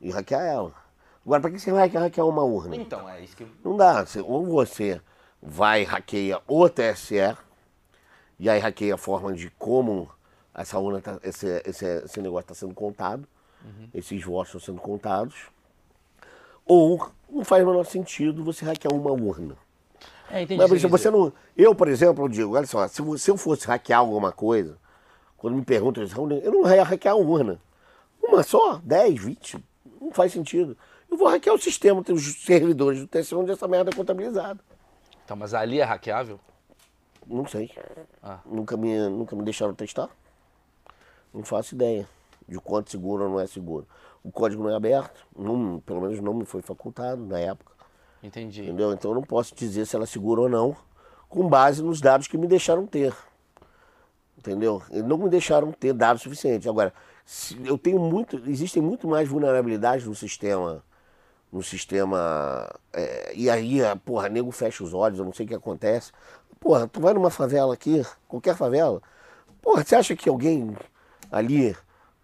[0.00, 0.72] E hackear ela.
[1.24, 2.76] Agora, para que você vai hackear uma urna?
[2.76, 3.48] Então, é isso que eu...
[3.64, 4.04] Não dá.
[4.24, 5.00] Ou você
[5.42, 7.36] vai e hackeia o TSE,
[8.38, 10.10] e aí hackeia a forma de como
[10.54, 13.26] essa urna tá- esse, esse, esse negócio está sendo contado,
[13.94, 15.34] esses votos estão sendo contados.
[16.66, 19.56] Ou não faz o menor sentido você hackear uma urna.
[20.30, 20.66] É, entendi.
[20.66, 21.32] Mas, você não.
[21.56, 24.78] Eu, por exemplo, eu digo, olha só, se, se eu fosse hackear alguma coisa,
[25.36, 27.60] quando me perguntam isso, eu não ia hackear a urna.
[28.22, 29.64] Uma só, 10, 20,
[30.00, 30.76] não faz sentido.
[31.10, 34.58] Eu vou hackear o sistema, tem os servidores do TSE onde essa merda é contabilizada.
[35.24, 36.40] Então, mas ali é hackeável?
[37.26, 37.70] Não sei.
[38.22, 38.40] Ah.
[38.44, 40.08] Nunca, me, nunca me deixaram testar.
[41.32, 42.08] Não faço ideia
[42.48, 43.86] de quanto seguro ou não é seguro.
[44.22, 47.73] O código não é aberto, não, pelo menos não me foi facultado na época.
[48.24, 48.62] Entendi.
[48.62, 48.92] Entendeu?
[48.92, 50.74] Então eu não posso dizer se ela é segura ou não,
[51.28, 53.14] com base nos dados que me deixaram ter.
[54.38, 54.82] Entendeu?
[54.90, 56.66] Não me deixaram ter dados suficientes.
[56.66, 56.92] Agora,
[57.64, 58.40] eu tenho muito.
[58.48, 60.82] Existem muito mais vulnerabilidades no sistema.
[61.52, 62.68] No sistema.
[62.92, 66.10] é, e aí, a, porra, nego fecha os olhos, eu não sei o que acontece.
[66.58, 69.02] Porra, tu vai numa favela aqui, qualquer favela.
[69.60, 70.74] Porra, você acha que alguém
[71.30, 71.76] ali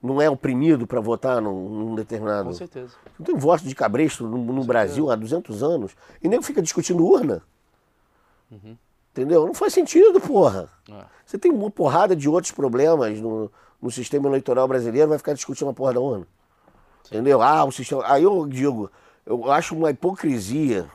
[0.02, 2.48] não é oprimido para votar num, num determinado.
[2.48, 2.94] Com certeza.
[3.18, 5.92] Não tem voto de cabresto no, no Brasil há 200 anos
[6.22, 7.42] e nem fica discutindo urna.
[9.12, 9.46] Entendeu?
[9.46, 10.68] Não faz sentido, porra.
[10.90, 11.04] É.
[11.26, 15.68] Você tem uma porrada de outros problemas no, no sistema eleitoral brasileiro, vai ficar discutindo
[15.70, 16.26] a porra da urna.
[17.06, 17.42] Entendeu?
[17.42, 18.02] Ah, o sistema.
[18.06, 18.90] Aí eu digo,
[19.26, 20.86] eu acho uma hipocrisia,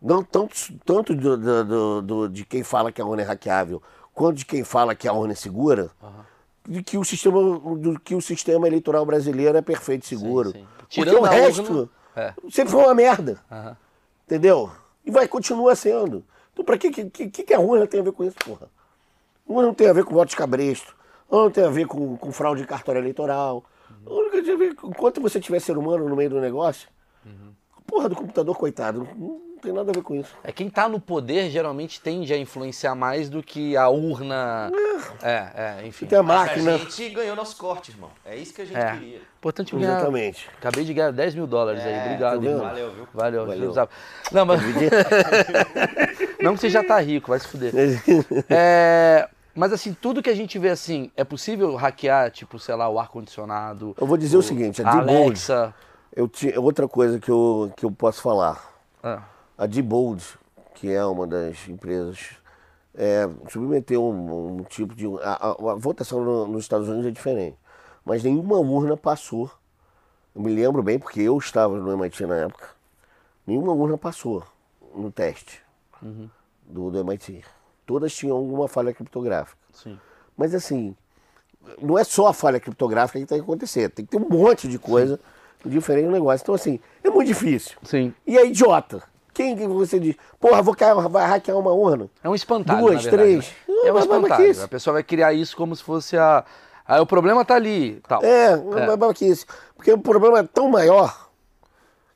[0.00, 0.54] não tanto,
[0.84, 3.82] tanto do, do- do- de quem fala que a urna é hackeável,
[4.14, 5.90] quanto de quem fala que a urna é segura,
[6.68, 10.50] de que o sistema, do que o sistema eleitoral brasileiro é perfeito e seguro.
[10.50, 10.66] sim.
[10.76, 12.34] Porque Tirando o resto urna, é.
[12.50, 13.38] sempre foi uma merda.
[13.50, 13.76] Aham.
[14.26, 14.70] Entendeu?
[15.04, 16.22] E vai continuar sendo.
[16.52, 18.68] Então, pra que, que, que, que a urna tem a ver com isso, porra?
[19.46, 20.94] Urna não tem a ver com voto de cabresto,
[21.30, 23.64] não tem a ver com, com fraude de cartório eleitoral.
[24.06, 26.88] A urna tem a ver com enquanto você tiver ser humano no meio do negócio,
[27.86, 30.30] porra do computador, coitado, não, não tem nada a ver com isso.
[30.44, 34.70] É quem tá no poder geralmente tende a influenciar mais do que a urna.
[35.22, 36.06] É, é, enfim.
[36.06, 36.74] Tem a Mas máquina.
[36.74, 38.10] a gente ganhou nosso corte, irmão.
[38.24, 38.92] É isso que a gente É.
[38.92, 39.20] queria.
[39.38, 39.96] Importante ganhar.
[39.96, 40.48] Exatamente.
[40.58, 41.92] Acabei de ganhar 10 mil dólares aí.
[41.92, 42.64] É, Obrigado, tá irmão.
[42.64, 43.08] Valeu, viu?
[43.12, 43.88] Valeu, Valeu.
[44.32, 44.60] Não, mas.
[46.40, 47.72] Não que você já tá rico, vai se fuder.
[48.48, 52.88] É, mas assim, tudo que a gente vê assim, é possível hackear, tipo, sei lá,
[52.88, 53.94] o ar-condicionado.
[54.00, 55.74] Eu vou dizer o seguinte, a Diebold, Alexa.
[56.14, 58.72] eu tinha outra coisa que eu, que eu posso falar.
[59.02, 59.22] Ah,
[59.58, 60.24] A Diebold,
[60.74, 62.36] que é uma das empresas,
[62.94, 65.06] é, submeteu um, um tipo de.
[65.22, 67.56] A, a- a votação no- nos Estados Unidos é diferente.
[68.04, 69.50] Mas nenhuma urna passou.
[70.34, 72.68] Eu me lembro bem, porque eu estava no MIT na época.
[73.46, 74.44] Nenhuma urna passou
[74.94, 75.60] no teste
[76.66, 77.44] do, do MIT.
[77.84, 79.58] Todas tinham alguma falha criptográfica.
[79.72, 79.98] sim.
[80.36, 80.94] Mas assim,
[81.82, 83.88] não é só a falha criptográfica que tem que acontecer.
[83.90, 85.18] Tem que ter um monte de coisa
[85.64, 86.44] diferente no negócio.
[86.44, 87.76] Então, assim, é muito difícil.
[87.82, 88.14] Sim.
[88.24, 89.02] E é idiota.
[89.38, 90.16] Quem que você diz?
[90.40, 92.10] Porra, vou ca- vai hackear uma urna?
[92.24, 93.54] É um espantalho, Duas, três.
[93.68, 93.74] né?
[93.84, 94.34] É um espantalho.
[94.34, 94.64] que isso?
[94.64, 96.44] A pessoa vai criar isso como se fosse a...
[96.84, 98.20] Aí o problema tá ali, tal.
[98.24, 98.86] É, é.
[98.86, 99.46] babaquice.
[99.76, 101.30] Porque o problema é tão maior,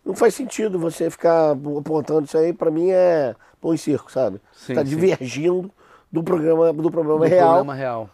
[0.05, 4.41] não faz sentido você ficar apontando isso aí, pra mim é pão e circo, sabe?
[4.53, 4.89] Sim, tá sim.
[4.89, 5.71] divergindo
[6.11, 7.49] do programa do problema do real.
[7.51, 8.11] problema real.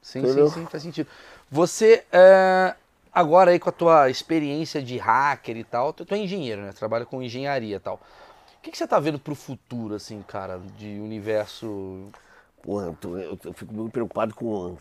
[0.00, 0.48] Sim, Entendeu?
[0.48, 1.08] sim, sim, faz sentido.
[1.50, 2.74] Você, é,
[3.12, 6.72] agora aí com a tua experiência de hacker e tal, tu, tu é engenheiro, né?
[6.72, 8.00] Trabalha com engenharia e tal.
[8.66, 12.10] O que, que você tá vendo pro futuro, assim, cara, de universo...
[12.60, 14.76] Porra, eu, tô- eu- eu fico muito preocupado com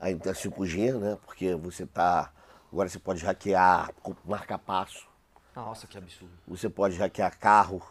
[0.00, 1.18] a, a 5G, né?
[1.26, 2.32] Porque você tá.
[2.72, 3.92] Agora você pode hackear
[4.24, 5.06] marca passo,
[5.54, 6.32] Nossa, que absurdo.
[6.48, 7.82] você pode hackear carro.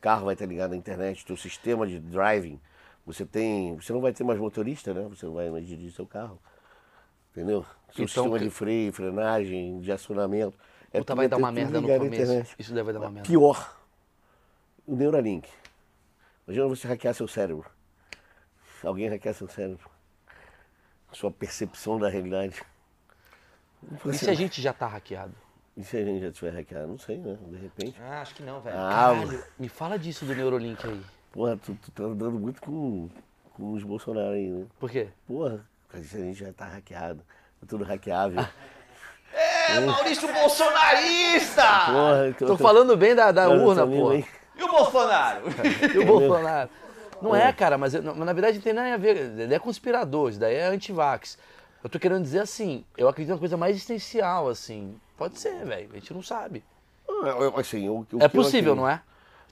[0.00, 2.60] Carro vai estar ligado à internet, teu sistema de driving.
[3.04, 3.74] Você tem.
[3.74, 5.04] Você não vai ter mais motorista, né?
[5.08, 6.38] Você não vai mais dirigir seu carro.
[7.32, 7.62] Entendeu?
[7.92, 10.56] Seu Então, sistema que- de freio, frenagem, de acionamento.
[10.92, 12.22] É Puta, vai dar é uma tudo merda no começo.
[12.22, 12.54] internet.
[12.56, 13.28] Isso deve dar uma merda.
[13.28, 13.80] Pior,
[14.86, 15.48] o Neuralink.
[16.46, 17.66] Imagina você hackear seu cérebro.
[18.82, 19.88] Alguém hackear seu cérebro.
[21.12, 22.62] Sua percepção da realidade.
[24.06, 25.34] E se a gente já tá hackeado?
[25.76, 26.86] E se a gente já tiver hackeado?
[26.88, 27.36] Não sei, né?
[27.48, 28.00] De repente.
[28.02, 28.76] Ah, acho que não, velho.
[28.76, 31.02] Ah, Caralho, me fala disso do Neurolink aí.
[31.32, 33.08] porra, tu, tu tá andando muito com,
[33.54, 34.66] com os Bolsonaro aí, né?
[34.78, 35.08] Por quê?
[35.26, 37.22] Porra, a gente já tá hackeado.
[37.62, 38.44] É tudo hackeável.
[39.66, 41.62] É, Maurício Bolsonarista!
[41.86, 44.22] Porra, então, Tô falando bem da, da tô urna, porra.
[44.56, 45.42] E o Bolsonaro?
[45.94, 46.70] E o Bolsonaro?
[47.20, 49.16] Não é, cara, mas não- na verdade não tem nada a ver.
[49.38, 51.38] Ele é conspirador, isso daí é antivax.
[51.82, 54.98] Eu tô querendo dizer assim, eu acredito numa coisa mais existencial, assim.
[55.16, 55.88] Pode ser, velho.
[55.92, 56.64] A gente não sabe.
[57.08, 59.00] Ah, Assim, o, o É possível, não é?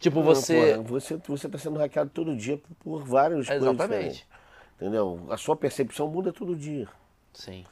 [0.00, 0.78] Tipo, você.
[0.78, 4.00] você você está sendo hackeado todo dia por, por vários coisas Exatamente.
[4.00, 4.26] diferentes,
[4.76, 5.26] Entendeu?
[5.30, 6.88] A sua percepção muda todo dia.
[7.32, 7.64] Sim.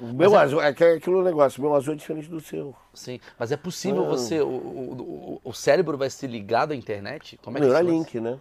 [0.00, 2.74] O meu azul, é que- é aquele negócio, o meu azul é diferente do seu.
[2.94, 3.20] Sim.
[3.38, 4.08] Mas é possível Não.
[4.10, 4.40] você.
[4.40, 7.38] O, o, o- cérebro vai ser ligado à internet?
[7.42, 8.38] Como é que isso Neuralink, né?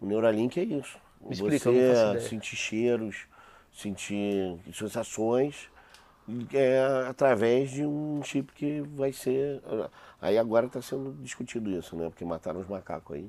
[0.00, 0.98] O Neuralink é isso.
[1.20, 3.26] Me explica, não você sentir cheiros,
[3.72, 5.70] sentir sensações,
[6.52, 9.62] é através de um chip que vai ser.
[10.20, 12.08] Aí agora está sendo discutido isso, né?
[12.08, 13.28] Porque mataram os macacos aí.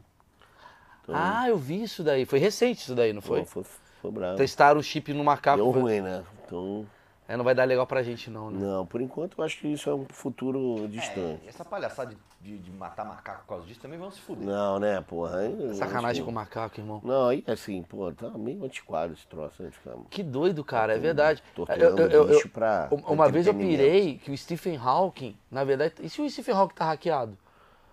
[1.08, 2.26] Ah, eu vi isso daí.
[2.26, 3.42] Foi recente isso daí, não foi?
[3.42, 3.64] Pô, foi,
[4.02, 4.38] foi bravo.
[4.38, 5.58] Testaram o chip no macaco.
[5.58, 6.24] Deu ruim, né?
[6.46, 6.86] Então,
[7.28, 8.60] É, não vai dar legal pra gente, não, né?
[8.64, 11.42] não, por enquanto eu acho que isso é um futuro distante.
[11.44, 14.46] É, essa palhaçada de, de- de matar macaco por causa disso também vão se fuder.
[14.46, 15.38] Não, né, porra?
[15.40, 17.02] Aí, eu Sacanagem acho com macaco, irmão.
[17.04, 19.72] Não, aí assim, pô, tá meio antiquado esse troço, né?
[19.72, 21.42] Ficar Que doido, cara, é verdade.
[21.56, 25.64] torturando Eu- eu- eu- bicho pra uma- vez eu pirei que o Stephen Hawking, na
[25.64, 25.96] verdade.
[26.02, 27.36] E se o Stephen Hawking tá hackeado?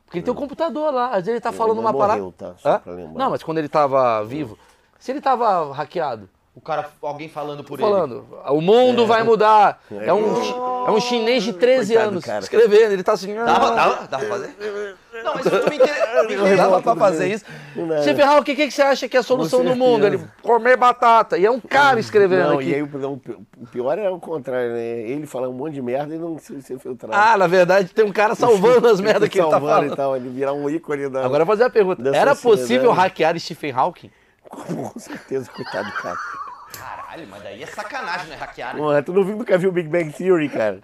[0.05, 2.53] Porque ele tem um computador lá, às vezes ele tá falando Ele uma morreu, parada.
[2.55, 2.59] tá?
[2.59, 2.79] Só Hã?
[2.81, 3.19] pra lembrar.
[3.25, 4.59] Não, mas quando ele tava vivo.
[4.99, 9.81] Se ele tava hackeado, O cara, alguém falando por falando, o mundo vai mudar.
[9.91, 10.55] É, um, chi-
[10.87, 12.41] é um chinês de 13 Coitado do anos cara.
[12.41, 13.31] escrevendo, ele tá assim.
[13.31, 13.41] ele.
[13.41, 14.57] "Ah, Dava, dava, dava pra fazer?
[15.25, 17.47] Não, mas eu tô me inter- Dava pra fazer isso.
[18.03, 20.07] Stephen Hawking, o que, que você acha que é a solução do mundo?
[20.07, 21.39] Ele comer batata.
[21.39, 22.69] E é um cara escrevendo Não, aqui.
[22.69, 25.01] e aí o pior é o contrário, né?
[25.09, 27.15] Ele falar um monte de merda e não ser ser filtrado.
[27.17, 29.93] Ah, na verdade, tem um cara salvando as merdas que ele tá Salvando falando.
[29.95, 31.25] e tal, ele virar um ícone da...
[31.25, 32.07] Agora eu vou fazer a pergunta.
[32.15, 34.11] Era possível hackear Stephen Hawking?
[34.51, 36.19] Com certeza, coitado do cara.
[36.73, 38.37] Caralho, mas daí é sacanagem, né?
[38.37, 38.75] Hackear.
[38.75, 38.81] né?
[38.81, 40.81] Porra, tu não viu, nunca viu o Big Bang Theory, cara?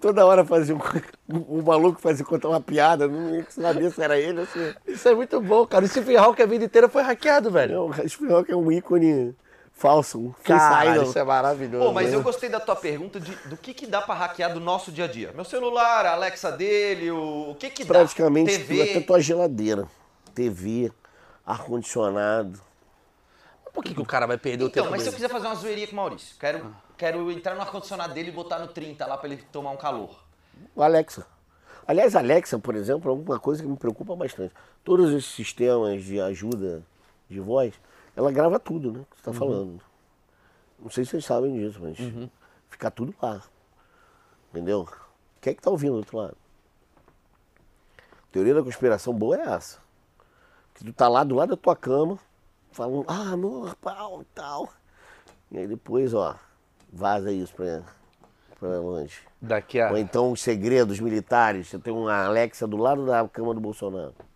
[0.00, 4.18] Toda hora fazia um, um maluco fazia contar uma piada, não ia saber se era
[4.18, 4.74] ele ou se...
[4.86, 5.84] Isso é muito bom, cara.
[5.84, 7.74] O Stephen Hawking a vida inteira foi hackeado, velho.
[7.74, 9.34] Não, o Stephen que é um ícone
[9.82, 11.84] falso, um Cara, face isso é maravilhoso.
[11.84, 12.16] Pô, mas né?
[12.16, 15.04] eu gostei da tua pergunta de, do que que dá pra hackear do nosso dia
[15.04, 15.32] a dia.
[15.34, 17.94] Meu celular, a Alexa dele, o, o que que dá?
[17.94, 18.82] praticamente TV.
[18.82, 19.86] até tua geladeira,
[20.34, 20.90] TV,
[21.44, 22.60] ar-condicionado.
[23.72, 25.46] Por que, que o cara vai perder o Então, tempo mas se eu quiser fazer
[25.46, 29.06] uma zoeirinha com o Maurício, quero, quero entrar no ar-condicionado dele e botar no 30
[29.06, 30.22] lá pra ele tomar um calor.
[30.76, 31.26] O Alexa.
[31.86, 34.54] Aliás, a Alexa, por exemplo, é uma coisa que me preocupa bastante.
[34.84, 36.82] Todos esses sistemas de ajuda
[37.28, 37.74] de voz,
[38.14, 39.00] ela grava tudo, né?
[39.10, 39.80] Que você está falando.
[40.78, 41.96] Não sei se vocês sabem disso, mas
[42.68, 43.42] fica tudo lá.
[44.50, 44.86] Entendeu?
[45.40, 46.36] Quem é que tá ouvindo do outro lado?
[48.30, 49.78] Teoria da conspiração boa é essa.
[50.74, 52.18] Que tu tá lá do lado da tua cama,
[52.72, 54.68] falando, ah, amor, pau, tal.
[55.50, 56.34] E aí depois, ó,
[56.92, 57.82] vaza isso pra,
[58.58, 59.18] pra longe.
[59.40, 59.90] Daqui a...
[59.90, 61.68] Ou então os segredos militares.
[61.68, 64.14] Você tem uma Alexa do lado da cama do Bolsonaro.
[64.16, 64.30] Daqui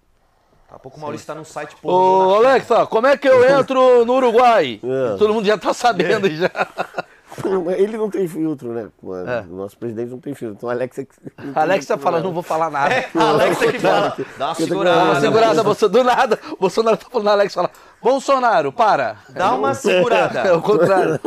[0.69, 2.35] a pouco o Maurício tá num site Ô, pornô.
[2.37, 4.81] Alexa, como é que eu entro no Uruguai?
[4.83, 5.17] É.
[5.17, 6.51] Todo mundo já tá sabendo já.
[7.77, 8.89] Ele não tem filtro, né?
[9.27, 9.41] É.
[9.51, 10.57] O nosso presidente não tem filtro.
[10.57, 11.05] Então a Alexa.
[11.05, 12.27] que- não tem A Alexa filtro, fala, não.
[12.27, 12.95] não vou falar nada.
[12.95, 14.01] É, a Alexa que fala.
[14.01, 15.03] Dá uma Fica- Dá segurada.
[15.05, 15.93] uma segurada, Bolsonaro.
[15.99, 17.71] Do nada, o Bolsonaro tá falando, a Alexa fala,
[18.03, 19.17] Bolsonaro, para.
[19.31, 20.41] Dá uma segurada.
[20.41, 21.21] É o contrário.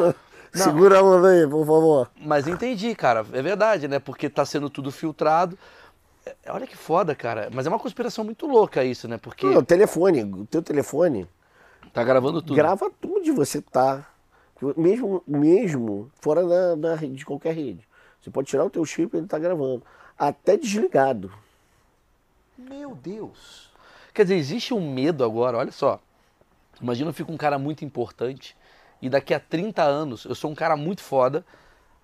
[0.54, 2.10] Segura a onda aí, por favor.
[2.20, 3.24] Mas entendi, cara.
[3.34, 4.00] É verdade, né?
[4.00, 5.58] Porque tá sendo tudo filtrado.
[6.26, 7.50] É, Olha que foda, cara.
[7.54, 9.18] Mas é uma conspiração muito louca isso, né?
[9.22, 11.28] Porque Não, o telefone, o teu telefone
[11.94, 12.56] tá gravando tudo.
[12.56, 14.04] grava tudo onde você tá.
[14.76, 17.88] Mesmo, mesmo fora da, da rede, de qualquer rede.
[18.20, 19.84] Você pode tirar o teu chip e ele tá gravando.
[20.18, 21.32] Até desligado.
[22.58, 23.72] Meu Deus.
[24.14, 26.00] Quer dizer, existe um medo agora, olha só.
[26.82, 28.56] Imagina eu fico um cara muito importante
[29.02, 31.46] e daqui a 30 anos eu sou um cara muito foda.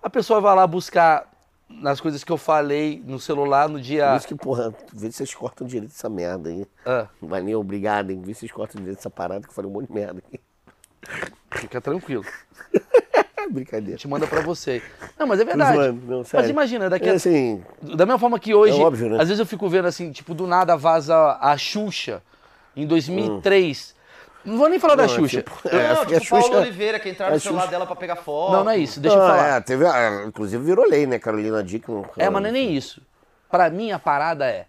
[0.02, 1.30] A pessoa vai lá buscar
[1.68, 4.10] nas coisas que eu falei no celular no dia.
[4.10, 6.66] Por isso que, porra, vê se vocês cortam direito essa merda aí.
[6.84, 8.22] Ah, Valeu, obrigado, hein?
[8.22, 10.40] Vê se vocês cortam direito essa parada que eu falei um monte de merda aqui.
[11.56, 12.24] Fica tranquilo.
[13.36, 13.98] É brincadeira.
[13.98, 14.82] Te manda pra você.
[15.18, 15.78] Não, mas é verdade.
[16.06, 19.16] não, mas imagina, daqui É a assim, Da mesma forma que hoje, É óbvio, né?
[19.20, 22.22] às vezes eu fico vendo assim, tipo, do nada vaza a Xuxa
[22.76, 23.94] em 2003.
[24.44, 25.42] Não vou nem falar da Não, é Xuxa.
[25.42, 27.86] tipo- Não, É, tipo a o Paulo Xuxa- Oliveira, que entraram no celular Xuxa- dela
[27.86, 28.52] pra pegar foto.
[28.52, 29.56] Não, não é isso, deixa eu Não, falar.
[29.56, 29.84] É, teve,
[30.26, 31.18] inclusive virou lei, né?
[31.18, 32.04] Carolina Dickman.
[32.16, 33.00] É, mas não é nem isso.
[33.50, 34.66] Pra mim, a parada é.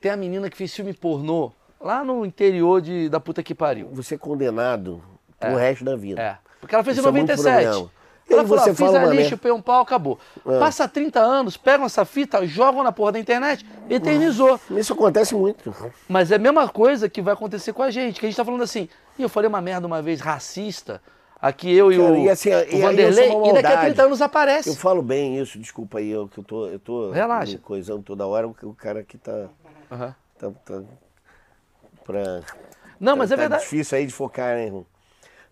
[0.00, 3.88] Tem a menina que fez filme pornô lá no interior de, da puta que pariu.
[3.92, 5.02] Você é condenado
[5.38, 6.20] pro resto da vida.
[6.20, 6.38] É.
[6.60, 7.64] Porque ela fez Isso em é muito 97.
[7.64, 7.98] problema.
[8.28, 9.28] E Ela falou, você ah, fiz fala ali, uma merda.
[9.30, 10.18] chupei um pau, acabou.
[10.44, 14.60] Passa 30 anos, pegam essa fita, jogam na porra da internet, eternizou.
[14.70, 15.74] Isso acontece muito.
[16.06, 18.44] Mas é a mesma coisa que vai acontecer com a gente, que a gente tá
[18.44, 18.86] falando assim,
[19.18, 21.00] "Ih, eu falei uma merda uma vez racista,
[21.40, 23.80] aqui eu e o, e assim, e o Vanderlei, e daqui a maldade.
[23.86, 24.68] 30 anos aparece.
[24.68, 27.52] Eu falo bem isso, desculpa aí, eu, que eu tô, eu tô Relaxa.
[27.52, 29.46] me coisando toda hora, o, o cara aqui tá,
[29.90, 30.14] Aham.
[30.38, 30.82] tá, tá
[32.04, 32.42] pra...
[33.00, 33.62] Não, mas tá, é verdade.
[33.62, 34.84] Tá difícil aí de focar, né, irmão?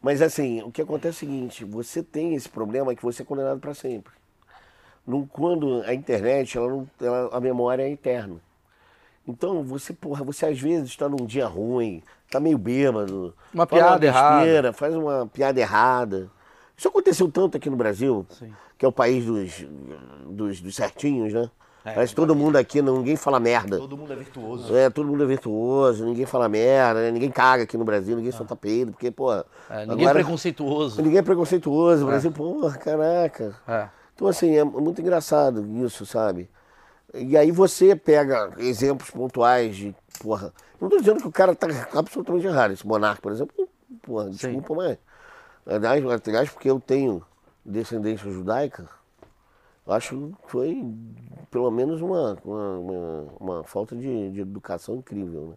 [0.07, 3.25] Mas assim, o que acontece é o seguinte, você tem esse problema que você é
[3.25, 4.13] condenado para sempre.
[5.05, 8.37] Não, quando a internet, ela não, ela, a memória é eterna.
[9.27, 13.35] Então, você, porra, você às vezes está num dia ruim, tá meio bêbado.
[13.53, 14.37] Uma piada errada.
[14.37, 16.31] besteira, Faz uma piada errada.
[16.77, 18.55] Isso aconteceu tanto aqui no Brasil, Sim.
[18.79, 19.67] que é o país dos,
[20.25, 21.51] dos, dos certinhos, né?
[21.95, 23.79] Parece que todo mundo aqui, ninguém fala merda.
[23.79, 24.77] Todo mundo é virtuoso.
[24.77, 27.11] É, todo mundo é virtuoso, ninguém fala merda, né?
[27.11, 29.33] ninguém caga aqui no Brasil, ninguém solta peido, porque, pô.
[29.33, 29.45] É,
[29.87, 31.01] ninguém é agora- preconceituoso.
[31.03, 33.55] Ninguém é preconceituoso, o Brasil, porra, caraca.
[33.69, 33.89] É.
[34.15, 36.49] Então, assim, é muito engraçado isso, sabe?
[37.15, 40.53] E aí você pega exemplos pontuais de, porra.
[40.81, 42.73] Não tô dizendo que o cara tá absolutamente errado.
[42.73, 43.55] Esse monarca, por exemplo,
[44.03, 44.99] porra, desculpa, mas.
[45.67, 47.23] Aliás, aliás, porque eu tenho
[47.65, 48.89] descendência judaica,
[49.87, 50.95] acho que foi
[51.51, 55.55] pelo menos uma, uma, uma, falta de, de educação incrível, né?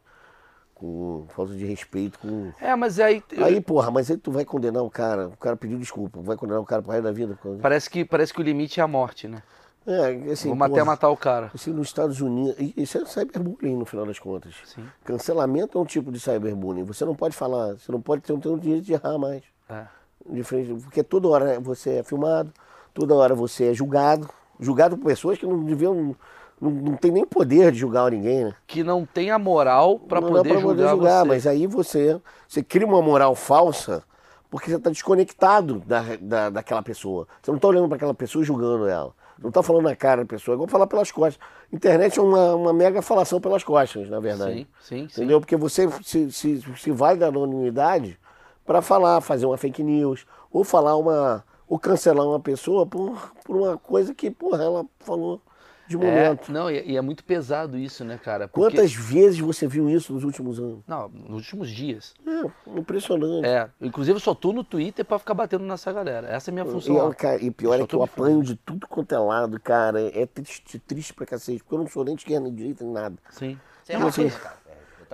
[0.76, 2.54] Com falta de respeito com.
[2.62, 3.22] É, mas aí.
[3.44, 6.62] Aí, porra, mas aí tu vai condenar o cara, o cara pediu desculpa, vai condenar
[6.62, 7.38] o cara pro resto da vida.
[7.62, 9.44] Parece que, parece que o limite é a morte, né?
[9.86, 11.52] É, assim, Vamos até matar o cara.
[11.54, 14.54] Assim, nos Estados Unidos, isso é cyberbullying no final das contas.
[14.66, 14.86] Sim.
[15.04, 16.84] Cancelamento é um tipo de cyberbullying.
[16.84, 19.44] Você não pode falar, você não pode ter, o direito de errar mais.
[19.68, 19.86] É.
[20.30, 22.54] De frente, porque toda hora você é filmado,
[22.94, 24.30] toda hora você é julgado.
[24.60, 26.16] Julgado por pessoas que não deviam,
[26.60, 28.54] não, não tem nem poder de julgar ninguém, né?
[28.68, 31.28] Que não tem a moral dá poder pra julgar, você.
[31.28, 34.04] Mas aí você, você cria uma moral falsa
[34.50, 37.28] porque você está desconectado da, da, daquela pessoa.
[37.42, 39.14] Você não está olhando para aquela pessoa e julgando ela.
[39.42, 40.54] Não está falando na cara da pessoa.
[40.54, 41.40] É igual falar pelas costas.
[41.72, 44.54] Internet é uma, uma mega falação pelas costas, na verdade.
[44.56, 45.22] Sim, sim, sim.
[45.22, 45.40] Entendeu?
[45.40, 48.20] Porque você se, se, se vai da anonimidade
[48.66, 51.44] para falar, fazer uma fake news, ou falar uma.
[51.70, 55.40] Ou cancelar uma pessoa por, por uma coisa que, porra, ela falou
[55.88, 56.52] de É, momento.
[56.52, 58.48] não, e, e é muito pesado isso, né, cara?
[58.48, 60.80] Porque- Quantas vezes você viu isso nos últimos anos?
[60.88, 62.14] Não, nos últimos dias.
[62.28, 63.48] É, impressionante.
[63.48, 66.28] É, inclusive eu só tô no Twitter pra ficar batendo nessa galera.
[66.28, 67.12] Essa é a minha função.
[67.12, 70.00] E, cara, e pior é que eu apanho de tudo quanto é lado, cara.
[70.16, 72.84] É triste, triste pra cacete, porque eu não sou nem de esquerda nem de direita
[72.84, 73.16] nem nada.
[73.32, 73.60] Sim.
[73.84, 74.60] Você é assim, cara.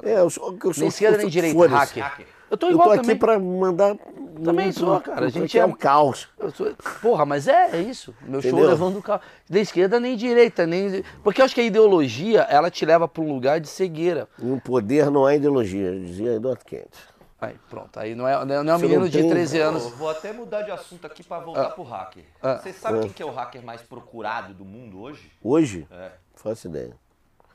[0.03, 2.03] É, eu sou, eu sou Nem esquerda nem direita, hacker.
[2.03, 2.27] Hacker.
[2.55, 3.97] Eu tô Eu igual tô aqui pra mandar.
[4.43, 5.25] Também sou, cara.
[5.25, 6.27] A gente é é- um caos.
[6.39, 8.13] Eu sou- Porra, mas é, é isso.
[8.21, 8.69] Meu show Entendeu?
[8.69, 9.21] levando o carro.
[9.49, 11.03] Nem esquerda, nem direita, nem.
[11.23, 14.27] Porque eu acho que a ideologia, ela te leva pra um lugar de cegueira.
[14.39, 16.91] No poder não há ideologia, dizia Eduardo Kent.
[17.39, 17.97] Aí, pronto.
[17.99, 19.83] Aí não é, não é um Você menino não de tem- 13 Eu anos.
[19.91, 22.23] vou até mudar de assunto aqui pra voltar pro hacker.
[22.41, 22.57] Ah.
[22.57, 25.29] Você sabe quem que é o hacker mais procurado do mundo hoje?
[25.43, 26.11] Hoje, É.
[26.35, 26.93] faço ideia.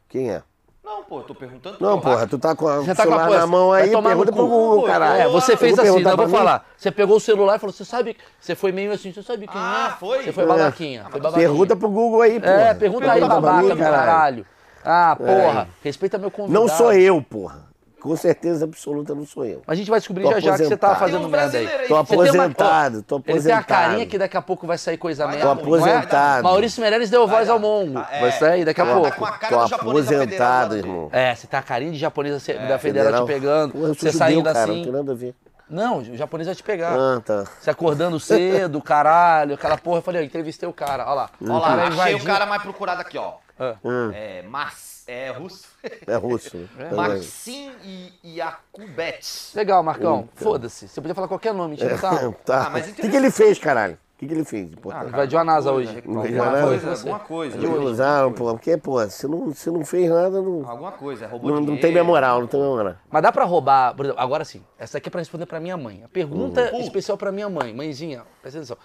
[0.08, 0.42] Quem é?
[0.82, 1.76] Não, pô, eu tô perguntando.
[1.78, 4.32] Não, é porra, tu tá com a Você tá com a na mão aí, pergunta
[4.32, 4.86] pro Google, pô.
[4.86, 5.20] caralho.
[5.22, 6.66] É, você fez assim, não, eu vou falar.
[6.76, 8.16] Você pegou o celular e falou, você sabe.
[8.40, 9.98] Você foi meio assim, você sabe quem Ah, é?
[10.00, 10.24] foi?
[10.24, 10.46] Você foi É.
[10.46, 11.06] babaquinha.
[11.10, 11.48] Foi babaquinha.
[11.48, 12.52] Pergunta pro Google aí, porra.
[12.52, 14.46] É, pergunta aí, pra babaca mim, do caralho.
[14.82, 15.68] Ah, porra.
[15.70, 15.84] É.
[15.84, 16.58] Respeita meu convidado.
[16.66, 17.69] Não sou eu, porra.
[18.00, 19.62] Com certeza absoluta não sou eu.
[19.66, 20.98] A gente vai descobrir Tô já já que você tá aposentado.
[20.98, 21.66] fazendo uns merda aí.
[21.66, 23.66] Tô tem uma- aposentado, tô Ele tem a aposentado.
[23.66, 25.42] carinha que daqui a pouco vai sair coisa merda.
[25.42, 25.62] Tô ruim.
[25.62, 26.42] aposentado.
[26.44, 27.94] Maurício Meirelles deu voz ao Mongo.
[27.94, 28.20] Tá, é.
[28.20, 29.02] Vai sair daqui a pouco.
[29.10, 31.08] tá com a cara Tô federal aposentado, irmão.
[31.12, 33.72] É, você tá a carinha de japonês da da federal te pegando.
[33.72, 34.76] Porra, você judeu, saindo cara, assim.
[34.76, 35.34] Não tem nada a ver.
[35.68, 36.96] Não, o japonês vai te pegar.
[36.98, 37.44] Ah, tá.
[37.60, 39.98] Você acordando cedo, caralho, aquela porra.
[39.98, 41.30] Eu falei, eu entrevistei o cara, olha lá.
[41.40, 43.34] Olha lá, achei o cara mais procurado aqui, ó.
[43.56, 43.74] Ah.
[43.84, 45.69] Hum, É, Mas, é russo.
[46.06, 46.68] É russo.
[46.78, 46.94] É.
[46.94, 49.52] Maxim e Yakubets.
[49.54, 50.28] Legal, Marcão.
[50.34, 50.88] Foda-se.
[50.88, 52.10] Você podia falar qualquer nome, tira tá.
[52.44, 52.66] Tá.
[52.66, 53.94] Ah, mas O que, que ele fez, caralho?
[53.94, 54.70] O que, que ele fez?
[54.92, 56.02] Ah, invadiu a NASA hoje.
[56.04, 57.56] Não Alguma coisa, alguma coisa.
[57.56, 61.48] Eles usaram, pô, porque, pô, se não, se não fez nada, não, Alguma coisa, roubou
[61.48, 61.80] não, não dinheiro.
[61.82, 62.94] tem minha moral, não tem minha moral.
[63.10, 65.76] Mas dá pra roubar, por exemplo, agora sim, essa aqui é pra responder pra minha
[65.78, 66.02] mãe.
[66.04, 67.72] A pergunta especial pra minha mãe.
[67.72, 68.76] Mãezinha, presta atenção.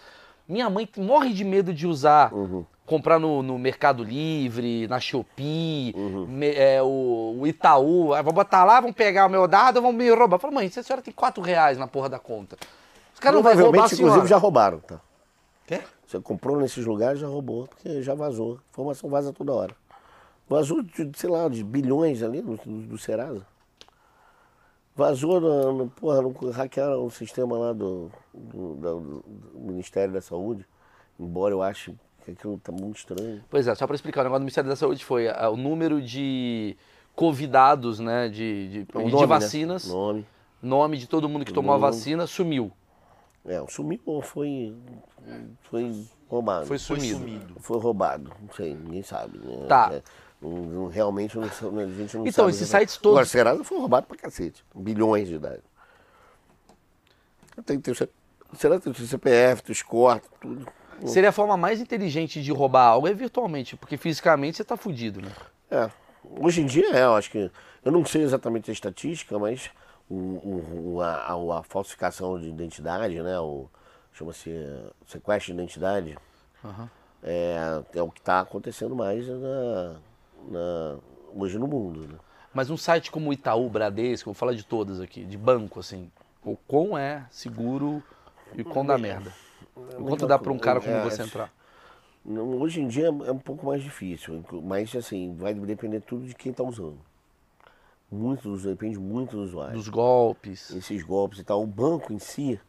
[0.48, 2.32] Minha mãe morre de medo de usar,
[2.86, 5.94] comprar no, no Mercado Livre, na Shopee,
[6.28, 8.14] me- é, o, o Itaú.
[8.14, 10.36] Ah, vou botar lá, vão pegar o meu dado, vão me roubar.
[10.36, 12.56] Eu falo, mãe, se a senhora tem 4 reais na porra da conta.
[13.14, 14.14] Os caras não vão roubar a senhora.
[14.14, 15.00] inclusive, já roubaram, tá?
[15.66, 15.82] Quê?
[16.06, 18.60] Você comprou nesses lugares, já roubou, porque já vazou.
[18.72, 19.76] Informação vaza toda hora.
[20.48, 23.46] Vazou, de, sei lá, de bilhões ali do, do, Serasa.
[24.96, 29.26] Vazou, no, no, porra, no, hackearam o sistema lá do, do- do
[29.56, 30.66] Ministério da Saúde.
[31.20, 31.94] Embora eu ache
[32.26, 33.42] que aquilo tá muito estranho.
[33.50, 36.02] Pois é, só para explicar, o negócio do Ministério da Saúde foi ah, o número
[36.02, 36.76] de
[37.16, 39.28] convidados, né, de, de, É um de nome, né?
[39.28, 40.26] vacinas, Nome.
[40.62, 41.92] nome de todo mundo que tomou a Nome.
[41.94, 42.72] vacina, sumiu.
[43.46, 44.76] É, o sumiu ou foi,
[45.70, 46.66] foi roubado?
[46.66, 47.20] Foi Foi sumido.
[47.20, 47.56] sumido.
[47.60, 49.38] Foi roubado, não sei, ninguém sabe.
[49.38, 49.66] Né?
[49.70, 49.92] Tá.
[49.94, 50.02] É,
[50.42, 51.48] não- realmente não, a
[51.86, 52.50] gente não Então, sabe.
[52.50, 54.66] esses sites todos- Agora, Serasa foi roubado pra cacete.
[54.76, 55.64] Bilhões de dados.
[57.66, 60.68] Tem, o Serasa tem o CPF, tu corta, tudo.
[61.06, 65.22] Seria a forma mais inteligente de roubar algo é virtualmente, porque fisicamente você tá fudido,
[65.22, 65.32] né?
[65.70, 65.90] É.
[66.40, 67.52] Hoje em dia é, eu acho que.
[67.84, 69.70] Eu não sei exatamente a estatística, mas
[70.10, 70.16] o,
[70.96, 73.40] o- a, a- a falsificação de identidade, né?
[73.40, 73.68] O,
[74.14, 74.50] chama-se
[75.06, 76.18] sequestro de identidade.
[76.64, 76.90] Aham.
[77.22, 79.96] É, é o que está acontecendo mais na,
[80.50, 80.98] na-
[81.36, 82.08] hoje no mundo.
[82.08, 82.16] Né?
[82.54, 86.10] Mas um site como o Itaú, Bradesco, vou falar de todas aqui, de banco, assim,
[86.44, 88.02] o quão é seguro
[88.56, 89.32] e o quão dá merda?
[89.76, 91.52] Quanto dá para um cara como É, você entrar?
[92.24, 96.34] Não, Hoje em dia é um pouco mais difícil, mas assim, vai depender tudo de
[96.34, 96.98] quem está usando.
[98.12, 99.74] Muito, dos- depende muito do usuário.
[99.74, 100.70] Dos golpes.
[100.72, 101.62] Esses golpes e tal.
[101.62, 102.60] O banco em si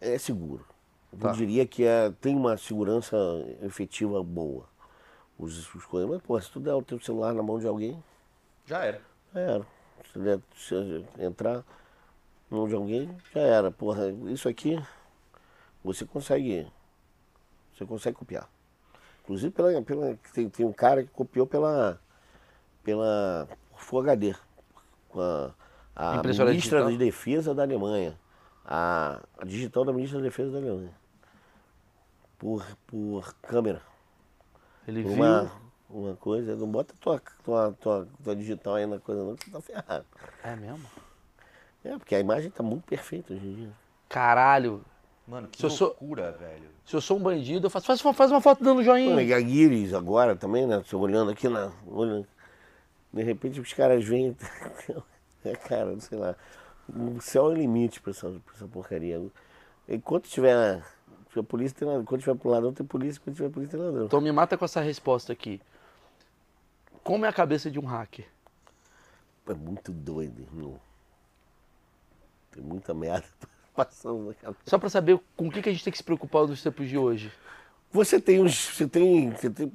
[0.00, 0.64] é seguro.
[1.12, 1.32] Eu Tá.
[1.32, 3.16] diria que é, tem uma segurança
[3.62, 4.64] efetiva boa.
[5.38, 8.02] Os, os coisas, mas pô, se tu der o teu celular na mão de alguém,
[8.66, 9.00] Já era.
[9.34, 9.66] já era.
[10.12, 10.74] Se, der, se
[11.18, 11.64] entrar
[12.50, 13.70] na mão de alguém, já era.
[13.70, 14.78] Porra, isso aqui
[15.82, 16.66] você consegue.
[17.74, 18.48] Você consegue copiar.
[19.22, 19.82] Inclusive pela.
[19.82, 22.00] pela tem, tem um cara que copiou pela.
[22.82, 24.34] pela Full HD.
[25.08, 25.54] Com a,
[25.96, 26.90] a ministra digital?
[26.90, 28.18] de Defesa da Alemanha.
[28.64, 30.94] A, a digital da ministra da Defesa da Alemanha.
[32.38, 33.82] Por, por câmera.
[34.86, 35.22] Ele Por viu.
[35.22, 35.52] uma,
[35.88, 36.56] uma coisa.
[36.56, 40.06] Não bota tua, tua, tua, tua digital aí na coisa não, que tu tá ferrado.
[40.42, 40.86] É mesmo?
[41.84, 43.72] É, porque a imagem tá muito perfeita hoje em dia.
[44.08, 44.84] Caralho.
[45.30, 46.68] Mano, que Se eu sou- loucura, velho.
[46.84, 47.86] Se eu sou um bandido, eu faço.
[47.86, 49.22] Faz uma, faz uma foto dando Mano, joinha.
[49.22, 50.82] e a Guiris agora também, né?
[50.84, 51.70] Você olhando aqui na.
[51.86, 52.26] Olhando,
[53.12, 54.36] de repente os caras vêm.
[55.42, 56.36] É, cara, sei lá.
[56.94, 59.22] O céu é o limite pra essa, pra essa porcaria.
[59.88, 60.84] Enquanto tiver.
[61.30, 62.04] tiver polícia, tem ladrão.
[62.04, 63.18] Quando tiver pro ladrão, tem polícia.
[63.24, 64.04] Quando tiver polícia, tem ladrão.
[64.04, 65.58] Então me mata com essa resposta aqui.
[67.02, 68.26] Como é a cabeça de um hacker?
[69.48, 70.78] É muito doido, irmão.
[72.50, 73.26] Tem muita merda
[73.76, 74.62] passando na cabeça.
[74.66, 76.88] Só pra saber com o que, que a gente tem que se preocupar nos tempos
[76.88, 77.32] de hoje.
[77.92, 78.54] Você tem uns.
[78.68, 79.72] Você tem, você tem-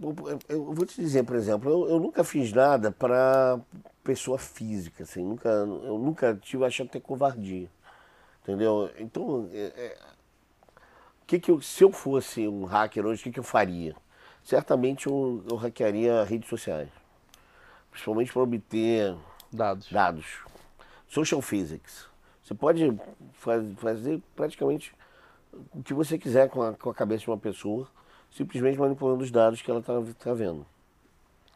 [0.47, 3.59] Eu vou te dizer, por exemplo, eu, eu nunca fiz nada para
[4.03, 7.69] pessoa física, assim, nunca, eu nunca tive achando ter covardia.
[8.43, 8.89] Entendeu?
[8.99, 9.97] Então, é, é,
[11.25, 13.95] que que eu, se eu fosse um hacker hoje, o que, que eu faria?
[14.43, 16.89] Certamente eu, eu hackearia redes sociais.
[17.89, 19.15] Principalmente para obter
[19.51, 19.91] Dados.
[19.91, 20.25] dados.
[21.07, 22.07] Social physics.
[22.45, 22.95] Você pode
[23.33, 24.93] faz- fazer praticamente
[25.73, 27.87] o que você quiser com a, com a cabeça de uma pessoa,
[28.29, 30.63] simplesmente manipulando os dados que ela está vendo.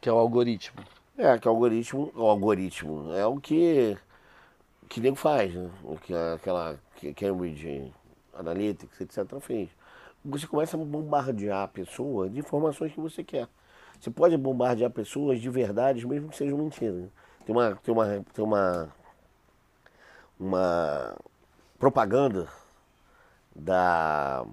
[0.02, 0.82] Que é o algoritmo.
[1.16, 3.96] É, que o algoritmo, o algoritmo é o que
[4.90, 5.70] que nego faz, né?
[5.84, 7.94] O que aquela que Cambridge
[8.34, 9.40] Analytics, etc.
[9.40, 9.70] fez.
[10.26, 13.48] Você começa a bombardear a pessoa de informações que você quer.
[14.00, 17.12] Você pode bombardear pessoas de verdades, mesmo que sejam mentiras.
[17.46, 18.90] Tem uma, tem uma, tem uma,
[20.40, 21.16] uma
[21.78, 22.48] propaganda
[23.56, 24.46] da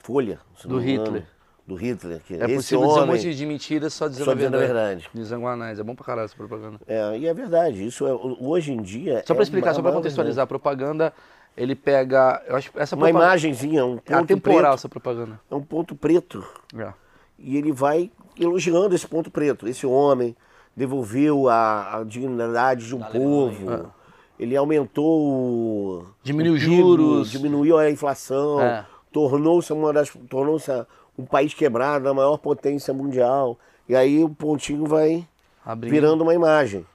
[0.00, 1.24] Folha, Do Hitler.
[1.66, 4.30] do Hitler, que É esse possível dizer um homem, monte de mentiras só dizendo só
[4.32, 4.84] a dizendo a verdade.
[5.02, 5.10] verdade.
[5.14, 5.78] Desanguanais.
[5.78, 6.80] É bom pra caralho essa propaganda.
[6.86, 9.22] É, e é verdade, isso é, hoje em dia.
[9.26, 11.12] Só é pra explicar, uma- só pra contextualizar, a propaganda,
[11.56, 12.42] ele pega.
[12.46, 14.74] Eu acho que essa Uma imagenzinha, um É ponto atemporal preto.
[14.74, 15.40] essa propaganda.
[15.50, 16.44] É um ponto preto.
[16.76, 16.92] É.
[17.38, 18.10] E ele vai
[18.40, 19.68] elogiando esse ponto preto.
[19.68, 20.34] Esse homem
[20.74, 23.92] devolveu a, a dignidade de um Da povo.
[24.38, 26.06] Ele aumentou o.
[26.22, 27.30] Diminuiu o os juros.
[27.30, 28.60] Diminuiu a inflação.
[28.60, 28.86] É.
[29.12, 30.10] Tornou-se uma das.
[30.28, 30.70] Tornou-se
[31.18, 33.58] um país quebrado, a maior potência mundial.
[33.88, 35.26] E aí o pontinho vai
[35.64, 35.90] Abrindo.
[35.90, 36.86] virando uma imagem.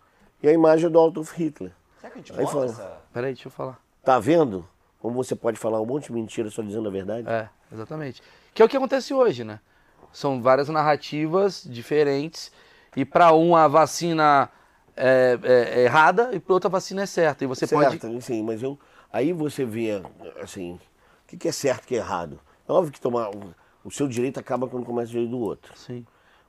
[0.41, 1.71] E a imagem é do Adolf Hitler.
[1.99, 2.65] Será que a gente Aí fala.
[2.65, 2.97] essa...
[3.13, 3.79] Peraí, deixa eu falar.
[4.03, 4.65] Tá vendo?
[5.01, 7.27] Como você pode falar um monte de mentira só dizendo a verdade?
[7.27, 8.21] É, exatamente.
[8.53, 9.59] Que é o que acontece hoje, né?
[10.11, 12.51] São várias narrativas diferentes
[12.95, 14.49] e para um a vacina
[14.95, 17.43] é, é- é errada e para outra vacina é certa.
[17.43, 18.21] E você certo, pode.
[18.21, 18.77] sim, mas eu,
[19.11, 20.01] aí você vê,
[20.41, 22.39] assim, o que, que é certo e o que é errado.
[22.67, 23.29] É óbvio que tomar,
[23.83, 25.73] o, seu direito acaba quando começa o direito do outro.
[25.77, 26.05] Sim,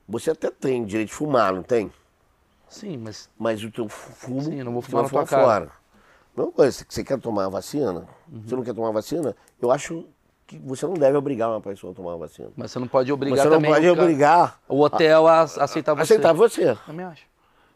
[0.07, 1.91] Você até tem direito de fumar, não tem?
[2.69, 5.71] sim, mas Mas o teu fumo, Sim, eu não vou fumar na tua fora.
[6.35, 8.41] Não, você quer tomar a vacina, Uhum.
[8.45, 10.05] você não quer tomar a vacina, eu acho
[10.45, 12.49] que você não deve obrigar uma pessoa a tomar a vacina.
[12.57, 15.43] mas você não pode obrigar você não também pode o obrigar o hotel a, a
[15.43, 16.03] aceitar você.
[16.03, 17.23] aceitar você, Também acho.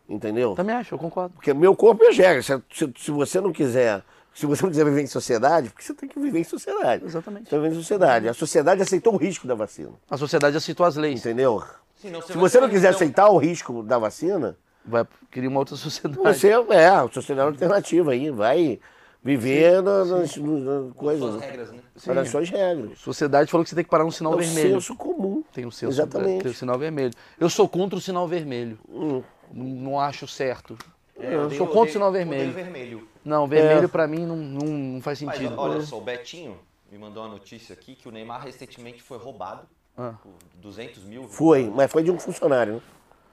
[0.09, 0.55] Entendeu?
[0.55, 1.33] Também acho, eu concordo.
[1.35, 2.41] Porque meu corpo é regra.
[2.41, 4.01] Se, se, se você não quiser,
[4.33, 7.05] se você não quiser viver em sociedade, porque você tem que viver em sociedade.
[7.05, 7.49] Exatamente.
[7.49, 8.27] Você vive em sociedade.
[8.27, 9.91] A sociedade aceitou o risco da vacina.
[10.09, 11.19] A sociedade aceitou as leis.
[11.21, 11.63] Entendeu?
[12.01, 15.49] Sim, não, Se vai você não quiser reunião- aceitar o risco da vacina, Vai criar
[15.49, 16.17] uma outra sociedade.
[16.23, 18.79] você é a sociedade alternativa aí, vai
[19.21, 21.79] viver na- nas, nas coisas, Suas regras, né?
[22.13, 22.97] nas suas regras.
[22.99, 24.73] Sociedade falou que você tem que parar no sinal É o vermelho.
[24.75, 25.43] senso comum.
[25.53, 26.43] Tem o senso, Exatamente.
[26.43, 27.13] tem o sinal vermelho.
[27.37, 28.79] Eu sou contra o sinal vermelho.
[28.89, 29.21] Hum.
[29.53, 30.77] Não, acho certo.
[31.19, 32.51] É, eu sou contra o sinal vermelho.
[32.53, 33.07] vermelho.
[33.25, 33.87] Não, vermelho É.
[33.87, 35.55] pra mim não, não, não faz Mas sentido.
[35.59, 36.57] olha só, o Betinho
[36.91, 39.63] me mandou uma notícia aqui que o Neymar recentemente foi roubado
[39.97, 40.13] Ah.
[40.23, 40.31] por
[40.61, 41.27] 200 mil.
[41.27, 42.75] Foi, mas foi de um funcionário.
[42.75, 42.81] Né?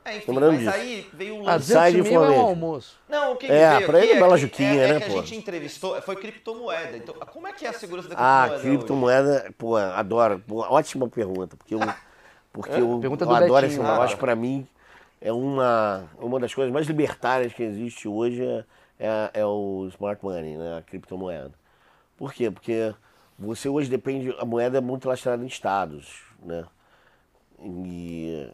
[0.05, 0.71] É, enfim, Lembrando mas disso.
[0.75, 1.73] aí veio o Ah, lance.
[1.73, 2.97] Sai 200 de mil é um almoço.
[3.09, 5.01] Não, o que É, veio pra aqui ele é bala que- Juquinha, é, né, é
[5.01, 5.19] que pô?
[5.19, 6.97] a gente entrevistou, foi criptomoeda.
[6.97, 8.55] Então, como é que é a segurança da Ah, criptomoeda?
[8.69, 8.77] hoje?
[8.77, 10.43] criptomoeda, pô, adoro.
[10.47, 11.81] Pô, ótima pergunta, porque eu,
[12.53, 14.17] porque eu, Pergunta eu do adoro Betinho, esse negócio.
[14.19, 14.67] Pra mim,
[15.27, 18.65] é uma, uma das coisas mais libertárias que existe hoje é,
[18.97, 21.53] é, é o smart money, né, a criptomoeda.
[22.17, 22.49] Por quê?
[22.49, 22.95] Porque
[23.37, 26.65] você hoje depende, a moeda é muito lastrada em estados, né?
[27.59, 28.49] E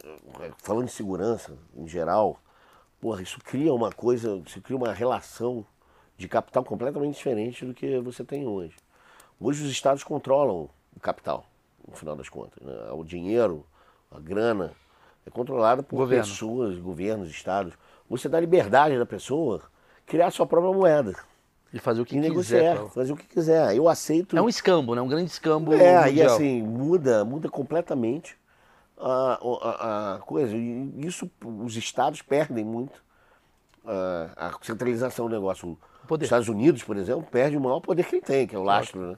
[0.56, 2.40] falando de segurança em geral,
[2.98, 5.66] porra, isso cria uma coisa, isso cria uma relação
[6.16, 8.76] de capital completamente diferente do que você tem hoje.
[9.38, 11.44] Hoje os estados controlam o capital,
[11.86, 12.64] no final das contas.
[12.64, 12.92] né?
[12.92, 13.66] O dinheiro,
[14.10, 14.72] a grana,
[15.26, 16.24] é controlado por Governo.
[16.24, 17.74] pessoas, governos, estados.
[18.08, 19.62] Você dá liberdade da pessoa
[20.06, 21.14] criar sua própria moeda
[21.72, 22.28] E fazer o que e quiser.
[22.28, 22.88] negociar, cara.
[22.90, 23.76] fazer o que quiser.
[23.76, 24.36] Eu aceito.
[24.36, 25.00] É um escambo, né?
[25.00, 26.34] Um grande escambo É, e mundial.
[26.34, 28.36] assim, muda, muda completamente
[28.98, 30.54] a, a, a coisa.
[30.56, 33.02] E isso, os estados perdem muito
[33.86, 35.78] a, a centralização do negócio.
[36.06, 36.24] Poder.
[36.24, 38.62] Os Estados Unidos, por exemplo, perde o maior poder que ele tem, que é o
[38.62, 39.16] lastro, né?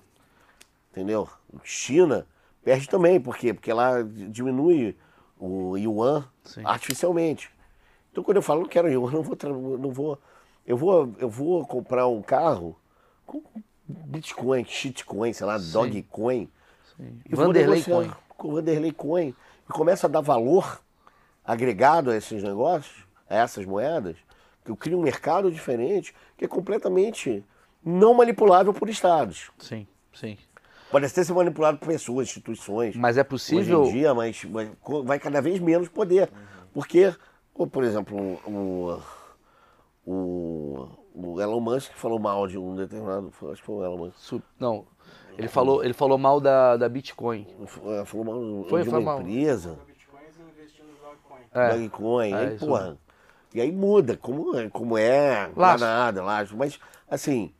[0.92, 1.28] Entendeu?
[1.64, 2.26] China
[2.62, 3.52] perde também, por quê?
[3.52, 4.96] Porque ela diminui
[5.38, 6.62] o yuan Sim.
[6.64, 7.50] artificialmente.
[8.10, 10.18] Então quando eu falo não quero yuan, eu não vou, não vou,
[10.66, 12.76] eu vou, eu vou comprar um carro
[13.26, 13.42] com
[13.86, 16.48] Bitcoin, shitcoin, sei lá, Dogecoin.
[16.98, 18.12] E vou Vanderlei Coin.
[18.28, 19.34] Com Vanderlei Coin.
[19.68, 20.80] E começa a dar valor
[21.44, 24.16] agregado a esses negócios, a essas moedas,
[24.64, 27.44] que eu crio um mercado diferente, que é completamente
[27.84, 29.50] não manipulável por estados.
[29.58, 30.38] Sim, sim.
[30.94, 32.94] Pode até ser manipulado por pessoas, instituições.
[32.94, 33.80] Mas é possível.
[33.80, 34.70] Hoje em dia, mas, mas
[35.04, 36.30] vai cada vez menos poder.
[36.72, 37.12] Porque,
[37.52, 38.16] pô, por exemplo,
[38.46, 39.02] o,
[40.06, 43.32] o, o Elon Musk falou mal de um determinado.
[43.50, 44.34] Acho que foi o Elon Musk.
[44.56, 44.86] Não.
[45.36, 47.44] Ele falou, ele falou mal da, da Bitcoin.
[47.60, 49.20] É, Falou mal Foi, de foi uma mal.
[49.20, 49.76] empresa,
[51.52, 51.58] e.
[51.58, 51.70] É.
[51.70, 52.98] Dogecoin, É, aí, porra.
[53.52, 56.46] E aí muda, como, é- como é, lá nada, lá.
[56.56, 56.78] Mas,
[57.10, 57.52] assim,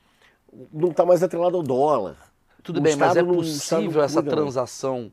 [0.72, 2.32] não está mais atrelado ao dólar.
[2.64, 4.42] Tudo O bem, mas é possível essa cuida, não.
[4.42, 5.12] transação,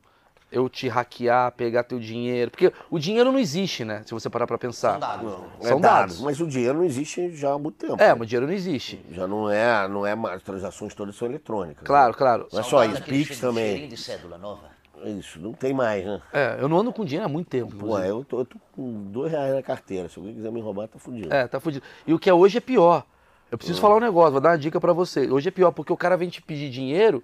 [0.49, 2.49] eu te hackear, pegar teu dinheiro?
[2.49, 4.03] Porque o dinheiro não existe, né?
[4.06, 4.91] Se você parar pra pensar.
[4.91, 5.32] São dados.
[5.32, 6.22] Não, São é dados.
[6.22, 8.02] Mas o dinheiro não existe já há muito tempo.
[8.02, 9.06] É, mas o dinheiro não existe.
[9.11, 11.84] Já não é, não é mais, as transações todas são eletrônicas.
[11.84, 12.18] Claro, né?
[12.18, 12.48] claro.
[12.52, 13.88] Não é só isso, Pix também.
[13.88, 14.72] de cédula nova.
[15.03, 16.22] Isso, não tem mais, né?
[16.32, 17.76] É, eu não ando com dinheiro há muito tempo.
[17.76, 18.07] Pô, inclusive.
[18.07, 20.07] eu tô, eu tô com dois reais na carteira.
[20.07, 21.34] Se alguém quiser me roubar, tá fudido.
[21.34, 21.84] É, tá fudido.
[22.06, 23.03] E o que é hoje é pior.
[23.52, 25.30] Eu preciso falar um negócio, vou dar uma dica pra você.
[25.30, 27.22] Hoje é pior, porque o cara vem te pedir dinheiro,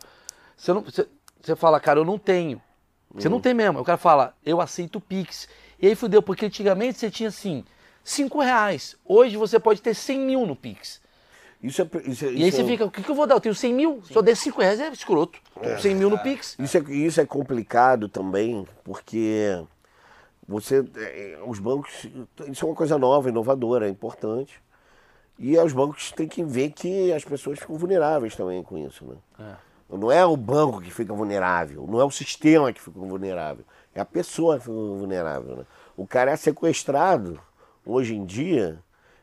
[0.57, 1.07] você, não, você,
[1.41, 2.61] você fala, cara, eu não tenho.
[3.13, 3.79] Você não tem mesmo.
[3.79, 5.47] O cara fala, eu aceito Pix.
[5.79, 7.63] E aí fudeu, porque antigamente você tinha assim,
[8.03, 8.95] 5 reais.
[9.05, 10.99] Hoje você pode ter 100 mil no Pix.
[11.63, 13.35] Isso é, isso é, E aí você é- fica, o que, que eu vou dar?
[13.35, 15.39] Eu tenho 100 mil, só der 5 reais é escroto.
[15.79, 16.55] 100 mil no Pix.
[16.59, 19.63] Isso é, isso é complicado também, porque
[20.47, 22.05] você, é, os bancos,
[22.51, 24.61] isso é uma coisa nova, inovadora, é importante.
[25.39, 29.55] E os bancos têm que ver que as pessoas ficam vulneráveis também com isso, né?
[29.89, 33.63] Não é o banco que fica vulnerável, não é o sistema que fica vulnerável,
[33.95, 35.65] é a pessoa que fica vulnerável, né?
[35.95, 37.39] O cara é sequestrado,
[37.85, 38.79] hoje em dia,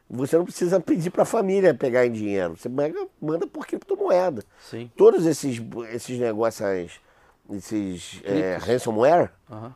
[0.08, 4.42] você não precisa pedir para a família pegar em dinheiro, você manda, manda por criptomoeda
[4.58, 4.90] Sim.
[4.96, 5.60] todos esses,
[5.92, 7.00] esses negócios,
[7.52, 9.30] esses é, ransomware,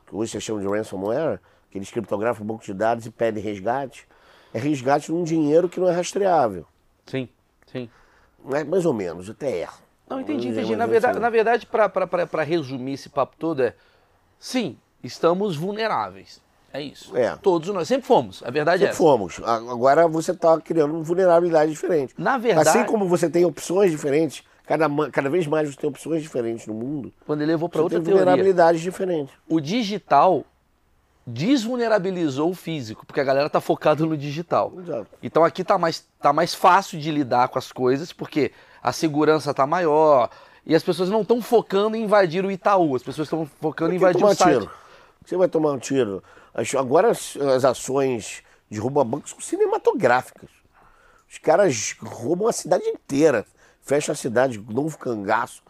[0.07, 1.39] que hoje você chama de ransomware,
[1.71, 4.09] que eles criptografam o banco de dados e pedem resgate,
[4.55, 6.67] é resgate num dinheiro que não é rastreável.
[7.07, 7.29] Sim,
[7.67, 7.91] sim.
[8.43, 9.69] Mas mais ou menos, até é.
[10.09, 10.69] Não, entendi, entendi.
[10.71, 13.75] mas Na é verdade, na verdade para resumir esse papo todo, é.
[14.39, 16.41] Sim, estamos vulneráveis.
[16.73, 17.17] É isso.
[17.17, 17.35] É.
[17.37, 17.89] Todos nós.
[17.89, 18.43] Sempre fomos.
[18.45, 19.41] A verdade é Sempre fomos.
[19.43, 22.15] Agora você está criando uma vulnerabilidade diferente.
[22.19, 26.23] Na verdade- Assim como você tem opções diferentes, cada, cada vez mais você tem opções
[26.23, 28.23] diferentes no mundo, Quando ele levou para você outra tem teoria.
[28.25, 29.35] vulnerabilidades diferentes.
[29.49, 30.45] O digital
[31.27, 34.73] desvulnerabilizou o físico, porque a galera tá focada no digital.
[34.79, 35.07] Exato.
[35.23, 38.53] Então aqui tá mais, tá mais fácil de lidar com as coisas, porque
[38.83, 40.31] a segurança tá maior
[40.65, 43.97] e as pessoas não estão focando em invadir o Itaú, as pessoas estão focando em
[43.97, 44.59] invadir o site.
[44.61, 44.71] tiro?
[45.25, 46.23] Você vai tomar um tiro.
[46.79, 50.51] Agora as, as ações de roubo a bancos são cinematográficas.
[51.31, 53.47] Os caras roubam a cidade inteira.
[53.83, 55.63] Fecham a cidade, novo cangaço.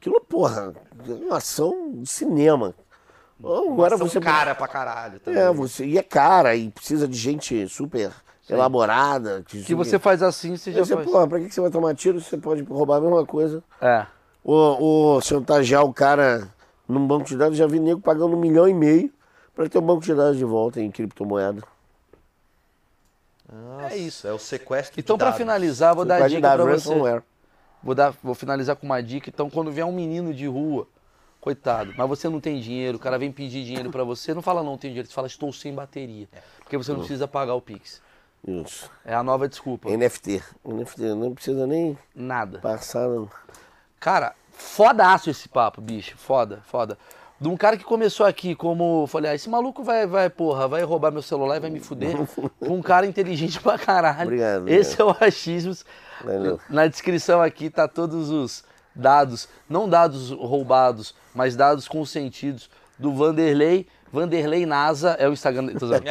[0.00, 0.72] Aquilo, porra,
[1.06, 2.74] é uma ação de cinema.
[3.42, 4.20] Agora Ação você.
[4.20, 5.20] cara pra caralho.
[5.20, 5.40] também.
[5.40, 5.84] É, você.
[5.86, 8.12] E é cara, e precisa de gente super
[8.54, 9.42] elaborada.
[9.46, 11.06] Que você faz assim, você já Você, faz.
[11.06, 13.62] porra, pra que que você vai tomar tiro se você pode roubar a mesma coisa?
[13.80, 14.06] É.
[14.42, 16.48] Ou, ou chantagear o cara
[16.88, 19.12] num banco de dados, já vi nego pagando um milhão e meio
[19.54, 21.62] para ter um banco de dados de volta em criptomoeda.
[23.52, 24.26] Nossa, É isso.
[24.26, 26.70] É o sequestro Então, para finalizar, vou dar a Quase dica para você.
[26.70, 27.22] ransomware.
[27.82, 29.30] Vou, dar, vou finalizar com uma dica.
[29.30, 30.86] Então, quando vier um menino de rua
[31.40, 31.94] Coitado.
[31.96, 34.76] Mas você não tem dinheiro, o cara vem pedir dinheiro pra você, não fala não
[34.76, 36.28] tem dinheiro, você fala estou sem bateria.
[36.58, 38.02] Porque você não precisa pagar o Pix.
[38.46, 38.90] Isso.
[39.04, 39.88] É a nova desculpa.
[39.90, 40.42] NFT.
[40.64, 42.58] NFT não precisa nem Nada.
[42.58, 43.08] passar.
[43.98, 46.16] Cara, fodaço esse papo, bicho.
[46.16, 46.98] Foda, foda.
[47.40, 49.06] De um cara que começou aqui como.
[49.06, 52.14] Falei, ah, esse maluco vai, vai, porra, vai roubar meu celular e vai me fuder.
[52.60, 54.24] pra um cara inteligente pra caralho.
[54.24, 55.84] Obrigado, Esse é o Achismos.
[56.22, 56.60] Valeu.
[56.68, 58.62] Na descrição aqui tá todos os
[58.94, 62.68] dados, não dados roubados, mas dados consentidos
[62.98, 63.86] do Vanderlei.
[64.12, 65.78] Vanderlei NASA é o Instagram dele.
[65.78, 66.04] Tô zoando.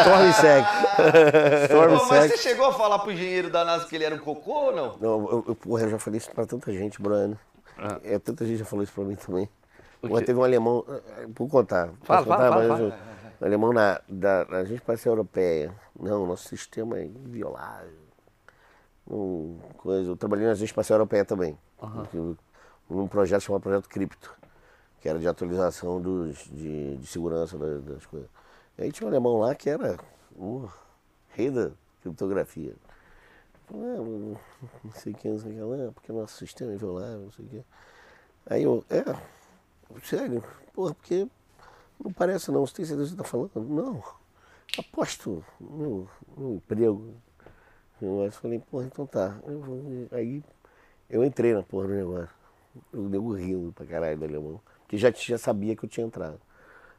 [0.00, 0.64] Storm Sec.
[1.68, 4.18] Storm Pô, mas você chegou a falar pro engenheiro da NASA que ele era um
[4.18, 4.96] cocô ou não?
[4.98, 7.38] Não, eu, eu, porra, eu já falei isso pra tanta gente, Bruno.
[8.04, 9.48] É, tanta gente já falou isso pra mim também.
[10.00, 10.26] Porra, quê?
[10.26, 10.84] teve um alemão.
[10.88, 11.88] eh, Vou contar.
[12.04, 12.48] Posso Fala, fala, contar?
[12.50, 12.80] fala, Mas fala.
[13.08, 13.12] eu-
[13.42, 15.72] Um alemão na, da, da Agência Espacial Europeia.
[15.98, 17.90] Não, nosso sistema é inviolável.
[19.10, 21.58] Um, coisa, eu trabalhei na Agência Espacial Europeia também.
[22.14, 22.36] Eu-
[22.90, 24.34] Num projeto chamado Projeto Cripto,
[25.02, 28.30] que era de atualização dos, de, de segurança da- das coisas.
[28.78, 29.98] E aí tinha um alemão lá que era
[30.36, 30.68] o
[31.30, 31.72] rei da
[32.02, 32.74] criptografia.
[33.66, 33.98] Falei, "Ah,
[34.84, 37.32] não sei o que, não sei o que lá, porque nosso sistema é inviolável, não
[37.32, 37.64] sei o que.
[38.46, 39.04] Aí eu, é,
[40.04, 40.42] sério,
[40.74, 41.28] porra, porque
[42.04, 43.50] não parece não, você tem certeza que você está falando?
[43.56, 44.02] Não,
[44.78, 47.14] aposto no, no emprego.
[48.00, 49.38] Eu falei, porra, então tá.
[49.46, 50.42] Eu aí
[51.10, 52.30] eu entrei na porra do negócio.
[52.92, 54.60] Eu nego rindo pra caralho do alemão,
[54.92, 56.38] que já, já sabia que eu tinha entrado.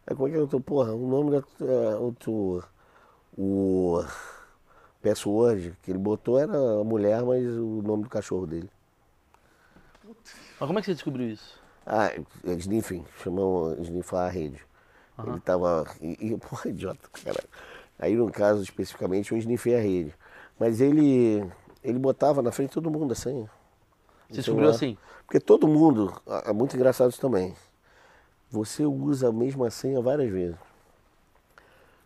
[0.07, 2.63] Aí como é que eu tô, porra, o nome da é, outro,
[3.37, 4.03] o
[4.99, 8.67] password que ele botou era a mulher, mas o nome do cachorro dele.
[10.03, 11.61] Mas como é que você descobriu isso?
[11.85, 14.59] Ah, é sniffing, chamam sniffar a rede.
[15.27, 15.85] Ele tava.
[16.01, 17.43] E, e, porra, idiota, cara.
[17.99, 20.15] Aí no caso especificamente eu sniffei a rede.
[20.59, 21.47] Mas ele.
[21.83, 23.47] Ele botava na frente de todo mundo a senha.
[24.29, 24.75] Você descobriu celular.
[24.75, 24.97] assim?
[25.27, 26.11] Porque todo mundo.
[26.43, 27.53] É muito engraçado isso também.
[28.53, 30.55] Você usa a mesma senha várias vezes.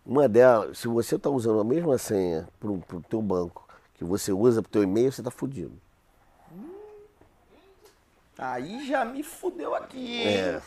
[0.05, 4.31] Uma delas, se você está usando a mesma senha para o teu banco que você
[4.31, 5.73] usa para o teu e-mail, você está fudido.
[8.37, 10.37] Aí já me fudeu aqui, hein?
[10.37, 10.61] É.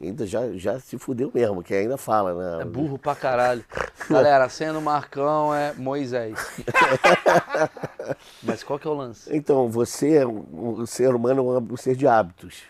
[0.00, 2.62] Ainda já, já se fudeu mesmo, que ainda fala, né?
[2.62, 3.64] É burro pra caralho.
[4.10, 6.38] Galera, a senha do Marcão é Moisés.
[8.42, 9.32] Mas qual que é o lance?
[9.32, 12.62] Então, você, é um- o ser humano é um ser de hábitos.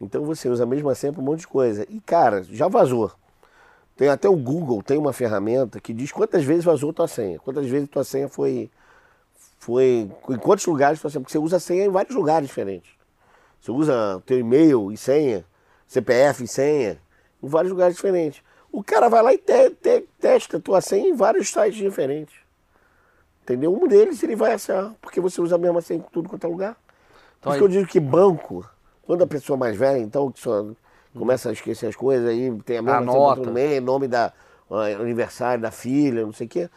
[0.00, 1.86] Então você usa a mesma senha para um monte de coisa.
[1.88, 3.10] E, cara, já vazou.
[3.96, 7.38] Tem até o Google, tem uma ferramenta que diz quantas vezes vazou tua senha.
[7.38, 8.70] Quantas vezes tua senha foi.
[9.58, 11.20] foi em quantos lugares tua senha.
[11.22, 12.90] Porque você usa senha em vários lugares diferentes.
[13.60, 15.44] Você usa teu e-mail e senha,
[15.88, 16.98] CPF e senha,
[17.42, 18.42] em vários lugares diferentes.
[18.70, 22.34] O cara vai lá e te- te- testa a tua senha em vários sites diferentes.
[23.42, 23.72] Entendeu?
[23.72, 26.50] Um deles ele vai achar, porque você usa a mesma senha em tudo quanto é
[26.50, 26.76] lugar.
[27.40, 28.68] Então Por isso aí- que eu digo que banco,
[29.06, 30.66] quando a pessoa mais velha, então, que só
[31.16, 33.42] começa a esquecer as coisas, aí tem a mesma Anota.
[33.42, 34.32] no meio, nome da
[34.70, 36.70] ah, aniversário da filha, não sei o quê.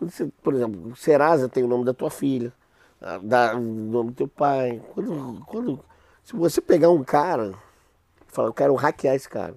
[0.00, 2.52] Você, por exemplo, Serasa tem o nome da tua filha,
[3.00, 4.80] ah, da, o nome do teu pai.
[4.94, 5.80] Quando, quando,
[6.22, 7.54] se você pegar um cara
[8.28, 9.54] e falar, eu quero hackear esse cara,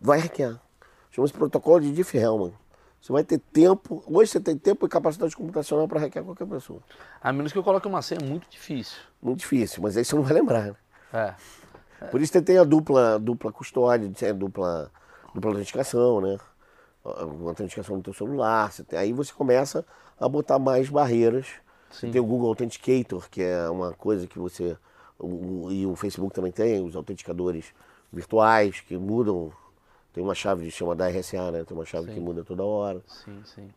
[0.00, 0.60] vai hackear.
[1.10, 2.54] Chama-se protocolo de Diffie-Hellman.
[3.02, 6.80] Você vai ter tempo, hoje você tem tempo e capacidade computacional para hackear qualquer pessoa.
[7.20, 8.96] A menos que eu coloque uma senha muito difícil.
[9.20, 10.66] Muito difícil, mas aí você não vai lembrar.
[10.66, 10.76] né?
[12.00, 12.06] É.
[12.06, 14.88] Por isso você tem a dupla, dupla custódia, a dupla,
[15.34, 16.38] dupla autenticação, né?
[17.04, 18.70] A autenticação no teu celular.
[18.70, 19.84] Você tem- aí você começa
[20.18, 21.48] a botar mais barreiras.
[21.90, 22.12] Você Sim.
[22.12, 24.76] tem o Google Authenticator, que é uma coisa que você.
[25.18, 27.66] o- e o Facebook também tem, os autenticadores
[28.12, 29.52] virtuais que mudam.
[30.12, 31.64] Tem uma chave que chama da RSA, né?
[31.64, 32.14] Tem uma chave Sim.
[32.14, 33.00] que muda toda hora.
[33.06, 33.70] Sim, sim.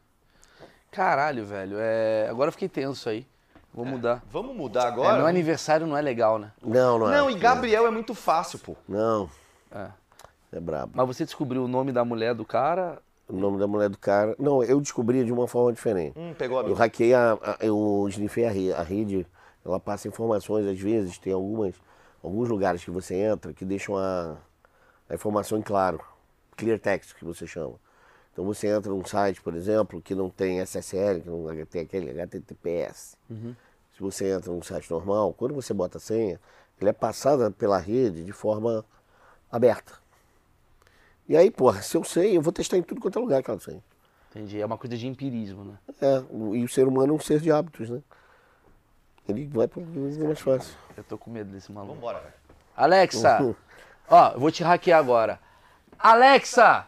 [0.91, 1.77] Caralho, velho.
[1.79, 2.27] É...
[2.29, 3.25] Agora eu fiquei tenso aí.
[3.73, 4.23] Vou mudar.
[4.31, 5.17] Vamos mudar É, agora?
[5.17, 6.51] meu aniversário não é legal, né?
[6.63, 7.17] Não, não é.
[7.17, 8.75] Não, e Gabriel é muito fácil, pô.
[8.87, 9.29] Não,
[9.71, 9.87] É.
[10.53, 10.93] é brabo.
[10.95, 13.01] Mas você descobriu o nome da mulher do cara?
[13.27, 14.33] O nome da mulher do cara.
[14.39, 16.17] Não, eu descobri de uma forma diferente.
[16.17, 16.77] Hum, pegou a Eu minha.
[16.77, 19.27] hackei a, a eu snifei a rede, a rede,
[19.65, 21.75] ela passa informações às vezes, tem algumas,
[22.23, 24.37] alguns lugares que você entra que deixam a,
[25.09, 25.99] a informação em claro,
[26.55, 27.75] clear text que você chama.
[28.31, 32.11] Então você entra num site, por exemplo, que não tem SSL, que não tem aquele
[32.11, 33.17] HTTPS.
[33.93, 36.39] Se você entra num site normal, quando você bota a senha,
[36.79, 38.83] ele é passada pela rede de forma
[39.49, 39.93] aberta.
[41.27, 43.59] E aí, porra, se eu sei, eu vou testar em tudo quanto é lugar aquela
[43.59, 43.81] senha.
[44.31, 44.59] Entendi.
[44.59, 45.77] É uma coisa de empirismo, né?
[46.01, 46.23] É,
[46.57, 48.01] e o ser humano é um ser de hábitos, né?
[49.27, 49.85] Ele vai para o
[50.25, 50.77] mais fácil.
[50.95, 51.95] Eu tô com medo desse maluco.
[51.95, 52.33] Vambora, velho.
[52.75, 53.55] Alexa!
[54.07, 55.39] Ó, eu vou te hackear agora.
[55.99, 56.87] Alexa!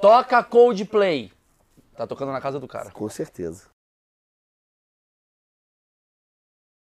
[0.00, 1.32] Toca Coldplay.
[1.96, 2.90] Tá tocando na casa do cara.
[2.90, 3.69] Com certeza.